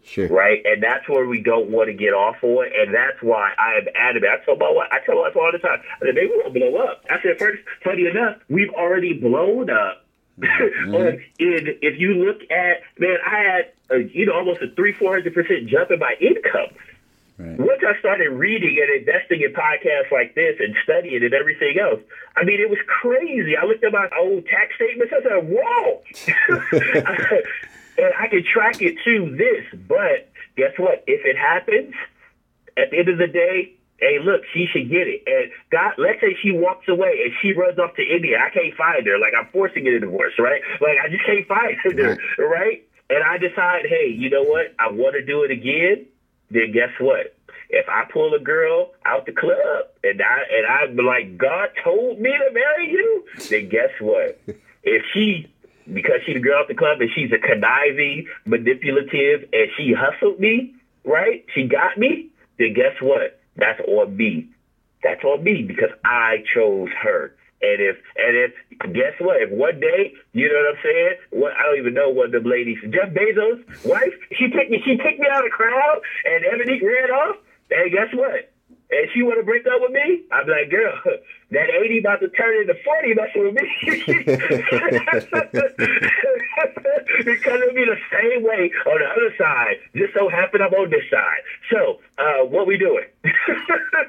Sure. 0.03 0.27
right? 0.27 0.61
And 0.65 0.81
that's 0.81 1.07
where 1.07 1.27
we 1.27 1.41
don't 1.41 1.69
want 1.69 1.87
to 1.89 1.93
get 1.93 2.13
off 2.13 2.37
on, 2.43 2.65
and 2.75 2.93
that's 2.93 3.21
why 3.21 3.51
I 3.59 3.77
am 3.77 3.87
adamant. 3.95 4.31
I 4.41 4.43
tell 4.45 4.55
my 4.55 4.71
wife, 4.71 4.89
I 4.91 4.99
tell 5.05 5.15
my 5.15 5.21
wife 5.21 5.35
all 5.35 5.51
the 5.51 5.59
time. 5.59 5.79
I 6.01 6.05
said, 6.07 6.15
"Maybe 6.15 6.31
we'll 6.35 6.51
blow 6.51 6.77
up." 6.77 7.05
I 7.09 7.21
said, 7.21 7.37
first, 7.37 7.61
funny 7.83 8.07
enough, 8.07 8.37
we've 8.49 8.71
already 8.71 9.13
blown 9.13 9.69
up. 9.69 10.05
Mm-hmm. 10.39 10.95
On- 10.95 11.21
in, 11.37 11.77
if 11.81 11.99
you 11.99 12.13
look 12.13 12.41
at 12.49 12.77
man, 12.97 13.17
I 13.25 13.39
had 13.39 13.71
a, 13.91 14.03
you 14.03 14.25
know 14.25 14.33
almost 14.33 14.61
a 14.61 14.69
three 14.73 14.93
four 14.93 15.11
hundred 15.13 15.33
percent 15.33 15.67
jump 15.67 15.91
in 15.91 15.99
my 15.99 16.15
income. 16.21 16.71
Right. 17.39 17.57
Once 17.57 17.79
I 17.87 17.97
started 17.99 18.31
reading 18.31 18.83
and 18.83 18.99
investing 18.99 19.41
in 19.41 19.53
podcasts 19.53 20.11
like 20.11 20.35
this 20.35 20.59
and 20.59 20.75
studying 20.83 21.23
and 21.23 21.33
everything 21.33 21.79
else, 21.79 22.01
I 22.35 22.43
mean, 22.43 22.59
it 22.59 22.69
was 22.69 22.79
crazy. 22.85 23.55
I 23.55 23.63
looked 23.63 23.83
at 23.83 23.93
my 23.93 24.09
old 24.19 24.45
tax 24.45 24.75
statements. 24.75 25.13
I 25.15 25.23
said, 25.23 25.47
whoa. 25.47 26.03
and 27.97 28.11
I 28.19 28.27
can 28.27 28.43
track 28.43 28.81
it 28.81 28.97
to 29.05 29.37
this. 29.39 29.63
But 29.87 30.27
guess 30.57 30.75
what? 30.75 31.05
If 31.07 31.23
it 31.23 31.37
happens, 31.37 31.95
at 32.75 32.91
the 32.91 32.99
end 32.99 33.07
of 33.07 33.17
the 33.17 33.27
day, 33.27 33.71
hey, 33.99 34.19
look, 34.19 34.41
she 34.53 34.67
should 34.67 34.89
get 34.89 35.07
it. 35.07 35.23
And 35.25 35.49
God, 35.71 35.93
let's 35.97 36.19
say 36.19 36.35
she 36.43 36.51
walks 36.51 36.89
away 36.89 37.23
and 37.23 37.31
she 37.41 37.53
runs 37.53 37.79
off 37.79 37.95
to 37.95 38.03
India. 38.03 38.35
I 38.35 38.49
can't 38.51 38.75
find 38.75 39.07
her. 39.07 39.17
Like, 39.17 39.31
I'm 39.31 39.47
forcing 39.53 39.87
it 39.87 39.93
a 39.93 39.99
divorce, 40.01 40.33
right? 40.39 40.59
Like, 40.81 40.99
I 40.99 41.07
just 41.07 41.23
can't 41.25 41.47
find 41.47 41.77
her, 41.83 42.19
right? 42.37 42.83
And 43.09 43.23
I 43.23 43.37
decide, 43.37 43.87
hey, 43.87 44.11
you 44.11 44.29
know 44.29 44.43
what? 44.43 44.75
I 44.77 44.91
want 44.91 45.15
to 45.15 45.23
do 45.23 45.43
it 45.43 45.51
again 45.51 46.05
then 46.51 46.71
guess 46.71 46.89
what? 46.99 47.35
If 47.69 47.87
I 47.87 48.05
pull 48.11 48.33
a 48.33 48.39
girl 48.39 48.91
out 49.05 49.25
the 49.25 49.31
club 49.31 49.85
and 50.03 50.21
I 50.21 50.37
and 50.51 50.65
I'm 50.65 51.05
like, 51.05 51.37
God 51.37 51.69
told 51.83 52.19
me 52.19 52.31
to 52.31 52.53
marry 52.53 52.89
you, 52.89 53.25
then 53.49 53.69
guess 53.69 53.91
what? 53.99 54.39
If 54.81 55.03
she 55.13 55.45
because 55.93 56.21
she's 56.25 56.35
the 56.35 56.39
girl 56.39 56.59
out 56.59 56.69
the 56.69 56.73
club 56.73 57.01
and 57.01 57.09
she's 57.13 57.31
a 57.31 57.37
conniving, 57.37 58.27
manipulative, 58.45 59.49
and 59.51 59.67
she 59.75 59.93
hustled 59.93 60.39
me, 60.39 60.73
right? 61.03 61.45
She 61.53 61.63
got 61.63 61.97
me, 61.97 62.29
then 62.57 62.73
guess 62.73 62.95
what? 63.01 63.41
That's 63.57 63.79
on 63.81 64.15
me. 64.15 64.47
That's 65.03 65.23
on 65.23 65.43
me 65.43 65.63
because 65.63 65.89
I 66.05 66.43
chose 66.53 66.89
her. 67.01 67.35
And 67.61 67.81
if 67.81 67.97
and 68.15 68.35
if 68.35 68.51
guess 68.93 69.13
what? 69.19 69.41
If 69.41 69.49
one 69.49 69.79
day, 69.79 70.13
you 70.31 70.47
know 70.47 70.55
what 70.55 70.75
I'm 70.75 70.81
saying? 70.83 71.13
What 71.31 71.51
I 71.57 71.63
don't 71.63 71.77
even 71.77 71.93
know 71.93 72.09
what 72.09 72.31
the 72.31 72.39
lady 72.39 72.75
Jeff 72.89 73.09
Bezos' 73.11 73.59
wife, 73.83 74.13
she 74.31 74.47
picked 74.47 74.71
me 74.71 74.81
she 74.83 74.95
picked 74.95 75.19
me 75.19 75.27
out 75.29 75.43
of 75.43 75.51
the 75.51 75.55
crowd 75.55 75.99
and 76.25 76.45
Ebony 76.45 76.79
ran 76.81 77.11
off, 77.11 77.35
and 77.71 77.91
guess 77.91 78.07
what? 78.13 78.49
And 78.91 79.07
she 79.13 79.21
wanna 79.23 79.43
break 79.43 79.67
up 79.67 79.81
with 79.81 79.91
me? 79.91 80.23
I'm 80.31 80.47
like, 80.47 80.69
girl, 80.69 80.95
that 81.51 81.69
80 81.69 81.99
about 81.99 82.19
to 82.21 82.29
turn 82.29 82.61
into 82.61 82.75
40 82.83 83.13
messing 83.15 83.43
with 83.43 83.55
me. 83.55 83.65
because 87.25 87.61
it'll 87.61 87.73
be 87.73 87.85
the 87.85 87.97
same 88.11 88.43
way 88.43 88.71
on 88.85 88.99
the 88.99 89.05
other 89.05 89.33
side. 89.37 89.77
Just 89.95 90.13
so 90.13 90.29
happen 90.29 90.61
I'm 90.61 90.73
on 90.73 90.89
this 90.89 91.03
side. 91.09 91.41
So, 91.71 91.99
uh, 92.17 92.45
what 92.45 92.67
we 92.67 92.77
doing? 92.77 93.05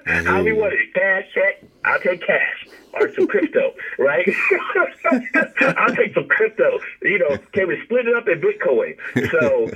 How 0.07 0.43
we 0.43 0.53
want 0.53 0.75
it? 0.75 0.93
Cash, 0.95 1.25
check? 1.35 1.65
I'll 1.85 2.01
take 2.01 2.21
cash 2.27 2.67
or 2.95 3.13
some 3.15 3.27
crypto, 3.27 3.73
right? 3.99 4.29
I'll 5.77 5.95
take 5.95 6.15
some 6.15 6.29
crypto. 6.29 6.79
You 7.03 7.19
know, 7.19 7.39
can 7.53 7.69
we 7.69 7.81
split 7.85 8.07
it 8.07 8.15
up 8.15 8.29
in 8.29 8.41
Bitcoin? 8.41 8.97
So, 9.31 9.71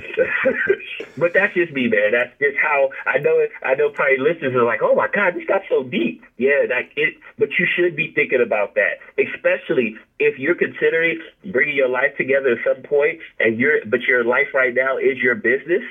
but 1.17 1.33
that's 1.33 1.53
just 1.53 1.71
me, 1.71 1.87
man. 1.87 2.11
That's 2.11 2.31
just 2.39 2.57
how 2.61 2.89
I 3.05 3.17
know 3.19 3.39
it. 3.39 3.51
I 3.63 3.75
know 3.75 3.89
probably 3.89 4.17
listeners 4.17 4.53
are 4.55 4.63
like, 4.63 4.81
oh 4.83 4.95
my 4.95 5.07
God, 5.07 5.35
this 5.35 5.45
got 5.47 5.61
so 5.69 5.83
deep. 5.83 6.23
Yeah, 6.37 6.65
that 6.67 6.89
it, 6.95 7.15
but 7.37 7.49
you 7.59 7.67
should 7.75 7.95
be 7.95 8.11
thinking 8.13 8.41
about 8.41 8.75
that, 8.75 8.99
especially 9.17 9.97
if 10.19 10.37
you're 10.39 10.55
considering 10.55 11.21
bringing 11.51 11.75
your 11.75 11.89
life 11.89 12.15
together 12.17 12.51
at 12.51 12.57
some 12.65 12.83
point 12.83 13.19
and 13.39 13.59
you're, 13.59 13.85
but 13.85 14.01
your 14.01 14.23
life 14.23 14.47
right 14.53 14.73
now 14.73 14.97
is 14.97 15.17
your 15.21 15.35
business. 15.35 15.83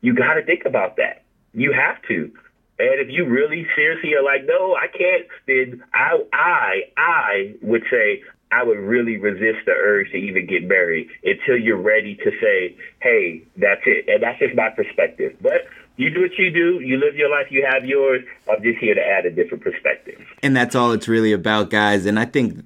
You 0.00 0.14
got 0.14 0.34
to 0.34 0.44
think 0.44 0.64
about 0.64 0.96
that. 0.96 1.22
You 1.52 1.72
have 1.72 2.00
to. 2.08 2.30
And 2.78 3.00
if 3.00 3.08
you 3.10 3.26
really 3.26 3.66
seriously 3.74 4.14
are 4.14 4.22
like, 4.22 4.46
no, 4.46 4.76
I 4.76 4.86
can't, 4.86 5.26
then 5.46 5.82
I, 5.92 6.22
I, 6.32 6.80
I 6.96 7.54
would 7.60 7.82
say 7.90 8.22
I 8.52 8.62
would 8.62 8.78
really 8.78 9.16
resist 9.16 9.66
the 9.66 9.72
urge 9.72 10.10
to 10.12 10.16
even 10.16 10.46
get 10.46 10.64
married 10.64 11.08
until 11.24 11.58
you're 11.58 11.80
ready 11.80 12.14
to 12.16 12.30
say, 12.40 12.76
hey, 13.00 13.42
that's 13.56 13.82
it. 13.84 14.08
And 14.08 14.22
that's 14.22 14.38
just 14.38 14.54
my 14.54 14.70
perspective. 14.70 15.36
But 15.40 15.66
you 15.98 16.10
do 16.10 16.22
what 16.22 16.38
you 16.38 16.50
do, 16.50 16.80
you 16.80 16.96
live 16.96 17.14
your 17.14 17.30
life, 17.30 17.48
you 17.50 17.66
have 17.70 17.84
yours. 17.84 18.22
I'm 18.50 18.62
just 18.62 18.78
here 18.78 18.94
to 18.94 19.00
add 19.00 19.26
a 19.26 19.30
different 19.30 19.62
perspective. 19.62 20.20
And 20.42 20.56
that's 20.56 20.74
all 20.74 20.92
it's 20.92 21.08
really 21.08 21.32
about, 21.32 21.68
guys. 21.68 22.06
And 22.06 22.18
I 22.18 22.24
think, 22.24 22.64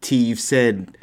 T, 0.00 0.16
you've 0.16 0.40
said 0.40 0.96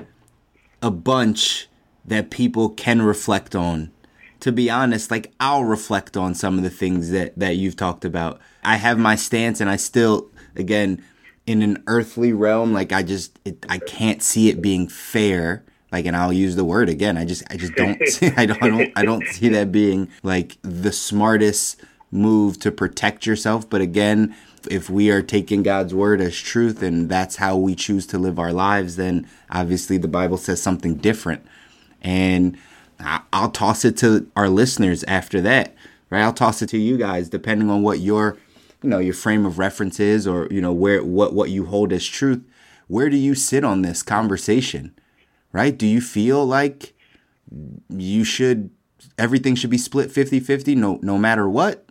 a 0.81 0.91
bunch 0.91 1.67
that 2.05 2.29
people 2.29 2.69
can 2.69 3.01
reflect 3.01 3.55
on 3.55 3.91
to 4.39 4.51
be 4.51 4.69
honest, 4.69 5.11
like 5.11 5.33
I'll 5.39 5.63
reflect 5.63 6.15
on 6.15 6.33
some 6.33 6.57
of 6.57 6.63
the 6.63 6.69
things 6.69 7.11
that 7.11 7.37
that 7.37 7.57
you've 7.57 7.75
talked 7.75 8.05
about. 8.05 8.39
I 8.63 8.77
have 8.77 8.97
my 8.97 9.15
stance, 9.15 9.59
and 9.59 9.69
I 9.69 9.75
still, 9.75 10.29
again, 10.55 11.03
in 11.45 11.61
an 11.61 11.83
earthly 11.87 12.31
realm, 12.33 12.73
like 12.73 12.91
I 12.91 13.03
just, 13.03 13.39
it, 13.43 13.65
I 13.69 13.79
can't 13.79 14.21
see 14.21 14.49
it 14.49 14.61
being 14.61 14.87
fair. 14.87 15.63
Like, 15.91 16.05
and 16.05 16.15
I'll 16.15 16.33
use 16.33 16.55
the 16.55 16.65
word 16.65 16.89
again. 16.89 17.17
I 17.17 17.25
just, 17.25 17.43
I 17.49 17.57
just 17.57 17.73
don't 17.73 17.99
see, 18.07 18.27
I 18.37 18.45
don't, 18.45 18.61
I 18.61 18.69
don't, 18.69 18.91
I 18.97 19.05
don't 19.05 19.25
see 19.27 19.49
that 19.49 19.71
being 19.71 20.09
like 20.23 20.57
the 20.61 20.91
smartest 20.91 21.81
move 22.11 22.59
to 22.59 22.71
protect 22.71 23.25
yourself. 23.25 23.69
But 23.69 23.81
again, 23.81 24.35
if 24.69 24.89
we 24.89 25.09
are 25.09 25.21
taking 25.21 25.63
God's 25.63 25.93
word 25.93 26.21
as 26.21 26.37
truth 26.37 26.81
and 26.83 27.09
that's 27.09 27.37
how 27.37 27.55
we 27.55 27.75
choose 27.75 28.05
to 28.07 28.17
live 28.17 28.39
our 28.39 28.51
lives, 28.51 28.95
then 28.95 29.27
obviously 29.49 29.97
the 29.97 30.07
Bible 30.07 30.37
says 30.37 30.61
something 30.61 30.95
different. 30.95 31.45
And 32.01 32.57
I'll 32.99 33.51
toss 33.51 33.85
it 33.85 33.97
to 33.97 34.29
our 34.35 34.49
listeners 34.49 35.03
after 35.05 35.39
that, 35.41 35.73
right? 36.09 36.21
I'll 36.21 36.33
toss 36.33 36.61
it 36.61 36.69
to 36.69 36.77
you 36.77 36.97
guys, 36.97 37.29
depending 37.29 37.69
on 37.69 37.81
what 37.81 37.99
your, 37.99 38.37
you 38.81 38.89
know, 38.89 38.99
your 38.99 39.13
frame 39.13 39.45
of 39.45 39.57
reference 39.57 39.99
is, 39.99 40.27
or 40.27 40.47
you 40.51 40.61
know 40.61 40.73
where 40.73 41.03
what 41.03 41.33
what 41.33 41.49
you 41.49 41.65
hold 41.65 41.93
as 41.93 42.05
truth. 42.05 42.41
Where 42.87 43.09
do 43.09 43.17
you 43.17 43.35
sit 43.35 43.63
on 43.63 43.83
this 43.83 44.01
conversation, 44.03 44.93
right? 45.51 45.77
Do 45.77 45.87
you 45.87 46.01
feel 46.01 46.45
like 46.45 46.93
you 47.89 48.23
should 48.23 48.71
everything 49.17 49.55
should 49.55 49.69
be 49.69 49.77
split 49.77 50.09
50-50 50.09 50.75
no 50.75 50.99
no 51.01 51.17
matter 51.17 51.49
what, 51.49 51.85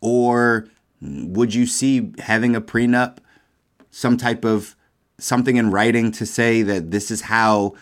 or 0.00 0.68
would 1.00 1.54
you 1.54 1.66
see 1.66 2.12
having 2.18 2.54
a 2.54 2.60
prenup, 2.60 3.18
some 3.90 4.16
type 4.16 4.44
of 4.44 4.76
something 5.18 5.56
in 5.56 5.70
writing 5.70 6.10
to 6.12 6.26
say 6.26 6.62
that 6.62 6.90
this 6.90 7.10
is 7.10 7.22
how 7.22 7.74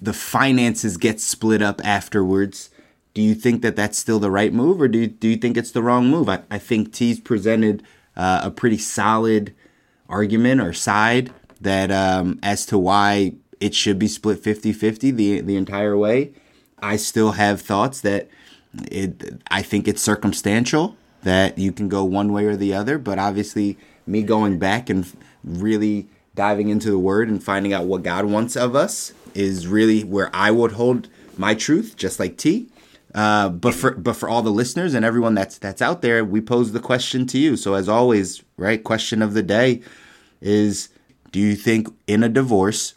the 0.00 0.12
finances 0.12 0.96
get 0.96 1.20
split 1.20 1.62
up 1.62 1.80
afterwards. 1.84 2.70
Do 3.14 3.22
you 3.22 3.34
think 3.34 3.62
that 3.62 3.76
that's 3.76 3.98
still 3.98 4.18
the 4.18 4.30
right 4.30 4.52
move, 4.52 4.80
or 4.80 4.88
do 4.88 5.00
you, 5.00 5.06
do 5.08 5.28
you 5.28 5.36
think 5.36 5.56
it's 5.56 5.72
the 5.72 5.82
wrong 5.82 6.08
move? 6.08 6.28
I, 6.28 6.42
I 6.50 6.58
think 6.58 6.92
T's 6.92 7.18
presented 7.18 7.82
uh, 8.16 8.40
a 8.44 8.50
pretty 8.50 8.78
solid 8.78 9.54
argument 10.08 10.60
or 10.60 10.72
side 10.72 11.32
that 11.60 11.90
um, 11.90 12.38
as 12.42 12.64
to 12.66 12.78
why 12.78 13.34
it 13.60 13.74
should 13.74 13.98
be 13.98 14.08
split 14.08 14.42
50-50 14.42 15.14
the 15.14 15.40
the 15.40 15.56
entire 15.56 15.96
way. 15.96 16.32
I 16.80 16.96
still 16.96 17.32
have 17.32 17.60
thoughts 17.60 18.00
that 18.02 18.28
it 18.90 19.40
I 19.50 19.62
think 19.62 19.88
it's 19.88 20.02
circumstantial 20.02 20.96
that 21.22 21.58
you 21.58 21.72
can 21.72 21.88
go 21.88 22.04
one 22.04 22.32
way 22.32 22.44
or 22.46 22.56
the 22.56 22.74
other, 22.74 22.98
but 22.98 23.18
obviously 23.18 23.76
me 24.06 24.22
going 24.22 24.58
back 24.58 24.88
and 24.88 25.10
really 25.44 26.06
diving 26.34 26.68
into 26.68 26.90
the 26.90 26.98
word 26.98 27.28
and 27.28 27.42
finding 27.42 27.72
out 27.72 27.84
what 27.84 28.02
God 28.02 28.24
wants 28.24 28.56
of 28.56 28.76
us 28.76 29.12
is 29.34 29.66
really 29.66 30.04
where 30.04 30.30
I 30.32 30.50
would 30.50 30.72
hold 30.72 31.08
my 31.36 31.54
truth, 31.54 31.96
just 31.96 32.20
like 32.20 32.36
T. 32.36 32.68
Uh, 33.14 33.48
but 33.48 33.74
for 33.74 33.92
but 33.92 34.14
for 34.14 34.28
all 34.28 34.42
the 34.42 34.50
listeners 34.50 34.94
and 34.94 35.04
everyone 35.04 35.34
that's 35.34 35.58
that's 35.58 35.82
out 35.82 36.02
there, 36.02 36.24
we 36.24 36.40
pose 36.40 36.72
the 36.72 36.80
question 36.80 37.26
to 37.26 37.38
you. 37.38 37.56
So 37.56 37.74
as 37.74 37.88
always, 37.88 38.42
right? 38.56 38.82
Question 38.82 39.22
of 39.22 39.34
the 39.34 39.42
day 39.42 39.82
is 40.40 40.90
do 41.32 41.40
you 41.40 41.56
think 41.56 41.88
in 42.06 42.22
a 42.22 42.28
divorce 42.28 42.94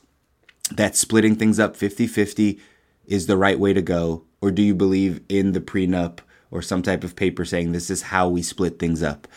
that 0.75 0.95
splitting 0.95 1.35
things 1.35 1.59
up 1.59 1.75
50-50 1.75 2.59
is 3.05 3.27
the 3.27 3.37
right 3.37 3.59
way 3.59 3.73
to 3.73 3.81
go 3.81 4.23
or 4.41 4.51
do 4.51 4.61
you 4.61 4.73
believe 4.73 5.21
in 5.29 5.51
the 5.51 5.61
prenup 5.61 6.19
or 6.49 6.61
some 6.61 6.81
type 6.81 7.03
of 7.03 7.15
paper 7.15 7.45
saying 7.45 7.71
this 7.71 7.89
is 7.89 8.01
how 8.03 8.27
we 8.27 8.41
split 8.41 8.79
things 8.79 9.03
up? 9.03 9.27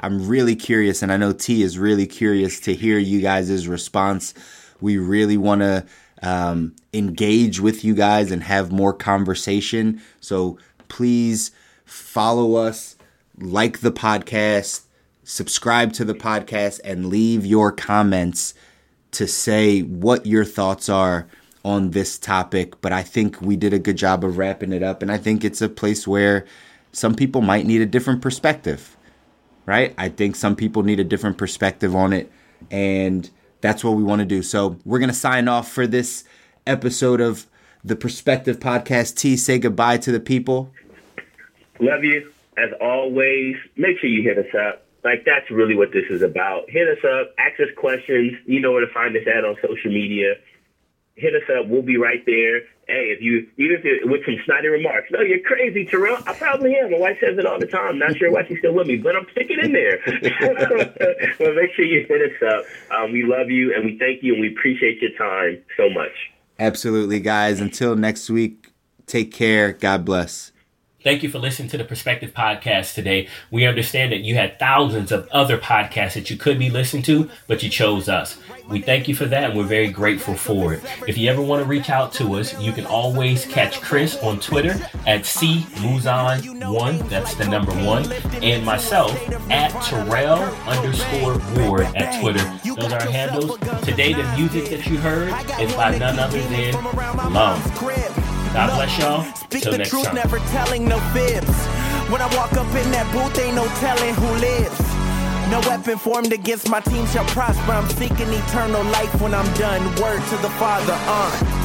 I'm 0.00 0.26
really 0.26 0.56
curious 0.56 1.02
and 1.02 1.12
I 1.12 1.16
know 1.16 1.32
T 1.32 1.62
is 1.62 1.78
really 1.78 2.06
curious 2.06 2.60
to 2.60 2.74
hear 2.74 2.98
you 2.98 3.20
guys' 3.20 3.68
response. 3.68 4.34
We 4.80 4.98
really 4.98 5.36
want 5.36 5.60
to 5.60 5.86
um, 6.22 6.74
engage 6.92 7.60
with 7.60 7.84
you 7.84 7.94
guys 7.94 8.30
and 8.30 8.42
have 8.42 8.72
more 8.72 8.92
conversation. 8.92 10.00
So 10.20 10.58
please 10.88 11.50
follow 11.84 12.54
us, 12.56 12.96
like 13.38 13.80
the 13.80 13.92
podcast, 13.92 14.82
subscribe 15.22 15.92
to 15.94 16.04
the 16.04 16.14
podcast, 16.14 16.80
and 16.84 17.06
leave 17.06 17.44
your 17.44 17.70
comments 17.70 18.54
to 19.14 19.26
say 19.26 19.80
what 19.80 20.26
your 20.26 20.44
thoughts 20.44 20.88
are 20.88 21.26
on 21.64 21.90
this 21.90 22.18
topic. 22.18 22.80
But 22.80 22.92
I 22.92 23.02
think 23.02 23.40
we 23.40 23.56
did 23.56 23.72
a 23.72 23.78
good 23.78 23.96
job 23.96 24.24
of 24.24 24.38
wrapping 24.38 24.72
it 24.72 24.82
up. 24.82 25.02
And 25.02 25.10
I 25.10 25.16
think 25.18 25.44
it's 25.44 25.62
a 25.62 25.68
place 25.68 26.06
where 26.06 26.44
some 26.92 27.14
people 27.14 27.40
might 27.40 27.66
need 27.66 27.80
a 27.80 27.86
different 27.86 28.22
perspective, 28.22 28.96
right? 29.66 29.94
I 29.96 30.08
think 30.08 30.36
some 30.36 30.54
people 30.54 30.82
need 30.82 31.00
a 31.00 31.04
different 31.04 31.38
perspective 31.38 31.94
on 31.96 32.12
it. 32.12 32.30
And 32.70 33.28
that's 33.60 33.82
what 33.82 33.92
we 33.92 34.02
want 34.02 34.20
to 34.20 34.26
do. 34.26 34.42
So 34.42 34.78
we're 34.84 34.98
going 34.98 35.10
to 35.10 35.14
sign 35.16 35.48
off 35.48 35.70
for 35.70 35.86
this 35.86 36.24
episode 36.66 37.20
of 37.20 37.46
the 37.82 37.96
Perspective 37.96 38.58
Podcast. 38.58 39.16
T, 39.16 39.36
say 39.36 39.58
goodbye 39.58 39.98
to 39.98 40.12
the 40.12 40.20
people. 40.20 40.70
Love 41.80 42.04
you. 42.04 42.30
As 42.56 42.70
always, 42.80 43.56
make 43.76 43.98
sure 43.98 44.08
you 44.08 44.22
hit 44.22 44.38
us 44.38 44.54
up. 44.54 44.83
Like, 45.04 45.24
that's 45.24 45.50
really 45.50 45.76
what 45.76 45.92
this 45.92 46.04
is 46.10 46.22
about. 46.22 46.64
Hit 46.68 46.88
us 46.88 47.04
up, 47.04 47.34
ask 47.38 47.60
us 47.60 47.68
questions. 47.76 48.32
You 48.46 48.60
know 48.60 48.72
where 48.72 48.84
to 48.84 48.92
find 48.92 49.14
us 49.16 49.22
at 49.26 49.44
on 49.44 49.56
social 49.60 49.92
media. 49.92 50.34
Hit 51.14 51.34
us 51.34 51.48
up. 51.56 51.68
We'll 51.68 51.82
be 51.82 51.98
right 51.98 52.24
there 52.26 52.62
hey, 52.86 53.14
if 53.16 53.20
you 53.20 53.48
even 53.56 53.76
if 53.76 53.84
it, 53.84 54.08
with 54.08 54.24
some 54.24 54.36
snotty 54.44 54.68
remarks, 54.68 55.08
no, 55.10 55.20
you're 55.20 55.40
crazy, 55.40 55.84
Terell. 55.84 56.22
I 56.26 56.34
probably 56.34 56.74
am. 56.76 56.90
My 56.90 56.98
wife 56.98 57.18
says 57.20 57.38
it 57.38 57.46
all 57.46 57.58
the 57.58 57.66
time. 57.66 57.98
Not 57.98 58.16
sure 58.16 58.30
why 58.30 58.46
she's 58.46 58.58
still 58.58 58.74
with 58.74 58.86
me, 58.86 58.96
but 58.96 59.16
I'm 59.16 59.26
sticking 59.32 59.58
in 59.62 59.72
there. 59.72 60.00
well, 61.40 61.54
make 61.54 61.72
sure 61.74 61.84
you 61.84 62.06
hit 62.06 62.32
us 62.32 62.42
up. 62.42 62.64
Um, 62.96 63.12
we 63.12 63.24
love 63.24 63.50
you 63.50 63.74
and 63.74 63.84
we 63.84 63.98
thank 63.98 64.22
you 64.22 64.34
and 64.34 64.40
we 64.40 64.52
appreciate 64.52 65.00
your 65.00 65.12
time 65.12 65.62
so 65.76 65.88
much. 65.90 66.12
Absolutely, 66.58 67.20
guys. 67.20 67.60
Until 67.60 67.96
next 67.96 68.30
week, 68.30 68.72
take 69.06 69.32
care. 69.32 69.72
God 69.72 70.04
bless. 70.04 70.52
Thank 71.04 71.22
you 71.22 71.28
for 71.28 71.38
listening 71.38 71.68
to 71.68 71.76
the 71.76 71.84
Perspective 71.84 72.32
Podcast 72.32 72.94
today. 72.94 73.28
We 73.50 73.66
understand 73.66 74.10
that 74.12 74.22
you 74.22 74.36
had 74.36 74.58
thousands 74.58 75.12
of 75.12 75.28
other 75.28 75.58
podcasts 75.58 76.14
that 76.14 76.30
you 76.30 76.38
could 76.38 76.58
be 76.58 76.70
listening 76.70 77.02
to, 77.02 77.28
but 77.46 77.62
you 77.62 77.68
chose 77.68 78.08
us. 78.08 78.38
We 78.70 78.80
thank 78.80 79.06
you 79.06 79.14
for 79.14 79.26
that 79.26 79.50
and 79.50 79.58
we're 79.58 79.66
very 79.66 79.90
grateful 79.90 80.32
for 80.32 80.72
it. 80.72 80.82
If 81.06 81.18
you 81.18 81.28
ever 81.30 81.42
want 81.42 81.62
to 81.62 81.68
reach 81.68 81.90
out 81.90 82.14
to 82.14 82.36
us, 82.36 82.58
you 82.58 82.72
can 82.72 82.86
always 82.86 83.44
catch 83.44 83.82
Chris 83.82 84.16
on 84.22 84.40
Twitter 84.40 84.80
at 85.06 85.24
CMuzon1, 85.24 87.10
that's 87.10 87.34
the 87.34 87.48
number 87.48 87.72
one, 87.84 88.10
and 88.42 88.64
myself 88.64 89.12
at 89.50 89.72
Terell 89.82 90.42
underscore 90.66 91.38
Ward 91.68 91.84
at 91.94 92.18
Twitter. 92.22 92.42
Those 92.80 92.94
are 92.94 93.02
our 93.02 93.10
handles. 93.10 93.58
Today, 93.84 94.14
the 94.14 94.24
music 94.38 94.70
that 94.70 94.86
you 94.86 94.96
heard 94.96 95.28
is 95.60 95.70
by 95.74 95.98
none 95.98 96.18
other 96.18 96.40
than 96.40 96.72
Love. 97.34 98.23
God 98.54 98.70
bless 98.76 98.98
y'all. 98.98 99.24
Speak 99.34 99.64
the 99.64 99.84
truth, 99.84 100.04
time. 100.04 100.14
never 100.14 100.38
telling 100.54 100.84
no 100.86 101.00
fibs. 101.12 101.56
When 102.08 102.20
I 102.20 102.28
walk 102.36 102.52
up 102.52 102.68
in 102.68 102.88
that 102.92 103.10
booth, 103.12 103.36
ain't 103.38 103.56
no 103.56 103.66
telling 103.82 104.14
who 104.14 104.30
lives. 104.38 104.78
No 105.50 105.58
weapon 105.68 105.98
formed 105.98 106.32
against 106.32 106.68
my 106.68 106.78
team 106.80 107.04
shall 107.08 107.24
prosper. 107.26 107.72
I'm 107.72 107.88
seeking 107.90 108.28
eternal 108.28 108.84
life 108.84 109.20
when 109.20 109.34
I'm 109.34 109.52
done. 109.54 109.82
Word 110.00 110.22
to 110.22 110.36
the 110.36 110.50
Father, 110.50 110.92
on. 110.92 111.32
Uh. 111.32 111.63